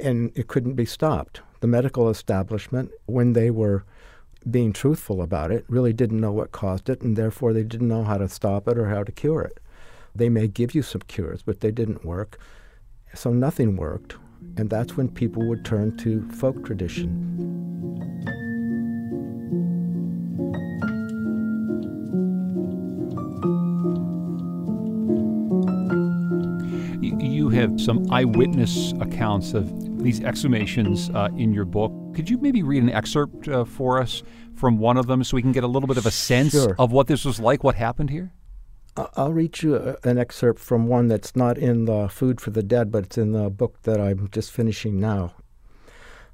and 0.00 0.30
it 0.34 0.48
couldn't 0.48 0.74
be 0.74 0.84
stopped. 0.84 1.40
The 1.60 1.66
medical 1.66 2.08
establishment, 2.08 2.90
when 3.06 3.32
they 3.32 3.50
were 3.50 3.84
being 4.48 4.72
truthful 4.72 5.22
about 5.22 5.50
it, 5.50 5.64
really 5.68 5.92
didn't 5.92 6.20
know 6.20 6.32
what 6.32 6.52
caused 6.52 6.88
it, 6.88 7.00
and 7.00 7.16
therefore 7.16 7.52
they 7.52 7.64
didn't 7.64 7.88
know 7.88 8.04
how 8.04 8.18
to 8.18 8.28
stop 8.28 8.68
it 8.68 8.78
or 8.78 8.86
how 8.88 9.02
to 9.02 9.12
cure 9.12 9.42
it. 9.42 9.58
They 10.14 10.28
may 10.28 10.46
give 10.48 10.74
you 10.74 10.82
some 10.82 11.02
cures, 11.02 11.42
but 11.42 11.60
they 11.60 11.70
didn't 11.70 12.04
work. 12.04 12.38
So 13.14 13.32
nothing 13.32 13.76
worked, 13.76 14.16
and 14.56 14.70
that's 14.70 14.96
when 14.96 15.08
people 15.08 15.46
would 15.48 15.64
turn 15.64 15.96
to 15.98 16.28
folk 16.32 16.64
tradition. 16.64 18.47
You 27.38 27.50
have 27.50 27.80
some 27.80 28.10
eyewitness 28.10 28.94
accounts 29.00 29.54
of 29.54 30.02
these 30.02 30.18
exhumations 30.18 31.14
uh, 31.14 31.32
in 31.36 31.52
your 31.52 31.64
book. 31.64 31.92
Could 32.12 32.28
you 32.28 32.36
maybe 32.38 32.64
read 32.64 32.82
an 32.82 32.90
excerpt 32.90 33.46
uh, 33.46 33.64
for 33.64 34.00
us 34.00 34.24
from 34.56 34.78
one 34.78 34.96
of 34.96 35.06
them 35.06 35.22
so 35.22 35.36
we 35.36 35.42
can 35.42 35.52
get 35.52 35.62
a 35.62 35.68
little 35.68 35.86
bit 35.86 35.98
of 35.98 36.04
a 36.04 36.10
sense 36.10 36.50
sure. 36.50 36.74
of 36.80 36.90
what 36.90 37.06
this 37.06 37.24
was 37.24 37.38
like, 37.38 37.62
what 37.62 37.76
happened 37.76 38.10
here? 38.10 38.32
I'll 39.14 39.32
read 39.32 39.62
you 39.62 39.96
an 40.02 40.18
excerpt 40.18 40.58
from 40.58 40.88
one 40.88 41.06
that's 41.06 41.36
not 41.36 41.56
in 41.58 41.84
the 41.84 42.08
Food 42.08 42.40
for 42.40 42.50
the 42.50 42.64
Dead, 42.64 42.90
but 42.90 43.04
it's 43.04 43.18
in 43.18 43.30
the 43.30 43.50
book 43.50 43.82
that 43.82 44.00
I'm 44.00 44.28
just 44.32 44.50
finishing 44.50 44.98
now. 44.98 45.34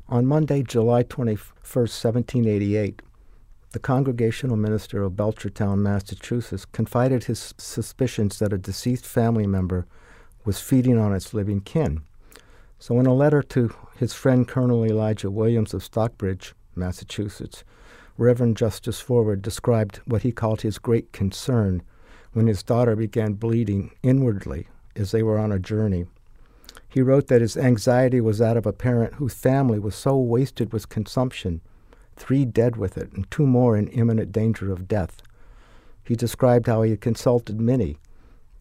On 0.08 0.24
Monday, 0.24 0.62
July 0.62 1.02
21st, 1.02 2.02
1788, 2.02 3.02
the 3.72 3.78
congregational 3.78 4.56
minister 4.56 5.02
of 5.02 5.12
Belchertown, 5.12 5.80
Massachusetts, 5.80 6.64
confided 6.64 7.24
his 7.24 7.52
suspicions 7.58 8.38
that 8.38 8.54
a 8.54 8.58
deceased 8.58 9.04
family 9.04 9.46
member 9.46 9.86
was 10.44 10.60
feeding 10.60 10.98
on 10.98 11.14
its 11.14 11.34
living 11.34 11.60
kin. 11.60 12.02
So, 12.78 13.00
in 13.00 13.06
a 13.06 13.14
letter 13.14 13.42
to 13.42 13.74
his 13.96 14.12
friend 14.12 14.46
Colonel 14.46 14.84
Elijah 14.84 15.30
Williams 15.30 15.72
of 15.72 15.82
Stockbridge, 15.82 16.54
Massachusetts, 16.74 17.64
Reverend 18.18 18.56
Justus 18.56 19.00
Forward 19.00 19.42
described 19.42 20.00
what 20.04 20.22
he 20.22 20.32
called 20.32 20.60
his 20.60 20.78
great 20.78 21.12
concern 21.12 21.82
when 22.32 22.46
his 22.46 22.62
daughter 22.62 22.94
began 22.94 23.34
bleeding 23.34 23.92
inwardly 24.02 24.68
as 24.94 25.10
they 25.10 25.22
were 25.22 25.38
on 25.38 25.50
a 25.50 25.58
journey. 25.58 26.06
He 26.88 27.02
wrote 27.02 27.28
that 27.28 27.40
his 27.40 27.56
anxiety 27.56 28.20
was 28.20 28.38
that 28.38 28.56
of 28.56 28.66
a 28.66 28.72
parent 28.72 29.14
whose 29.14 29.34
family 29.34 29.78
was 29.78 29.96
so 29.96 30.16
wasted 30.16 30.72
with 30.72 30.88
consumption, 30.88 31.60
three 32.16 32.44
dead 32.44 32.76
with 32.76 32.96
it, 32.96 33.12
and 33.12 33.28
two 33.30 33.46
more 33.46 33.76
in 33.76 33.88
imminent 33.88 34.30
danger 34.30 34.72
of 34.72 34.86
death. 34.86 35.20
He 36.04 36.14
described 36.14 36.66
how 36.66 36.82
he 36.82 36.90
had 36.90 37.00
consulted 37.00 37.60
many 37.60 37.98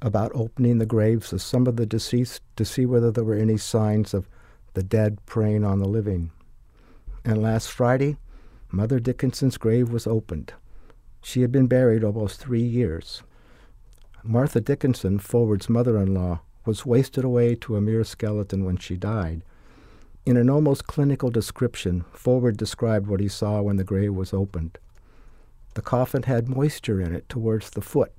about 0.03 0.31
opening 0.35 0.77
the 0.77 0.85
graves 0.85 1.31
of 1.31 1.41
some 1.41 1.65
of 1.65 1.77
the 1.77 1.85
deceased 1.85 2.41
to 2.57 2.65
see 2.65 2.85
whether 2.85 3.09
there 3.09 3.23
were 3.23 3.33
any 3.33 3.57
signs 3.57 4.13
of 4.13 4.27
the 4.73 4.83
dead 4.83 5.17
preying 5.25 5.63
on 5.63 5.79
the 5.79 5.87
living. 5.87 6.29
And 7.23 7.41
last 7.41 7.71
Friday, 7.71 8.17
Mother 8.69 8.99
Dickinson's 8.99 9.57
grave 9.57 9.91
was 9.91 10.05
opened. 10.05 10.53
She 11.21 11.41
had 11.41 11.53
been 11.53 11.67
buried 11.67 12.03
almost 12.03 12.39
three 12.39 12.61
years. 12.61 13.23
Martha 14.23 14.59
Dickinson, 14.59 15.19
Forward's 15.19 15.69
mother 15.69 15.97
in 15.97 16.13
law, 16.13 16.41
was 16.65 16.85
wasted 16.85 17.23
away 17.23 17.55
to 17.55 17.77
a 17.77 17.81
mere 17.81 18.03
skeleton 18.03 18.65
when 18.65 18.77
she 18.77 18.97
died. 18.97 19.41
In 20.25 20.35
an 20.35 20.49
almost 20.49 20.85
clinical 20.85 21.29
description, 21.29 22.03
Forward 22.11 22.57
described 22.57 23.07
what 23.07 23.19
he 23.21 23.29
saw 23.29 23.61
when 23.61 23.77
the 23.77 23.83
grave 23.85 24.13
was 24.13 24.33
opened. 24.33 24.77
The 25.75 25.81
coffin 25.81 26.23
had 26.23 26.49
moisture 26.49 26.99
in 26.99 27.15
it 27.15 27.29
towards 27.29 27.69
the 27.69 27.81
foot, 27.81 28.13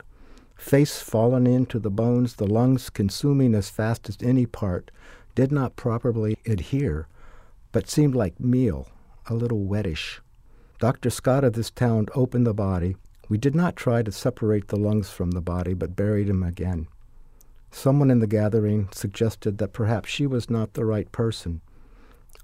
face 0.56 1.00
fallen 1.00 1.46
into 1.46 1.78
the 1.78 1.90
bones, 1.90 2.34
the 2.34 2.46
lungs 2.46 2.90
consuming 2.90 3.54
as 3.54 3.70
fast 3.70 4.08
as 4.08 4.18
any 4.22 4.46
part, 4.46 4.90
did 5.34 5.50
not 5.50 5.76
properly 5.76 6.38
adhere, 6.46 7.08
but 7.72 7.88
seemed 7.88 8.14
like 8.14 8.38
meal, 8.38 8.88
a 9.26 9.34
little 9.34 9.64
wettish. 9.64 10.20
Dr. 10.78 11.10
Scott 11.10 11.44
of 11.44 11.54
this 11.54 11.70
town 11.70 12.06
opened 12.14 12.46
the 12.46 12.54
body, 12.54 12.96
we 13.28 13.38
did 13.38 13.54
not 13.54 13.76
try 13.76 14.02
to 14.02 14.12
separate 14.12 14.68
the 14.68 14.76
lungs 14.76 15.10
from 15.10 15.30
the 15.30 15.40
body, 15.40 15.72
but 15.72 15.96
buried 15.96 16.28
him 16.28 16.42
again. 16.42 16.86
Someone 17.70 18.10
in 18.10 18.20
the 18.20 18.26
gathering 18.26 18.88
suggested 18.92 19.58
that 19.58 19.72
perhaps 19.72 20.10
she 20.10 20.26
was 20.26 20.50
not 20.50 20.74
the 20.74 20.84
right 20.84 21.10
person. 21.10 21.60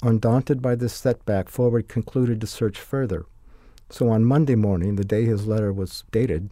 Undaunted 0.03 0.63
by 0.63 0.75
this 0.75 0.95
setback, 0.95 1.49
Forward 1.49 1.89
concluded 1.89 2.41
to 2.41 2.47
search 2.47 2.81
further. 2.81 3.27
So 3.91 4.09
on 4.09 4.25
Monday 4.25 4.55
morning, 4.55 4.97
the 4.97 5.05
day 5.05 5.25
his 5.27 5.47
letter 5.47 5.73
was 5.73 6.05
dated, 6.11 6.51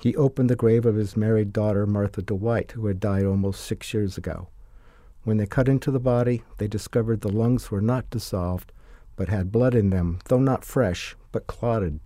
he 0.00 0.16
opened 0.16 0.50
the 0.50 0.56
grave 0.56 0.84
of 0.84 0.96
his 0.96 1.16
married 1.16 1.52
daughter, 1.52 1.86
Martha 1.86 2.22
Dwight, 2.22 2.72
who 2.72 2.86
had 2.86 3.00
died 3.00 3.24
almost 3.24 3.64
six 3.64 3.94
years 3.94 4.18
ago. 4.18 4.48
When 5.22 5.38
they 5.38 5.46
cut 5.46 5.68
into 5.68 5.90
the 5.90 6.00
body, 6.00 6.42
they 6.58 6.68
discovered 6.68 7.20
the 7.20 7.32
lungs 7.32 7.70
were 7.70 7.80
not 7.80 8.10
dissolved, 8.10 8.72
but 9.16 9.28
had 9.28 9.52
blood 9.52 9.74
in 9.74 9.90
them, 9.90 10.18
though 10.26 10.40
not 10.40 10.64
fresh, 10.64 11.16
but 11.32 11.46
clotted. 11.46 12.00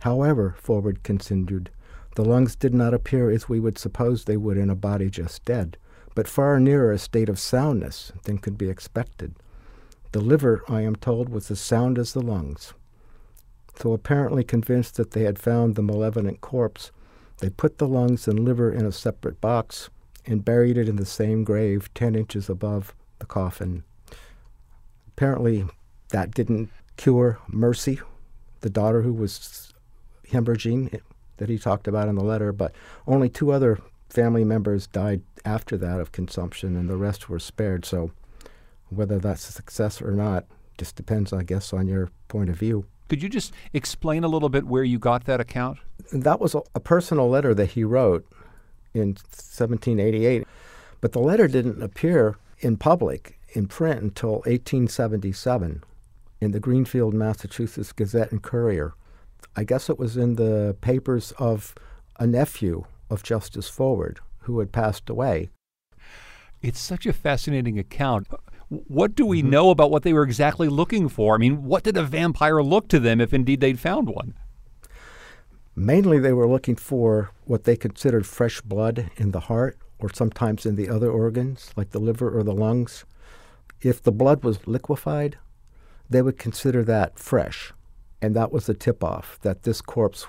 However, 0.00 0.54
Forward 0.58 1.02
continued, 1.02 1.70
the 2.14 2.24
lungs 2.24 2.56
did 2.56 2.74
not 2.74 2.94
appear 2.94 3.30
as 3.30 3.48
we 3.48 3.60
would 3.60 3.78
suppose 3.78 4.24
they 4.24 4.36
would 4.36 4.56
in 4.56 4.70
a 4.70 4.74
body 4.74 5.10
just 5.10 5.44
dead, 5.44 5.76
but 6.14 6.26
far 6.26 6.58
nearer 6.58 6.90
a 6.90 6.98
state 6.98 7.28
of 7.28 7.38
soundness 7.38 8.12
than 8.24 8.38
could 8.38 8.56
be 8.56 8.68
expected. 8.68 9.34
The 10.12 10.20
liver, 10.20 10.62
I 10.68 10.80
am 10.80 10.96
told, 10.96 11.28
was 11.28 11.50
as 11.50 11.60
sound 11.60 11.98
as 11.98 12.14
the 12.14 12.22
lungs. 12.22 12.72
So, 13.76 13.92
apparently 13.92 14.42
convinced 14.42 14.96
that 14.96 15.12
they 15.12 15.22
had 15.22 15.38
found 15.38 15.74
the 15.74 15.82
malevolent 15.82 16.40
corpse, 16.40 16.90
they 17.38 17.50
put 17.50 17.78
the 17.78 17.88
lungs 17.88 18.26
and 18.26 18.40
liver 18.40 18.72
in 18.72 18.84
a 18.84 18.92
separate 18.92 19.40
box 19.40 19.90
and 20.26 20.44
buried 20.44 20.76
it 20.76 20.88
in 20.88 20.96
the 20.96 21.06
same 21.06 21.44
grave 21.44 21.92
10 21.94 22.14
inches 22.14 22.48
above 22.48 22.94
the 23.18 23.26
coffin. 23.26 23.84
Apparently, 25.08 25.66
that 26.10 26.32
didn't 26.32 26.70
cure 26.96 27.38
Mercy, 27.48 28.00
the 28.60 28.70
daughter 28.70 29.02
who 29.02 29.12
was 29.12 29.72
hemorrhaging 30.30 31.00
that 31.38 31.48
he 31.48 31.58
talked 31.58 31.88
about 31.88 32.08
in 32.08 32.16
the 32.16 32.24
letter, 32.24 32.52
but 32.52 32.74
only 33.06 33.28
two 33.28 33.50
other 33.50 33.78
family 34.10 34.44
members 34.44 34.86
died 34.86 35.22
after 35.44 35.76
that 35.76 36.00
of 36.00 36.12
consumption, 36.12 36.76
and 36.76 36.88
the 36.88 36.96
rest 36.96 37.28
were 37.28 37.38
spared. 37.38 37.84
So, 37.84 38.12
whether 38.90 39.18
that's 39.18 39.48
a 39.48 39.52
success 39.52 40.00
or 40.00 40.12
not 40.12 40.46
just 40.78 40.96
depends, 40.96 41.32
I 41.32 41.42
guess, 41.42 41.72
on 41.72 41.86
your 41.86 42.10
point 42.28 42.50
of 42.50 42.56
view. 42.56 42.86
Could 43.08 43.22
you 43.22 43.28
just 43.28 43.52
explain 43.72 44.24
a 44.24 44.28
little 44.28 44.48
bit 44.48 44.66
where 44.66 44.84
you 44.84 44.98
got 44.98 45.24
that 45.24 45.40
account? 45.40 45.78
That 46.12 46.40
was 46.40 46.54
a, 46.54 46.62
a 46.74 46.80
personal 46.80 47.28
letter 47.28 47.54
that 47.54 47.70
he 47.70 47.84
wrote 47.84 48.26
in 48.94 49.08
1788, 49.08 50.46
but 51.00 51.12
the 51.12 51.20
letter 51.20 51.48
didn't 51.48 51.82
appear 51.82 52.36
in 52.60 52.76
public 52.76 53.38
in 53.50 53.66
print 53.66 54.02
until 54.02 54.32
1877 54.40 55.82
in 56.40 56.52
the 56.52 56.60
Greenfield, 56.60 57.14
Massachusetts 57.14 57.92
Gazette 57.92 58.30
and 58.30 58.42
Courier. 58.42 58.94
I 59.56 59.64
guess 59.64 59.88
it 59.90 59.98
was 59.98 60.16
in 60.16 60.36
the 60.36 60.76
papers 60.80 61.32
of 61.38 61.74
a 62.18 62.26
nephew 62.26 62.84
of 63.10 63.22
Justus 63.22 63.68
Forward 63.68 64.20
who 64.42 64.58
had 64.58 64.72
passed 64.72 65.08
away. 65.08 65.50
It's 66.60 66.80
such 66.80 67.06
a 67.06 67.12
fascinating 67.12 67.78
account. 67.78 68.28
What 68.68 69.14
do 69.14 69.24
we 69.24 69.40
mm-hmm. 69.40 69.50
know 69.50 69.70
about 69.70 69.90
what 69.90 70.02
they 70.02 70.12
were 70.12 70.22
exactly 70.22 70.68
looking 70.68 71.08
for? 71.08 71.34
I 71.34 71.38
mean, 71.38 71.64
what 71.64 71.84
did 71.84 71.96
a 71.96 72.02
vampire 72.02 72.62
look 72.62 72.88
to 72.88 73.00
them 73.00 73.20
if 73.20 73.32
indeed 73.32 73.60
they'd 73.60 73.80
found 73.80 74.08
one? 74.08 74.34
Mainly, 75.74 76.18
they 76.18 76.32
were 76.32 76.48
looking 76.48 76.76
for 76.76 77.30
what 77.44 77.64
they 77.64 77.76
considered 77.76 78.26
fresh 78.26 78.60
blood 78.60 79.10
in 79.16 79.30
the 79.30 79.40
heart 79.40 79.78
or 79.98 80.12
sometimes 80.12 80.66
in 80.66 80.76
the 80.76 80.88
other 80.88 81.10
organs, 81.10 81.70
like 81.76 81.90
the 81.90 81.98
liver 81.98 82.36
or 82.36 82.42
the 82.42 82.52
lungs. 82.52 83.04
If 83.80 84.02
the 84.02 84.12
blood 84.12 84.44
was 84.44 84.66
liquefied, 84.66 85.38
they 86.10 86.20
would 86.20 86.38
consider 86.38 86.84
that 86.84 87.18
fresh. 87.18 87.72
And 88.20 88.34
that 88.34 88.52
was 88.52 88.66
the 88.66 88.74
tip 88.74 89.02
off 89.02 89.38
that 89.42 89.62
this 89.62 89.80
corpse, 89.80 90.26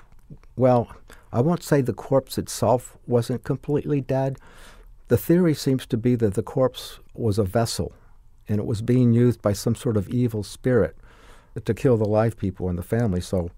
well, 0.56 0.94
I 1.32 1.40
won't 1.40 1.62
say 1.62 1.80
the 1.80 1.92
corpse 1.92 2.38
itself 2.38 2.96
wasn't 3.06 3.44
completely 3.44 4.00
dead. 4.00 4.38
The 5.08 5.16
theory 5.16 5.54
seems 5.54 5.84
to 5.86 5.96
be 5.96 6.14
that 6.16 6.34
the 6.34 6.42
corpse 6.42 7.00
was 7.14 7.38
a 7.38 7.44
vessel 7.44 7.92
and 8.50 8.58
it 8.58 8.66
was 8.66 8.82
being 8.82 9.12
used 9.12 9.40
by 9.40 9.52
some 9.52 9.76
sort 9.76 9.96
of 9.96 10.08
evil 10.08 10.42
spirit 10.42 10.96
to 11.64 11.72
kill 11.72 11.96
the 11.96 12.04
live 12.04 12.36
people 12.36 12.68
in 12.68 12.74
the 12.74 12.82
family. 12.82 13.20
So, 13.20 13.50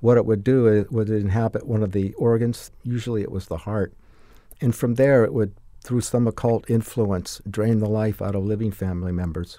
what 0.00 0.16
it 0.16 0.24
would 0.24 0.44
do 0.44 0.68
is 0.68 0.84
it 0.84 0.92
would 0.92 1.10
inhabit 1.10 1.66
one 1.66 1.82
of 1.82 1.92
the 1.92 2.12
organs, 2.14 2.70
usually 2.84 3.22
it 3.22 3.32
was 3.32 3.46
the 3.46 3.56
heart, 3.56 3.92
and 4.60 4.74
from 4.74 4.94
there 4.94 5.24
it 5.24 5.32
would, 5.32 5.52
through 5.82 6.02
some 6.02 6.28
occult 6.28 6.70
influence, 6.70 7.40
drain 7.50 7.80
the 7.80 7.88
life 7.88 8.22
out 8.22 8.36
of 8.36 8.44
living 8.44 8.70
family 8.70 9.12
members. 9.12 9.58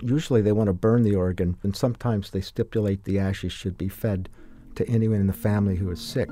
Usually 0.00 0.40
they 0.40 0.52
want 0.52 0.68
to 0.68 0.72
burn 0.72 1.02
the 1.02 1.16
organ, 1.16 1.58
and 1.62 1.76
sometimes 1.76 2.30
they 2.30 2.40
stipulate 2.40 3.04
the 3.04 3.18
ashes 3.18 3.52
should 3.52 3.76
be 3.76 3.88
fed 3.88 4.30
to 4.76 4.88
anyone 4.88 5.20
in 5.20 5.26
the 5.26 5.32
family 5.34 5.76
who 5.76 5.90
is 5.90 6.00
sick. 6.00 6.30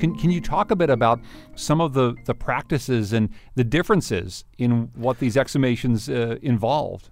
Can, 0.00 0.16
can 0.16 0.30
you 0.30 0.40
talk 0.40 0.70
a 0.70 0.76
bit 0.76 0.88
about 0.88 1.20
some 1.54 1.80
of 1.80 1.92
the, 1.92 2.16
the 2.24 2.34
practices 2.34 3.12
and 3.12 3.28
the 3.54 3.64
differences 3.64 4.44
in 4.56 4.90
what 4.94 5.18
these 5.18 5.36
exhumations 5.36 6.08
uh, 6.08 6.38
involved? 6.40 7.10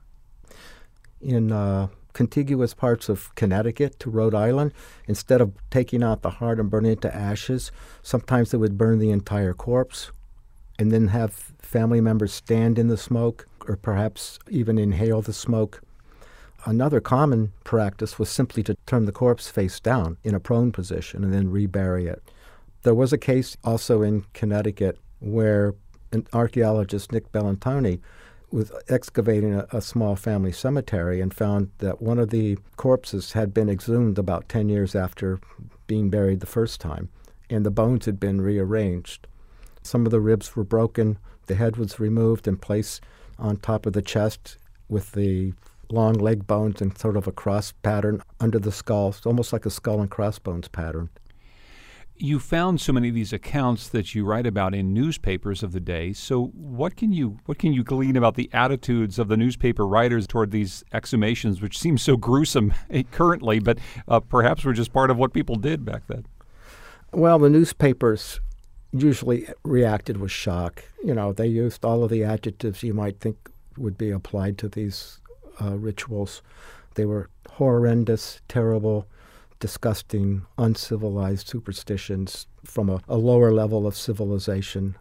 In 1.21 1.53
uh, 1.53 1.89
contiguous 2.15 2.73
parts 2.73 3.11
of 3.11 3.35
Connecticut 3.35 4.01
to 4.01 4.11
Rhode 4.11 4.35
Island, 4.35 4.73
instead 5.07 5.43
of 5.43 5.53
taking 5.71 6.03
out 6.03 6.23
the 6.23 6.31
heart 6.31 6.59
and 6.59 6.71
burning 6.71 6.93
it 6.93 7.03
to 7.03 7.15
ashes, 7.15 7.71
sometimes 8.03 8.53
they 8.53 8.59
would 8.59 8.79
burn 8.79 8.99
the 8.99 9.11
entire 9.11 9.53
corpse 9.53 10.11
and 10.79 10.91
then 10.91 11.09
have 11.09 11.33
family 11.61 12.01
members 12.01 12.33
stand 12.33 12.79
in 12.79 12.89
the 12.89 12.97
smoke 12.97 13.47
or 13.69 13.77
perhaps 13.77 14.39
even 14.49 14.79
inhale 14.79 15.21
the 15.21 15.35
smoke. 15.35 15.83
Another 16.65 17.01
common 17.01 17.53
practice 17.65 18.19
was 18.19 18.31
simply 18.31 18.63
to 18.63 18.77
turn 18.87 19.05
the 19.05 19.13
corpse 19.13 19.51
face 19.51 19.79
down 19.79 20.17
in 20.25 20.35
a 20.35 20.41
prone 20.41 20.73
position 20.73 21.23
and 21.23 21.35
then 21.35 21.51
rebury 21.51 22.07
it. 22.07 22.23
There 22.89 22.95
was 22.95 23.13
a 23.13 23.19
case 23.19 23.55
also 23.65 24.01
in 24.01 24.25
Connecticut 24.33 24.99
where 25.21 25.75
an 26.11 26.27
archaeologist, 26.33 27.13
Nick 27.13 27.31
Bellantoni, 27.33 28.01
was 28.51 28.73
excavating 28.89 29.55
a, 29.55 29.67
a, 29.73 29.83
small 29.83 30.17
family 30.17 30.53
cemetery 30.53 31.21
and 31.21 31.35
found 31.35 31.71
that 31.81 32.01
one 32.01 32.19
of 32.19 32.31
the 32.31 32.57
corpses 32.77 33.33
had 33.33 33.53
been 33.53 33.69
exhumed 33.69 34.19
about 34.19 34.49
10 34.49 34.71
years 34.71 34.95
after 34.95 35.39
being 35.87 36.09
buried 36.09 36.41
the 36.41 36.47
first 36.47 36.81
time, 36.81 37.11
and 37.51 37.67
the 37.67 37.71
bones 37.71 38.07
had 38.07 38.19
been 38.19 38.41
rearranged. 38.41 39.27
Some 39.83 40.07
of 40.07 40.11
the 40.11 40.19
ribs 40.19 40.57
were 40.57 40.65
broken, 40.65 41.19
the 41.45 41.57
head 41.57 41.77
was 41.77 42.01
removed 42.01 42.49
and 42.49 42.59
placed 42.59 43.03
on 43.39 43.59
top 43.59 43.85
of 43.85 43.93
the 43.93 44.01
chest 44.01 44.57
with 44.89 45.13
the 45.13 45.53
long 45.91 46.15
leg 46.15 46.47
bones 46.47 46.81
in 46.81 46.97
sort 46.97 47.19
of 47.19 47.27
a 47.27 47.33
cross 47.33 47.71
pattern 47.83 48.23
under 48.41 48.59
the 48.59 48.73
skull, 48.73 49.15
almost 49.27 49.53
like 49.53 49.67
a 49.67 49.71
skull 49.71 50.01
and 50.01 50.11
crossbones 50.11 50.69
pattern 50.69 51.11
you 52.21 52.39
found 52.39 52.81
so 52.81 52.93
many 52.93 53.09
of 53.09 53.15
these 53.15 53.33
accounts 53.33 53.89
that 53.89 54.15
you 54.15 54.25
write 54.25 54.47
about 54.47 54.75
in 54.75 54.93
newspapers 54.93 55.63
of 55.63 55.73
the 55.73 55.81
day. 55.81 56.13
So 56.13 56.47
what 56.47 56.97
can 56.97 57.13
you 57.13 57.39
what 57.47 57.59
can 57.59 57.73
you 57.73 57.85
glean 57.85 58.17
about 58.17 58.35
the 58.35 58.51
attitudes 58.53 59.19
of 59.19 59.29
the 59.29 59.37
newspaper 59.37 59.87
writers 59.87 60.27
toward 60.27 60.51
these 60.51 60.85
exhumations, 60.93 61.61
which 61.61 61.79
seem 61.79 61.99
so 61.99 62.17
gruesome 62.17 62.75
currently, 63.13 63.59
but 63.61 63.79
uh, 64.07 64.21
perhaps 64.21 64.65
were 64.65 64.73
just 64.73 64.93
part 64.93 65.11
of 65.11 65.17
what 65.17 65.33
people 65.33 65.57
did 65.57 65.85
back 65.85 66.03
then? 66.09 66.27
Well, 67.13 67.39
the 67.39 67.49
newspapers 67.49 68.41
usually 68.93 69.49
reacted 69.65 70.19
with 70.19 70.31
shock. 70.31 70.85
You 71.05 71.15
know, 71.15 71.33
they 71.33 71.47
used 71.47 71.85
all 71.85 72.05
of 72.05 72.11
the 72.11 72.25
adjectives 72.25 72.83
you 72.83 72.95
might 72.95 73.21
think 73.21 73.51
would 73.77 73.97
be 73.97 74.11
applied 74.11 74.59
to 74.59 74.69
these 74.69 75.21
uh, 75.61 75.77
rituals. 75.77 76.43
They 76.95 77.05
were 77.05 77.31
horrendous, 77.51 78.41
terrible 78.49 79.07
disgusting, 79.61 80.47
uncivilized 80.57 81.49
superstitions 81.49 82.47
from 82.65 82.89
a, 82.89 83.01
a 83.09 83.17
lower 83.17 83.53
level 83.53 83.87
of 83.87 83.97
civilization. 83.97 84.97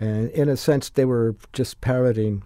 And 0.00 0.30
in 0.30 0.48
a 0.48 0.56
sense, 0.56 0.90
they 0.90 1.04
were 1.04 1.36
just 1.52 1.80
parroting 1.80 2.42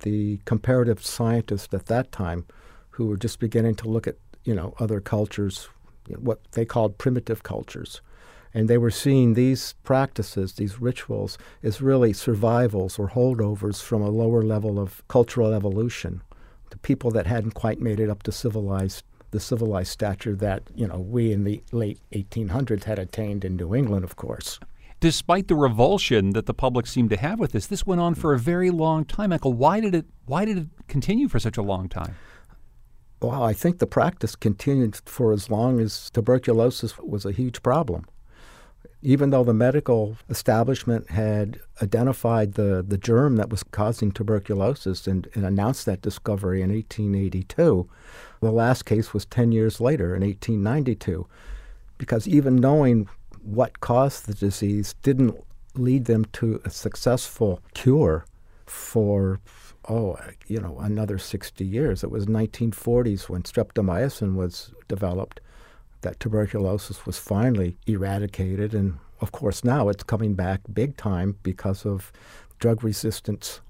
the 0.00 0.38
comparative 0.44 1.04
scientists 1.04 1.72
at 1.74 1.86
that 1.86 2.12
time 2.12 2.46
who 2.90 3.06
were 3.06 3.16
just 3.16 3.38
beginning 3.38 3.74
to 3.76 3.88
look 3.88 4.06
at, 4.06 4.16
you 4.44 4.54
know, 4.54 4.74
other 4.78 5.00
cultures, 5.00 5.68
what 6.18 6.40
they 6.52 6.64
called 6.64 6.98
primitive 6.98 7.42
cultures. 7.42 8.00
And 8.56 8.68
they 8.68 8.78
were 8.78 8.90
seeing 8.90 9.34
these 9.34 9.74
practices, 9.82 10.52
these 10.52 10.80
rituals, 10.80 11.36
as 11.62 11.82
really 11.82 12.12
survivals 12.12 12.98
or 12.98 13.08
holdovers 13.08 13.82
from 13.82 14.00
a 14.00 14.10
lower 14.10 14.42
level 14.42 14.78
of 14.78 15.02
cultural 15.08 15.52
evolution. 15.52 16.22
The 16.70 16.78
people 16.78 17.10
that 17.12 17.26
hadn't 17.26 17.54
quite 17.54 17.80
made 17.80 17.98
it 17.98 18.08
up 18.08 18.22
to 18.22 18.32
civilized 18.32 19.02
the 19.34 19.40
civilized 19.40 19.90
stature 19.90 20.36
that 20.36 20.62
you 20.76 20.86
know 20.86 20.98
we 20.98 21.32
in 21.32 21.42
the 21.42 21.60
late 21.72 21.98
1800s 22.12 22.84
had 22.84 23.00
attained 23.00 23.44
in 23.44 23.56
New 23.56 23.74
England, 23.74 24.04
of 24.04 24.14
course. 24.14 24.60
Despite 25.00 25.48
the 25.48 25.56
revulsion 25.56 26.30
that 26.30 26.46
the 26.46 26.54
public 26.54 26.86
seemed 26.86 27.10
to 27.10 27.16
have 27.16 27.40
with 27.40 27.50
this, 27.50 27.66
this 27.66 27.84
went 27.84 28.00
on 28.00 28.14
mm. 28.14 28.18
for 28.18 28.32
a 28.32 28.38
very 28.38 28.70
long 28.70 29.04
time. 29.04 29.30
Michael, 29.30 29.52
why 29.52 29.80
did 29.80 29.94
it 29.94 30.06
why 30.26 30.44
did 30.44 30.56
it 30.56 30.66
continue 30.86 31.28
for 31.28 31.40
such 31.40 31.58
a 31.58 31.62
long 31.62 31.88
time? 31.88 32.14
Well, 33.20 33.42
I 33.42 33.54
think 33.54 33.78
the 33.78 33.86
practice 33.86 34.36
continued 34.36 35.00
for 35.04 35.32
as 35.32 35.50
long 35.50 35.80
as 35.80 36.10
tuberculosis 36.10 36.96
was 36.98 37.26
a 37.26 37.32
huge 37.32 37.62
problem 37.62 38.06
even 39.04 39.28
though 39.28 39.44
the 39.44 39.52
medical 39.52 40.16
establishment 40.30 41.10
had 41.10 41.60
identified 41.82 42.54
the, 42.54 42.82
the 42.86 42.96
germ 42.96 43.36
that 43.36 43.50
was 43.50 43.62
causing 43.62 44.10
tuberculosis 44.10 45.06
and, 45.06 45.28
and, 45.34 45.44
announced 45.44 45.84
that 45.84 46.00
discovery 46.00 46.62
in 46.62 46.72
1882, 46.72 47.86
the 48.44 48.52
last 48.52 48.84
case 48.84 49.12
was 49.12 49.24
10 49.26 49.52
years 49.52 49.80
later 49.80 50.14
in 50.14 50.22
1892. 50.22 51.26
Because 51.98 52.28
even 52.28 52.56
knowing 52.56 53.08
what 53.42 53.80
caused 53.80 54.26
the 54.26 54.34
disease 54.34 54.94
didn't 55.02 55.36
lead 55.74 56.04
them 56.06 56.24
to 56.32 56.60
a 56.64 56.70
successful 56.70 57.60
cure 57.74 58.24
for, 58.66 59.40
oh, 59.88 60.18
you 60.46 60.60
know, 60.60 60.78
another 60.80 61.18
60 61.18 61.64
years. 61.64 62.02
It 62.02 62.10
was 62.10 62.26
1940s 62.26 63.28
when 63.28 63.42
streptomycin 63.42 64.34
was 64.34 64.72
developed 64.88 65.40
that 66.02 66.20
tuberculosis 66.20 67.06
was 67.06 67.18
finally 67.18 67.76
eradicated. 67.86 68.74
And 68.74 68.98
of 69.20 69.32
course, 69.32 69.64
now 69.64 69.88
it's 69.88 70.04
coming 70.04 70.34
back 70.34 70.60
big 70.72 70.96
time 70.96 71.36
because 71.42 71.84
of 71.84 72.12
drug 72.58 72.84
resistance. 72.84 73.60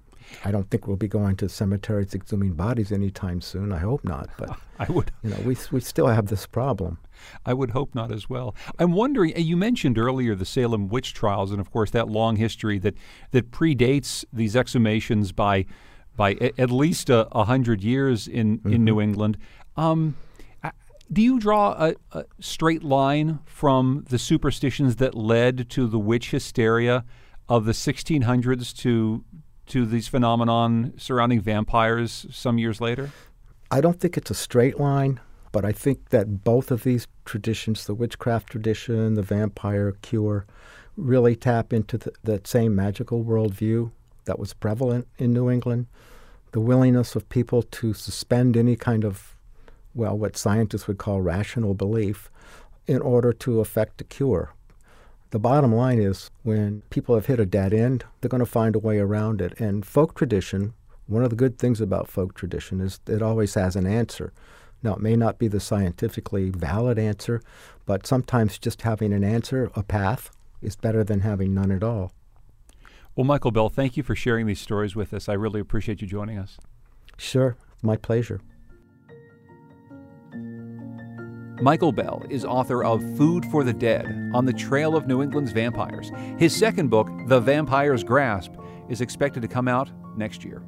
I 0.44 0.50
don't 0.50 0.68
think 0.70 0.86
we'll 0.86 0.96
be 0.96 1.08
going 1.08 1.36
to 1.36 1.48
cemeteries 1.48 2.14
exhuming 2.14 2.56
bodies 2.56 2.92
anytime 2.92 3.40
soon. 3.40 3.72
I 3.72 3.78
hope 3.78 4.04
not. 4.04 4.28
But 4.36 4.58
I 4.78 4.90
would. 4.90 5.12
You 5.22 5.30
know, 5.30 5.40
we 5.44 5.56
we 5.70 5.80
still 5.80 6.06
have 6.06 6.26
this 6.26 6.46
problem. 6.46 6.98
I 7.46 7.54
would 7.54 7.70
hope 7.70 7.94
not 7.94 8.12
as 8.12 8.28
well. 8.28 8.54
I'm 8.78 8.92
wondering. 8.92 9.36
You 9.36 9.56
mentioned 9.56 9.98
earlier 9.98 10.34
the 10.34 10.44
Salem 10.44 10.88
witch 10.88 11.14
trials, 11.14 11.50
and 11.50 11.60
of 11.60 11.70
course 11.70 11.90
that 11.92 12.08
long 12.08 12.36
history 12.36 12.78
that 12.80 12.94
that 13.30 13.50
predates 13.50 14.24
these 14.32 14.54
exhumations 14.54 15.34
by 15.34 15.66
by 16.16 16.36
a, 16.40 16.52
at 16.58 16.70
least 16.70 17.10
a, 17.10 17.28
a 17.32 17.44
hundred 17.44 17.82
years 17.82 18.28
in 18.28 18.58
mm-hmm. 18.58 18.72
in 18.72 18.84
New 18.84 19.00
England. 19.00 19.38
Um, 19.76 20.16
do 21.12 21.22
you 21.22 21.38
draw 21.38 21.72
a, 21.72 21.94
a, 22.12 22.24
straight 22.40 22.82
line 22.82 23.38
from 23.44 24.04
the 24.08 24.18
superstitions 24.18 24.96
that 24.96 25.14
led 25.14 25.68
to 25.70 25.86
the 25.86 25.98
witch 25.98 26.30
hysteria 26.30 27.04
of 27.48 27.66
the 27.66 27.72
1600s 27.72 28.76
to 28.78 29.24
to 29.66 29.86
these 29.86 30.08
phenomenon 30.08 30.94
surrounding 30.96 31.40
vampires 31.40 32.26
some 32.30 32.58
years 32.58 32.80
later? 32.80 33.10
I 33.70 33.80
don't 33.80 34.00
think 34.00 34.16
it's 34.16 34.30
a 34.30 34.34
straight 34.34 34.78
line, 34.78 35.20
but 35.52 35.64
I 35.64 35.72
think 35.72 36.10
that 36.10 36.44
both 36.44 36.70
of 36.70 36.84
these 36.84 37.06
traditions, 37.24 37.86
the 37.86 37.94
witchcraft 37.94 38.50
tradition, 38.50 39.14
the 39.14 39.22
vampire 39.22 39.92
cure, 40.02 40.46
really 40.96 41.34
tap 41.34 41.72
into 41.72 41.98
the, 41.98 42.12
that 42.22 42.46
same 42.46 42.74
magical 42.74 43.24
worldview 43.24 43.90
that 44.26 44.38
was 44.38 44.54
prevalent 44.54 45.08
in 45.18 45.32
New 45.32 45.50
England. 45.50 45.86
The 46.52 46.60
willingness 46.60 47.16
of 47.16 47.28
people 47.28 47.62
to 47.62 47.94
suspend 47.94 48.56
any 48.56 48.76
kind 48.76 49.04
of 49.04 49.34
well, 49.94 50.18
what 50.18 50.36
scientists 50.36 50.88
would 50.88 50.98
call 50.98 51.20
rational 51.20 51.74
belief 51.74 52.30
in 52.86 53.00
order 53.00 53.32
to 53.32 53.60
effect 53.60 54.00
a 54.00 54.04
cure. 54.04 54.52
The 55.34 55.40
bottom 55.40 55.74
line 55.74 55.98
is 55.98 56.30
when 56.44 56.82
people 56.90 57.16
have 57.16 57.26
hit 57.26 57.40
a 57.40 57.44
dead 57.44 57.74
end, 57.74 58.04
they're 58.20 58.28
going 58.28 58.38
to 58.38 58.46
find 58.46 58.76
a 58.76 58.78
way 58.78 59.00
around 59.00 59.40
it. 59.40 59.58
And 59.58 59.84
folk 59.84 60.14
tradition, 60.14 60.74
one 61.08 61.24
of 61.24 61.30
the 61.30 61.34
good 61.34 61.58
things 61.58 61.80
about 61.80 62.06
folk 62.06 62.34
tradition 62.34 62.80
is 62.80 63.00
it 63.08 63.20
always 63.20 63.54
has 63.54 63.74
an 63.74 63.84
answer. 63.84 64.32
Now, 64.80 64.94
it 64.94 65.00
may 65.00 65.16
not 65.16 65.40
be 65.40 65.48
the 65.48 65.58
scientifically 65.58 66.50
valid 66.50 67.00
answer, 67.00 67.42
but 67.84 68.06
sometimes 68.06 68.60
just 68.60 68.82
having 68.82 69.12
an 69.12 69.24
answer, 69.24 69.72
a 69.74 69.82
path, 69.82 70.30
is 70.62 70.76
better 70.76 71.02
than 71.02 71.22
having 71.22 71.52
none 71.52 71.72
at 71.72 71.82
all. 71.82 72.12
Well, 73.16 73.24
Michael 73.24 73.50
Bell, 73.50 73.68
thank 73.68 73.96
you 73.96 74.04
for 74.04 74.14
sharing 74.14 74.46
these 74.46 74.60
stories 74.60 74.94
with 74.94 75.12
us. 75.12 75.28
I 75.28 75.32
really 75.32 75.58
appreciate 75.58 76.00
you 76.00 76.06
joining 76.06 76.38
us. 76.38 76.58
Sure, 77.16 77.56
my 77.82 77.96
pleasure. 77.96 78.40
Michael 81.60 81.92
Bell 81.92 82.24
is 82.30 82.44
author 82.44 82.82
of 82.82 83.00
Food 83.16 83.46
for 83.46 83.62
the 83.62 83.72
Dead 83.72 84.30
On 84.34 84.44
the 84.44 84.52
Trail 84.52 84.96
of 84.96 85.06
New 85.06 85.22
England's 85.22 85.52
Vampires. 85.52 86.10
His 86.36 86.54
second 86.54 86.90
book, 86.90 87.08
The 87.28 87.38
Vampire's 87.38 88.02
Grasp, 88.02 88.52
is 88.88 89.00
expected 89.00 89.40
to 89.42 89.48
come 89.48 89.68
out 89.68 89.88
next 90.16 90.44
year. 90.44 90.62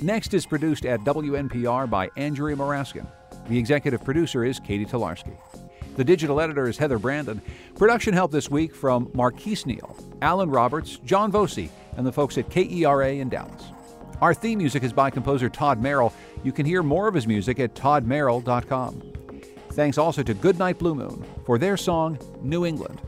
Next 0.00 0.32
is 0.32 0.46
produced 0.46 0.86
at 0.86 1.00
WNPR 1.00 1.88
by 1.90 2.08
Andrea 2.16 2.56
Muraskin. 2.56 3.06
The 3.48 3.58
executive 3.58 4.02
producer 4.04 4.42
is 4.42 4.58
Catie 4.58 4.86
Talarski. 4.86 5.36
The 5.96 6.04
digital 6.04 6.42
editor 6.42 6.68
is 6.68 6.76
Heather 6.76 6.98
Brandon. 6.98 7.40
Production 7.74 8.12
help 8.12 8.30
this 8.30 8.50
week 8.50 8.74
from 8.74 9.10
Marquise 9.14 9.64
Neal, 9.64 9.96
Alan 10.20 10.50
Roberts, 10.50 10.98
John 11.06 11.32
Voci, 11.32 11.70
and 11.96 12.06
the 12.06 12.12
folks 12.12 12.36
at 12.36 12.50
KERA 12.50 13.18
in 13.18 13.30
Dallas. 13.30 13.64
Our 14.20 14.34
theme 14.34 14.58
music 14.58 14.82
is 14.82 14.92
by 14.92 15.08
composer 15.08 15.48
Todd 15.48 15.80
Merrill. 15.80 16.12
You 16.44 16.52
can 16.52 16.66
hear 16.66 16.82
more 16.82 17.08
of 17.08 17.14
his 17.14 17.26
music 17.26 17.58
at 17.60 17.74
toddmerrill.com. 17.74 19.02
Thanks 19.72 19.96
also 19.96 20.22
to 20.22 20.34
Goodnight 20.34 20.78
Blue 20.78 20.94
Moon 20.94 21.24
for 21.46 21.56
their 21.56 21.78
song 21.78 22.18
New 22.42 22.66
England. 22.66 23.00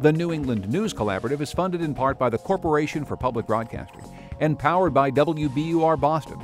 The 0.00 0.12
New 0.12 0.32
England 0.32 0.66
News 0.70 0.94
Collaborative 0.94 1.42
is 1.42 1.52
funded 1.52 1.82
in 1.82 1.94
part 1.94 2.18
by 2.18 2.30
the 2.30 2.38
Corporation 2.38 3.04
for 3.04 3.18
Public 3.18 3.46
Broadcasting 3.46 4.02
and 4.40 4.58
powered 4.58 4.94
by 4.94 5.10
WBUR 5.10 6.00
Boston, 6.00 6.38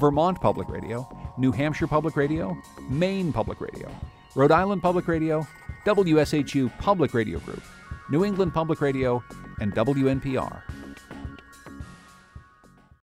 Vermont 0.00 0.40
Public 0.40 0.70
Radio, 0.70 1.06
New 1.36 1.52
Hampshire 1.52 1.86
Public 1.86 2.16
Radio, 2.16 2.56
Maine 2.88 3.30
Public 3.30 3.60
Radio, 3.60 3.90
Rhode 4.34 4.52
Island 4.52 4.82
Public 4.82 5.08
Radio, 5.08 5.46
WSHU 5.86 6.76
Public 6.78 7.14
Radio 7.14 7.38
Group, 7.40 7.62
New 8.10 8.24
England 8.24 8.52
Public 8.52 8.80
Radio, 8.80 9.22
and 9.60 9.74
WNPR. 9.74 10.62